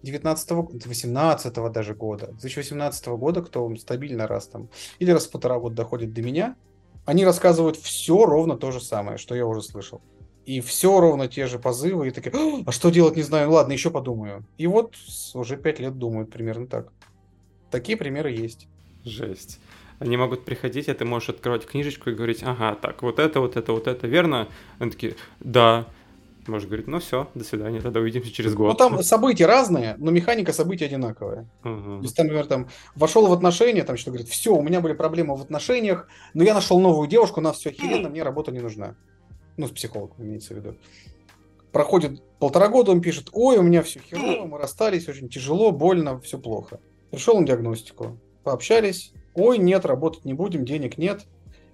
2019 0.02 0.86
18 0.86 1.72
даже 1.72 1.94
года, 1.94 2.28
2018 2.28 3.06
года, 3.08 3.42
кто 3.42 3.74
стабильно 3.76 4.26
раз 4.26 4.48
там, 4.48 4.68
или 4.98 5.10
раз 5.10 5.26
в 5.26 5.30
полтора 5.30 5.58
года 5.58 5.76
доходит 5.76 6.12
до 6.12 6.22
меня, 6.22 6.56
они 7.04 7.24
рассказывают 7.24 7.76
все 7.76 8.24
ровно 8.24 8.56
то 8.56 8.70
же 8.70 8.80
самое, 8.80 9.18
что 9.18 9.34
я 9.34 9.46
уже 9.46 9.62
слышал. 9.62 10.02
И 10.44 10.60
все 10.60 10.98
ровно 10.98 11.28
те 11.28 11.46
же 11.46 11.58
позывы, 11.58 12.08
и 12.08 12.10
такие, 12.10 12.32
а 12.64 12.72
что 12.72 12.90
делать, 12.90 13.16
не 13.16 13.22
знаю, 13.22 13.50
ладно, 13.50 13.72
еще 13.72 13.90
подумаю. 13.90 14.46
И 14.56 14.66
вот 14.66 14.94
уже 15.34 15.56
пять 15.56 15.78
лет 15.78 15.98
думают 15.98 16.30
примерно 16.30 16.66
так. 16.66 16.92
Такие 17.70 17.98
примеры 17.98 18.30
есть. 18.30 18.66
Жесть. 19.04 19.60
Они 19.98 20.16
могут 20.16 20.44
приходить, 20.44 20.88
а 20.88 20.94
ты 20.94 21.04
можешь 21.04 21.30
открывать 21.30 21.66
книжечку 21.66 22.10
и 22.10 22.14
говорить, 22.14 22.42
ага, 22.42 22.76
так, 22.76 23.02
вот 23.02 23.18
это, 23.18 23.40
вот 23.40 23.56
это, 23.56 23.72
вот 23.72 23.86
это, 23.86 24.06
верно? 24.06 24.48
Они 24.78 24.90
такие, 24.90 25.16
да. 25.40 25.86
Можешь 26.48 26.66
говорить, 26.66 26.86
ну 26.86 26.98
все, 26.98 27.28
до 27.34 27.44
свидания, 27.44 27.80
тогда 27.80 28.00
увидимся 28.00 28.32
через 28.32 28.54
год. 28.54 28.70
Ну 28.70 28.74
там 28.74 29.02
события 29.02 29.46
разные, 29.46 29.96
но 29.98 30.10
механика 30.10 30.52
событий 30.52 30.86
одинаковая. 30.86 31.48
Угу. 31.62 31.98
То 31.98 32.02
есть, 32.02 32.16
там, 32.16 32.26
например, 32.26 32.46
там 32.46 32.68
вошел 32.96 33.26
в 33.26 33.32
отношения, 33.32 33.84
там 33.84 33.96
что 33.96 34.10
говорит, 34.10 34.28
все, 34.28 34.54
у 34.54 34.62
меня 34.62 34.80
были 34.80 34.94
проблемы 34.94 35.36
в 35.36 35.42
отношениях, 35.42 36.08
но 36.32 36.42
я 36.42 36.54
нашел 36.54 36.80
новую 36.80 37.06
девушку, 37.06 37.40
на 37.40 37.52
все 37.52 37.70
охеренно, 37.70 38.08
мне 38.08 38.22
работа 38.22 38.50
не 38.50 38.60
нужна. 38.60 38.96
Ну, 39.58 39.66
с 39.66 39.70
психологом 39.70 40.16
имеется 40.24 40.54
в 40.54 40.56
виду. 40.56 40.76
Проходит 41.72 42.22
полтора 42.38 42.68
года, 42.68 42.92
он 42.92 43.02
пишет, 43.02 43.28
ой, 43.32 43.58
у 43.58 43.62
меня 43.62 43.82
все 43.82 44.00
херово, 44.00 44.46
мы 44.46 44.58
расстались, 44.58 45.08
очень 45.08 45.28
тяжело, 45.28 45.70
больно, 45.70 46.18
все 46.20 46.38
плохо. 46.38 46.80
Пришел 47.10 47.38
на 47.38 47.46
диагностику, 47.46 48.18
пообщались, 48.42 49.12
ой, 49.34 49.58
нет, 49.58 49.84
работать 49.84 50.24
не 50.24 50.32
будем, 50.32 50.64
денег 50.64 50.96
нет. 50.96 51.26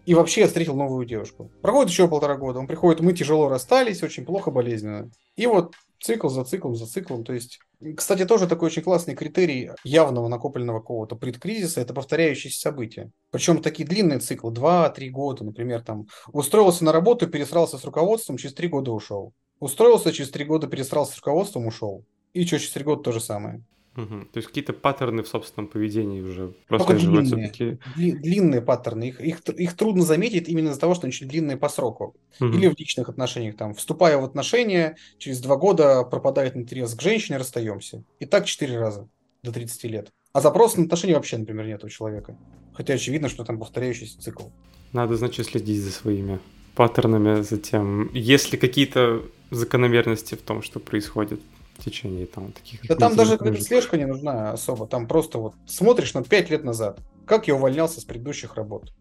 И 0.07 0.15
вообще 0.15 0.43
я 0.43 0.47
встретил 0.47 0.77
новую 0.77 1.07
девушку. 1.07 1.51
Проходит 1.63 1.91
еще 1.91 2.09
полтора 2.09 2.37
года, 2.37 2.59
он 2.59 2.67
приходит, 2.67 3.01
мы 3.01 3.13
тяжело 3.13 3.49
расстались, 3.49 4.03
очень 4.03 4.25
плохо, 4.25 4.51
болезненно. 4.51 5.11
И 5.37 5.47
вот 5.47 5.75
цикл 6.01 6.29
за 6.29 6.45
циклом, 6.45 6.77
за 6.77 6.87
циклом. 6.87 7.25
То 7.25 7.33
есть, 7.33 7.59
кстати, 7.97 8.27
тоже 8.27 8.47
такой 8.47 8.67
очень 8.67 8.83
классный 8.83 9.15
критерий 9.15 9.71
явного 9.83 10.29
накопленного 10.29 10.81
какого-то 10.81 11.17
предкризиса– 11.17 11.81
это 11.83 11.95
повторяющиеся 11.95 12.61
события. 12.61 13.11
Причем 13.31 13.63
такие 13.63 13.89
длинные 13.89 14.19
циклы, 14.19 14.53
2-3 14.53 15.09
года, 15.09 15.45
например, 15.45 15.83
там, 15.83 16.07
устроился 16.33 16.85
на 16.85 16.93
работу, 16.93 17.27
пересрался 17.27 17.79
с 17.79 17.85
руководством, 17.85 18.37
через 18.37 18.55
3 18.55 18.69
года 18.69 18.93
ушел. 18.93 19.33
Устроился, 19.59 20.13
через 20.13 20.31
3 20.31 20.45
года 20.45 20.67
пересрался 20.67 21.15
с 21.15 21.17
руководством, 21.17 21.67
ушел. 21.67 22.05
И 22.35 22.45
что, 22.45 22.59
через 22.59 22.73
3 22.73 22.85
года 22.85 23.03
то 23.03 23.13
же 23.13 23.21
самое. 23.21 23.63
Угу. 23.97 24.27
То 24.33 24.37
есть 24.37 24.49
какие-то 24.49 24.73
паттерны 24.73 25.23
в 25.23 25.29
собственном 25.29 25.69
поведении 25.69 26.21
уже 26.21 26.53
прослеживаются. 26.69 27.37
Длинные, 27.37 27.49
такие... 27.49 27.79
длинные 27.97 28.61
паттерны. 28.61 29.05
Их, 29.09 29.21
их, 29.21 29.41
их 29.49 29.77
трудно 29.77 30.03
заметить 30.03 30.49
именно 30.49 30.71
из-за 30.71 30.81
того, 30.81 30.95
что 30.95 31.07
они 31.07 31.13
очень 31.13 31.29
длинные 31.29 31.57
по 31.57 31.69
сроку. 31.69 32.17
Угу. 32.41 32.49
Или 32.49 32.69
в 32.69 32.79
личных 32.79 33.09
отношениях. 33.09 33.57
Там, 33.57 33.75
вступая 33.75 34.19
в 34.19 34.25
отношения, 34.25 34.97
через 35.19 35.41
два 35.41 35.57
года 35.57 36.03
пропадает 36.03 36.57
интерес 36.57 36.95
к 36.95 37.03
женщине, 37.03 37.39
расстаемся. 37.39 38.03
И 38.19 38.27
так 38.27 38.47
четыре 38.47 38.79
раза 38.79 39.09
до 39.43 39.53
30 39.53 39.85
лет. 39.85 40.13
А 40.33 40.41
запроса 40.41 40.79
на 40.81 40.87
отношения 40.87 41.15
вообще, 41.15 41.39
например, 41.39 41.67
нет 41.67 41.85
у 41.85 41.89
человека. 41.89 42.37
Хотя 42.73 42.95
очевидно, 42.95 43.29
что 43.29 43.45
там 43.45 43.61
повторяющийся 43.61 44.21
цикл. 44.21 44.49
Надо, 44.93 45.17
значит, 45.17 45.47
следить 45.47 45.81
за 45.81 45.93
своими 45.93 46.41
паттернами, 46.75 47.43
за 47.43 47.59
тем, 47.59 48.13
есть 48.13 48.51
ли 48.51 48.59
какие-то 48.59 49.23
закономерности 49.51 50.35
в 50.35 50.43
том, 50.43 50.63
что 50.63 50.81
происходит 50.81 51.41
в 51.79 51.85
течение 51.85 52.27
там 52.27 52.53
таких... 52.53 52.87
Да 52.87 52.95
там 52.95 53.17
даже 53.17 53.39
слежка 53.61 53.97
не 53.97 54.07
нужна 54.07 54.53
особо. 54.53 54.87
Там 54.87 55.07
просто 55.07 55.39
вот 55.39 55.55
смотришь 55.67 56.15
на 56.15 56.23
5 56.23 56.51
лет 56.51 56.65
назад, 56.65 57.01
как 57.27 57.49
я 57.49 57.55
увольнялся 57.55 58.01
с 58.01 58.05
предыдущих 58.05 58.55
работ. 58.57 58.93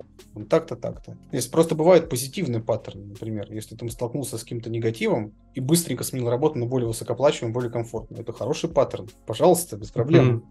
Так-то, 0.50 0.76
так-то. 0.76 1.16
Если 1.32 1.52
просто 1.52 1.76
бывает 1.76 2.10
позитивный 2.10 2.60
паттерн, 2.60 3.10
например, 3.10 3.52
если 3.52 3.76
ты 3.76 3.88
столкнулся 3.90 4.38
с 4.38 4.44
каким-то 4.44 4.70
негативом 4.72 5.34
и 5.54 5.60
быстренько 5.60 6.04
сменил 6.04 6.30
работу 6.30 6.58
на 6.58 6.66
более 6.66 6.88
высокоплачиваемую, 6.88 7.54
более 7.54 7.72
комфортную. 7.72 8.24
Это 8.24 8.34
хороший 8.34 8.70
паттерн. 8.70 9.10
Пожалуйста, 9.28 9.78
без 9.78 9.92
проблем. 9.92 10.44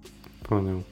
Понял. 0.49 0.85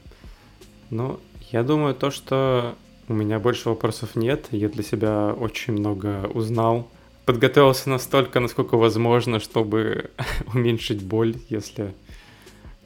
Ну, 0.91 1.21
я 1.53 1.63
думаю, 1.63 1.95
то, 1.95 2.11
что 2.11 2.75
у 3.07 3.13
меня 3.13 3.39
больше 3.39 3.69
вопросов 3.69 4.17
нет. 4.17 4.49
Я 4.51 4.69
для 4.69 4.83
себя 4.83 5.33
очень 5.33 5.75
много 5.75 6.29
узнал 6.35 6.89
подготовился 7.31 7.89
настолько, 7.89 8.41
насколько 8.41 8.77
возможно, 8.77 9.39
чтобы 9.39 10.11
уменьшить 10.53 11.01
боль, 11.01 11.37
если... 11.49 11.95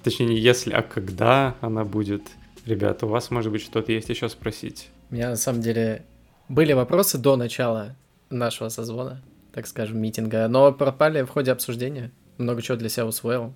Точнее, 0.02 0.26
не 0.26 0.38
если, 0.38 0.74
а 0.74 0.82
когда 0.82 1.56
она 1.62 1.82
будет. 1.82 2.20
Ребята, 2.66 3.06
у 3.06 3.08
вас, 3.08 3.30
может 3.30 3.50
быть, 3.50 3.62
что-то 3.62 3.90
есть 3.90 4.10
еще 4.10 4.28
спросить? 4.28 4.90
У 5.10 5.14
меня, 5.14 5.30
на 5.30 5.36
самом 5.36 5.62
деле, 5.62 6.04
были 6.50 6.74
вопросы 6.74 7.16
до 7.16 7.36
начала 7.36 7.96
нашего 8.28 8.68
созвона, 8.68 9.22
так 9.54 9.66
скажем, 9.66 9.98
митинга, 9.98 10.46
но 10.48 10.72
пропали 10.72 11.22
в 11.22 11.30
ходе 11.30 11.50
обсуждения. 11.50 12.12
Много 12.36 12.60
чего 12.60 12.76
для 12.76 12.90
себя 12.90 13.06
усвоил. 13.06 13.54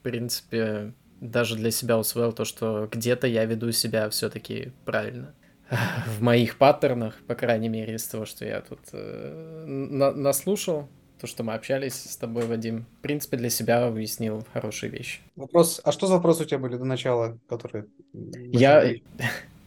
В 0.00 0.02
принципе, 0.02 0.94
даже 1.20 1.56
для 1.56 1.70
себя 1.70 1.98
усвоил 1.98 2.32
то, 2.32 2.46
что 2.46 2.88
где-то 2.90 3.26
я 3.26 3.44
веду 3.44 3.70
себя 3.72 4.08
все-таки 4.08 4.72
правильно 4.86 5.34
в 6.06 6.22
моих 6.22 6.58
паттернах, 6.58 7.16
по 7.26 7.34
крайней 7.34 7.68
мере, 7.68 7.94
из 7.94 8.06
того, 8.06 8.26
что 8.26 8.44
я 8.44 8.60
тут 8.60 8.80
э, 8.92 9.64
на 9.66 10.12
наслушал, 10.12 10.88
то, 11.20 11.26
что 11.26 11.44
мы 11.44 11.54
общались 11.54 11.94
с 11.94 12.16
тобой, 12.16 12.46
Вадим, 12.46 12.84
в 12.98 13.02
принципе, 13.02 13.36
для 13.36 13.48
себя 13.48 13.88
уяснил 13.88 14.44
хорошие 14.52 14.90
вещи. 14.90 15.20
Вопрос, 15.36 15.80
а 15.84 15.92
что 15.92 16.06
за 16.06 16.14
вопросы 16.14 16.42
у 16.42 16.46
тебя 16.46 16.58
были 16.58 16.76
до 16.76 16.84
начала, 16.84 17.38
которые... 17.48 17.86
Я... 18.12 18.94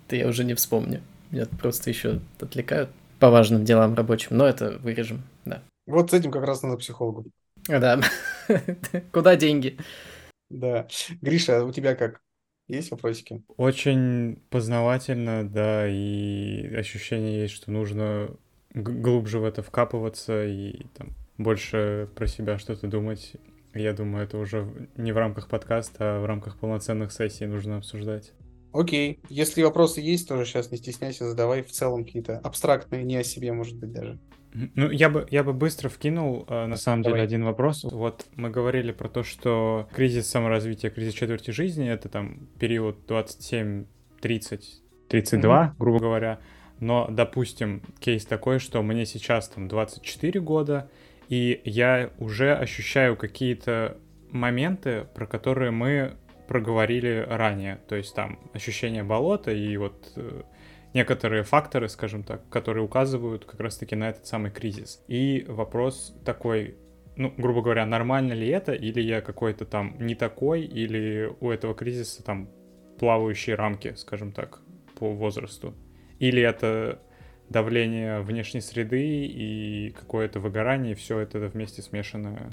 Да 0.10 0.16
я 0.18 0.28
уже 0.28 0.44
не 0.44 0.54
вспомню. 0.54 1.02
Меня 1.32 1.46
просто 1.60 1.90
еще 1.90 2.20
отвлекают 2.40 2.90
по 3.20 3.30
важным 3.30 3.64
делам 3.64 3.96
рабочим, 3.96 4.38
но 4.38 4.46
это 4.46 4.78
вырежем, 4.80 5.24
да. 5.46 5.64
Вот 5.88 6.12
с 6.12 6.14
этим 6.14 6.32
как 6.32 6.44
раз 6.44 6.62
надо 6.62 6.78
психологу. 6.78 7.26
Да. 7.68 8.02
Куда 9.12 9.36
деньги? 9.36 9.78
Да. 10.50 10.88
Гриша, 11.22 11.64
у 11.64 11.72
тебя 11.72 11.96
как? 11.96 12.20
Есть 12.68 12.92
вопросики? 12.92 13.44
Очень 13.58 14.42
познавательно, 14.50 15.48
да, 15.48 15.88
и 15.88 16.74
ощущение 16.76 17.42
есть, 17.42 17.54
что 17.54 17.72
нужно 17.72 18.30
глубже 18.74 19.40
в 19.40 19.46
это 19.46 19.62
вкапываться 19.62 20.46
и 20.46 20.86
там 20.98 21.14
больше 21.38 22.10
про 22.16 22.28
себя 22.28 22.58
что-то 22.58 22.88
думать. 22.88 23.36
Я 23.74 23.94
думаю, 23.94 24.24
это 24.24 24.38
уже 24.38 24.90
не 24.96 25.12
в 25.12 25.18
рамках 25.18 25.48
подкаста, 25.48 26.18
а 26.18 26.20
в 26.22 26.26
рамках 26.26 26.58
полноценных 26.58 27.12
сессий 27.12 27.46
нужно 27.46 27.78
обсуждать. 27.78 28.34
Окей. 28.74 29.20
Если 29.30 29.64
вопросы 29.64 30.02
есть, 30.02 30.28
тоже 30.28 30.46
сейчас 30.46 30.72
не 30.72 30.78
стесняйся, 30.78 31.30
задавай 31.30 31.62
в 31.62 31.72
целом 31.72 32.04
какие-то 32.04 32.40
абстрактные, 32.40 33.04
не 33.04 33.16
о 33.18 33.24
себе, 33.24 33.54
может 33.54 33.78
быть, 33.78 33.92
даже. 33.92 34.20
Ну, 34.76 34.90
я 34.90 35.10
бы, 35.10 35.28
я 35.32 35.44
бы 35.44 35.54
быстро 35.54 35.90
вкинул, 35.90 36.46
э, 36.48 36.66
на 36.66 36.78
самом 36.78 37.02
Давай. 37.02 37.20
деле, 37.20 37.26
один 37.26 37.44
вопрос. 37.44 37.84
Вот 37.84 38.26
мы 38.36 38.50
говорили 38.50 38.92
про 38.92 39.10
то, 39.10 39.24
что 39.24 39.88
кризис 39.94 40.30
саморазвития, 40.30 40.90
кризис 40.90 41.14
четверти 41.14 41.52
жизни— 41.52 41.90
это 41.90 42.08
там 42.08 42.48
период 42.58 43.06
27, 43.08 43.86
30, 44.22 44.82
32, 45.10 45.64
mm-hmm. 45.64 45.72
грубо 45.78 46.00
говоря. 46.00 46.40
Но, 46.80 47.08
допустим, 47.10 47.82
кейс 48.00 48.26
такой, 48.26 48.60
что 48.60 48.82
мне 48.82 49.06
сейчас 49.06 49.50
там 49.50 49.68
24 49.68 50.40
года, 50.40 50.90
и 51.28 51.62
я 51.66 52.12
уже 52.18 52.56
ощущаю 52.56 53.16
какие-то 53.18 53.98
моменты, 54.32 55.08
про 55.14 55.26
которые 55.26 55.72
мы 55.72 56.16
проговорили 56.48 57.26
ранее. 57.28 57.80
То 57.88 57.96
есть 57.96 58.14
там 58.16 58.40
ощущение 58.54 59.04
болота 59.04 59.52
и 59.52 59.76
вот 59.78 60.12
э, 60.16 60.44
некоторые 60.96 61.44
факторы, 61.44 61.90
скажем 61.90 62.24
так, 62.24 62.48
которые 62.50 62.84
указывают 62.84 63.46
как 63.46 63.60
раз-таки 63.60 63.96
на 63.96 64.10
этот 64.10 64.26
самый 64.26 64.50
кризис. 64.50 65.04
И 65.08 65.46
вопрос 65.48 66.18
такой, 66.24 66.78
ну, 67.18 67.34
грубо 67.38 67.62
говоря, 67.62 67.86
нормально 67.86 68.32
ли 68.32 68.48
это, 68.48 68.72
или 68.72 69.02
я 69.02 69.20
какой-то 69.22 69.66
там 69.66 69.98
не 70.00 70.16
такой, 70.16 70.62
или 70.62 71.30
у 71.42 71.52
этого 71.52 71.76
кризиса 71.76 72.24
там 72.24 72.50
плавающие 72.98 73.56
рамки, 73.56 73.94
скажем 73.96 74.32
так, 74.32 74.62
по 74.98 75.14
возрасту. 75.14 75.76
Или 76.20 76.42
это 76.42 77.02
давление 77.50 78.22
внешней 78.22 78.62
среды 78.62 79.26
и 79.26 79.94
какое-то 80.00 80.40
выгорание, 80.40 80.94
и 80.94 80.96
все 80.96 81.20
это 81.20 81.40
вместе 81.40 81.82
смешано. 81.82 82.52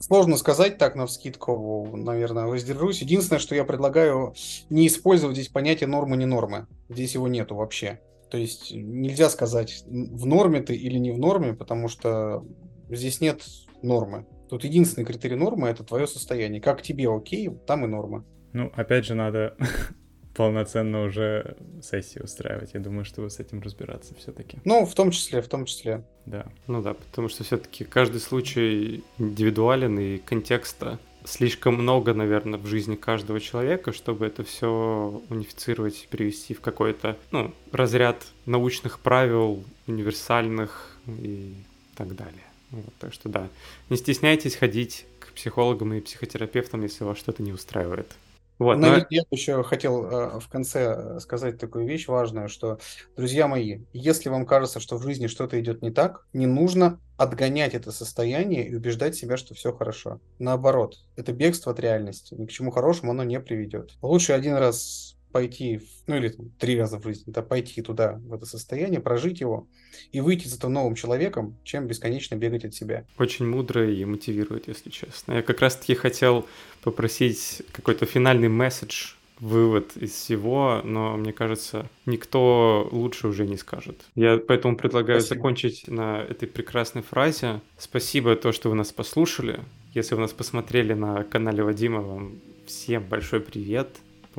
Сложно 0.00 0.36
сказать 0.36 0.78
так 0.78 0.94
на 0.94 1.06
вскидку, 1.06 1.96
наверное, 1.96 2.46
воздержусь. 2.46 3.02
Единственное, 3.02 3.40
что 3.40 3.54
я 3.54 3.64
предлагаю 3.64 4.34
не 4.70 4.86
использовать 4.86 5.36
здесь 5.36 5.48
понятие 5.48 5.88
нормы 5.88 6.16
не 6.16 6.26
нормы. 6.26 6.66
Здесь 6.88 7.14
его 7.14 7.28
нету 7.28 7.56
вообще. 7.56 8.00
То 8.30 8.38
есть 8.38 8.72
нельзя 8.72 9.28
сказать, 9.30 9.84
в 9.86 10.26
норме 10.26 10.60
ты 10.60 10.74
или 10.76 10.98
не 10.98 11.10
в 11.10 11.18
норме, 11.18 11.54
потому 11.54 11.88
что 11.88 12.44
здесь 12.88 13.20
нет 13.20 13.42
нормы. 13.82 14.26
Тут 14.48 14.64
единственный 14.64 15.04
критерий 15.04 15.36
нормы– 15.36 15.68
это 15.70 15.84
твое 15.84 16.06
состояние. 16.06 16.60
Как 16.60 16.82
тебе 16.82 17.10
окей, 17.10 17.50
там 17.66 17.84
и 17.84 17.88
норма. 17.88 18.24
Ну, 18.52 18.70
опять 18.74 19.04
же, 19.04 19.14
надо 19.14 19.56
полноценно 20.38 21.02
уже 21.02 21.56
сессии 21.82 22.20
устраивать. 22.20 22.70
Я 22.72 22.78
думаю, 22.78 23.04
что 23.04 23.22
вы 23.22 23.28
с 23.28 23.40
этим 23.40 23.60
разбираться 23.60 24.14
все-таки. 24.14 24.58
Ну, 24.64 24.86
в 24.86 24.94
том 24.94 25.10
числе, 25.10 25.42
в 25.42 25.48
том 25.48 25.64
числе. 25.64 26.04
Да. 26.26 26.46
Ну 26.68 26.80
да, 26.80 26.94
потому 26.94 27.28
что 27.28 27.42
все-таки 27.42 27.82
каждый 27.82 28.20
случай 28.20 29.02
индивидуален 29.18 29.98
и 29.98 30.18
контекста 30.18 31.00
слишком 31.24 31.74
много, 31.74 32.14
наверное, 32.14 32.56
в 32.60 32.66
жизни 32.66 32.94
каждого 32.94 33.40
человека, 33.40 33.92
чтобы 33.92 34.26
это 34.26 34.44
все 34.44 35.20
унифицировать, 35.28 36.06
перевести 36.08 36.54
в 36.54 36.60
какой-то, 36.60 37.16
ну, 37.32 37.52
разряд 37.72 38.24
научных 38.46 39.00
правил, 39.00 39.64
универсальных 39.88 40.96
и 41.08 41.52
так 41.96 42.14
далее. 42.14 42.44
Вот, 42.70 42.94
так 43.00 43.12
что 43.12 43.28
да, 43.28 43.48
не 43.90 43.96
стесняйтесь 43.96 44.54
ходить 44.54 45.04
к 45.18 45.32
психологам 45.32 45.94
и 45.94 46.00
психотерапевтам, 46.00 46.82
если 46.82 47.02
вас 47.02 47.18
что-то 47.18 47.42
не 47.42 47.52
устраивает. 47.52 48.14
Вот, 48.58 48.76
но... 48.76 49.06
Я 49.10 49.22
еще 49.30 49.62
хотел 49.62 50.04
э, 50.04 50.40
в 50.40 50.48
конце 50.48 50.94
э, 50.96 51.20
сказать 51.20 51.58
такую 51.58 51.86
вещь 51.86 52.08
важную, 52.08 52.48
что, 52.48 52.78
друзья 53.16 53.46
мои, 53.46 53.80
если 53.92 54.28
вам 54.28 54.46
кажется, 54.46 54.80
что 54.80 54.96
в 54.96 55.02
жизни 55.02 55.28
что-то 55.28 55.60
идет 55.60 55.80
не 55.80 55.90
так, 55.90 56.26
не 56.32 56.46
нужно 56.46 57.00
отгонять 57.16 57.74
это 57.74 57.92
состояние 57.92 58.66
и 58.66 58.74
убеждать 58.74 59.14
себя, 59.14 59.36
что 59.36 59.54
все 59.54 59.72
хорошо. 59.72 60.20
Наоборот, 60.38 60.98
это 61.16 61.32
бегство 61.32 61.72
от 61.72 61.80
реальности. 61.80 62.34
Ни 62.34 62.46
к 62.46 62.50
чему 62.50 62.70
хорошему 62.70 63.12
оно 63.12 63.22
не 63.24 63.38
приведет. 63.40 63.92
Лучше 64.02 64.32
один 64.32 64.54
раз 64.54 65.17
пойти, 65.32 65.80
ну 66.06 66.16
или 66.16 66.28
там, 66.28 66.50
три 66.58 66.78
раза 66.78 66.98
в 66.98 67.04
жизни, 67.04 67.32
да, 67.32 67.42
пойти 67.42 67.82
туда, 67.82 68.20
в 68.24 68.32
это 68.32 68.46
состояние, 68.46 69.00
прожить 69.00 69.40
его 69.40 69.68
и 70.12 70.20
выйти 70.20 70.46
из 70.46 70.56
этого 70.56 70.70
новым 70.70 70.94
человеком, 70.94 71.56
чем 71.64 71.86
бесконечно 71.86 72.34
бегать 72.36 72.64
от 72.64 72.74
себя. 72.74 73.04
Очень 73.18 73.46
мудро 73.46 73.90
и 73.90 74.04
мотивирует, 74.04 74.68
если 74.68 74.90
честно. 74.90 75.34
Я 75.34 75.42
как 75.42 75.60
раз-таки 75.60 75.94
хотел 75.94 76.46
попросить 76.82 77.62
какой-то 77.72 78.06
финальный 78.06 78.48
месседж, 78.48 79.14
вывод 79.40 79.96
из 79.96 80.12
всего, 80.12 80.80
но 80.84 81.16
мне 81.16 81.32
кажется, 81.32 81.88
никто 82.06 82.88
лучше 82.90 83.28
уже 83.28 83.46
не 83.46 83.56
скажет. 83.56 84.00
Я 84.14 84.38
поэтому 84.38 84.76
предлагаю 84.76 85.20
Спасибо. 85.20 85.38
закончить 85.38 85.88
на 85.88 86.22
этой 86.22 86.48
прекрасной 86.48 87.02
фразе. 87.02 87.60
Спасибо 87.78 88.34
то, 88.36 88.52
что 88.52 88.70
вы 88.70 88.74
нас 88.74 88.92
послушали. 88.92 89.60
Если 89.94 90.14
вы 90.14 90.22
нас 90.22 90.32
посмотрели 90.32 90.92
на 90.92 91.24
канале 91.24 91.62
Вадима, 91.62 92.00
вам 92.00 92.40
всем 92.66 93.04
большой 93.04 93.40
привет 93.40 93.88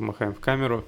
помахаем 0.00 0.32
в 0.32 0.40
камеру. 0.40 0.84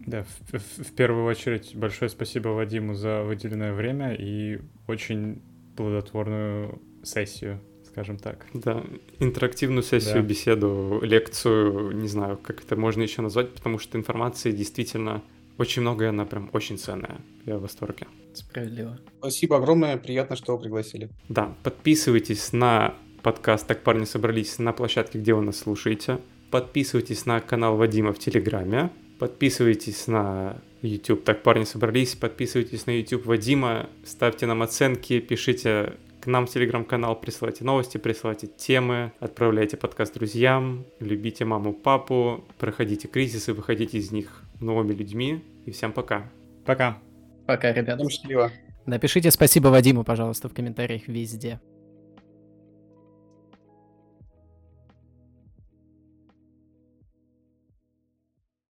Да, 0.00 0.24
в, 0.24 0.58
в, 0.58 0.84
в 0.84 0.92
первую 0.92 1.24
очередь 1.26 1.76
большое 1.76 2.08
спасибо 2.08 2.48
Вадиму 2.48 2.94
за 2.94 3.22
выделенное 3.22 3.72
время 3.72 4.14
и 4.14 4.58
очень 4.88 5.40
плодотворную 5.76 6.80
сессию, 7.04 7.60
скажем 7.86 8.18
так. 8.18 8.46
Да, 8.52 8.82
интерактивную 9.20 9.82
сессию, 9.82 10.22
да. 10.22 10.28
беседу, 10.28 11.00
лекцию, 11.02 11.92
не 11.92 12.08
знаю, 12.08 12.38
как 12.38 12.62
это 12.64 12.76
можно 12.76 13.02
еще 13.02 13.22
назвать, 13.22 13.52
потому 13.54 13.78
что 13.78 13.98
информации 13.98 14.52
действительно 14.52 15.22
очень 15.58 15.82
много, 15.82 16.06
и 16.06 16.08
она 16.08 16.24
прям 16.24 16.50
очень 16.52 16.78
ценная. 16.78 17.20
Я 17.46 17.58
в 17.58 17.62
восторге. 17.62 18.06
Справедливо. 18.34 18.98
Спасибо 19.18 19.58
огромное, 19.58 19.96
приятно, 19.96 20.34
что 20.34 20.56
вы 20.56 20.62
пригласили. 20.62 21.10
Да, 21.28 21.54
подписывайтесь 21.62 22.52
на 22.52 22.94
подкаст 23.22 23.66
«Так 23.66 23.82
парни 23.82 24.06
собрались» 24.06 24.58
на 24.58 24.72
площадке, 24.72 25.18
где 25.18 25.34
вы 25.34 25.42
нас 25.42 25.58
слушаете. 25.58 26.18
Подписывайтесь 26.50 27.26
на 27.26 27.40
канал 27.40 27.76
Вадима 27.76 28.12
в 28.12 28.18
Телеграме. 28.18 28.90
Подписывайтесь 29.18 30.06
на 30.06 30.56
YouTube. 30.82 31.24
Так 31.24 31.42
парни 31.42 31.64
собрались. 31.64 32.16
Подписывайтесь 32.16 32.86
на 32.86 32.98
YouTube 32.98 33.26
Вадима. 33.26 33.88
Ставьте 34.04 34.46
нам 34.46 34.62
оценки. 34.62 35.20
Пишите 35.20 35.94
к 36.20 36.26
нам 36.26 36.46
в 36.46 36.50
Телеграм-канал. 36.50 37.20
Присылайте 37.20 37.64
новости, 37.64 37.98
присылайте 37.98 38.46
темы. 38.46 39.12
Отправляйте 39.20 39.76
подкаст 39.76 40.14
друзьям. 40.14 40.84
Любите 40.98 41.44
маму, 41.44 41.72
папу. 41.72 42.44
Проходите 42.58 43.08
кризисы, 43.08 43.54
выходите 43.54 43.98
из 43.98 44.10
них 44.10 44.42
новыми 44.58 44.92
людьми. 44.92 45.44
И 45.66 45.70
всем 45.70 45.92
пока. 45.92 46.30
Пока. 46.64 46.98
Пока, 47.46 47.72
ребята. 47.72 48.08
Счастливо. 48.08 48.50
Напишите 48.86 49.30
спасибо 49.30 49.68
Вадиму, 49.68 50.02
пожалуйста, 50.02 50.48
в 50.48 50.54
комментариях 50.54 51.06
везде. 51.06 51.60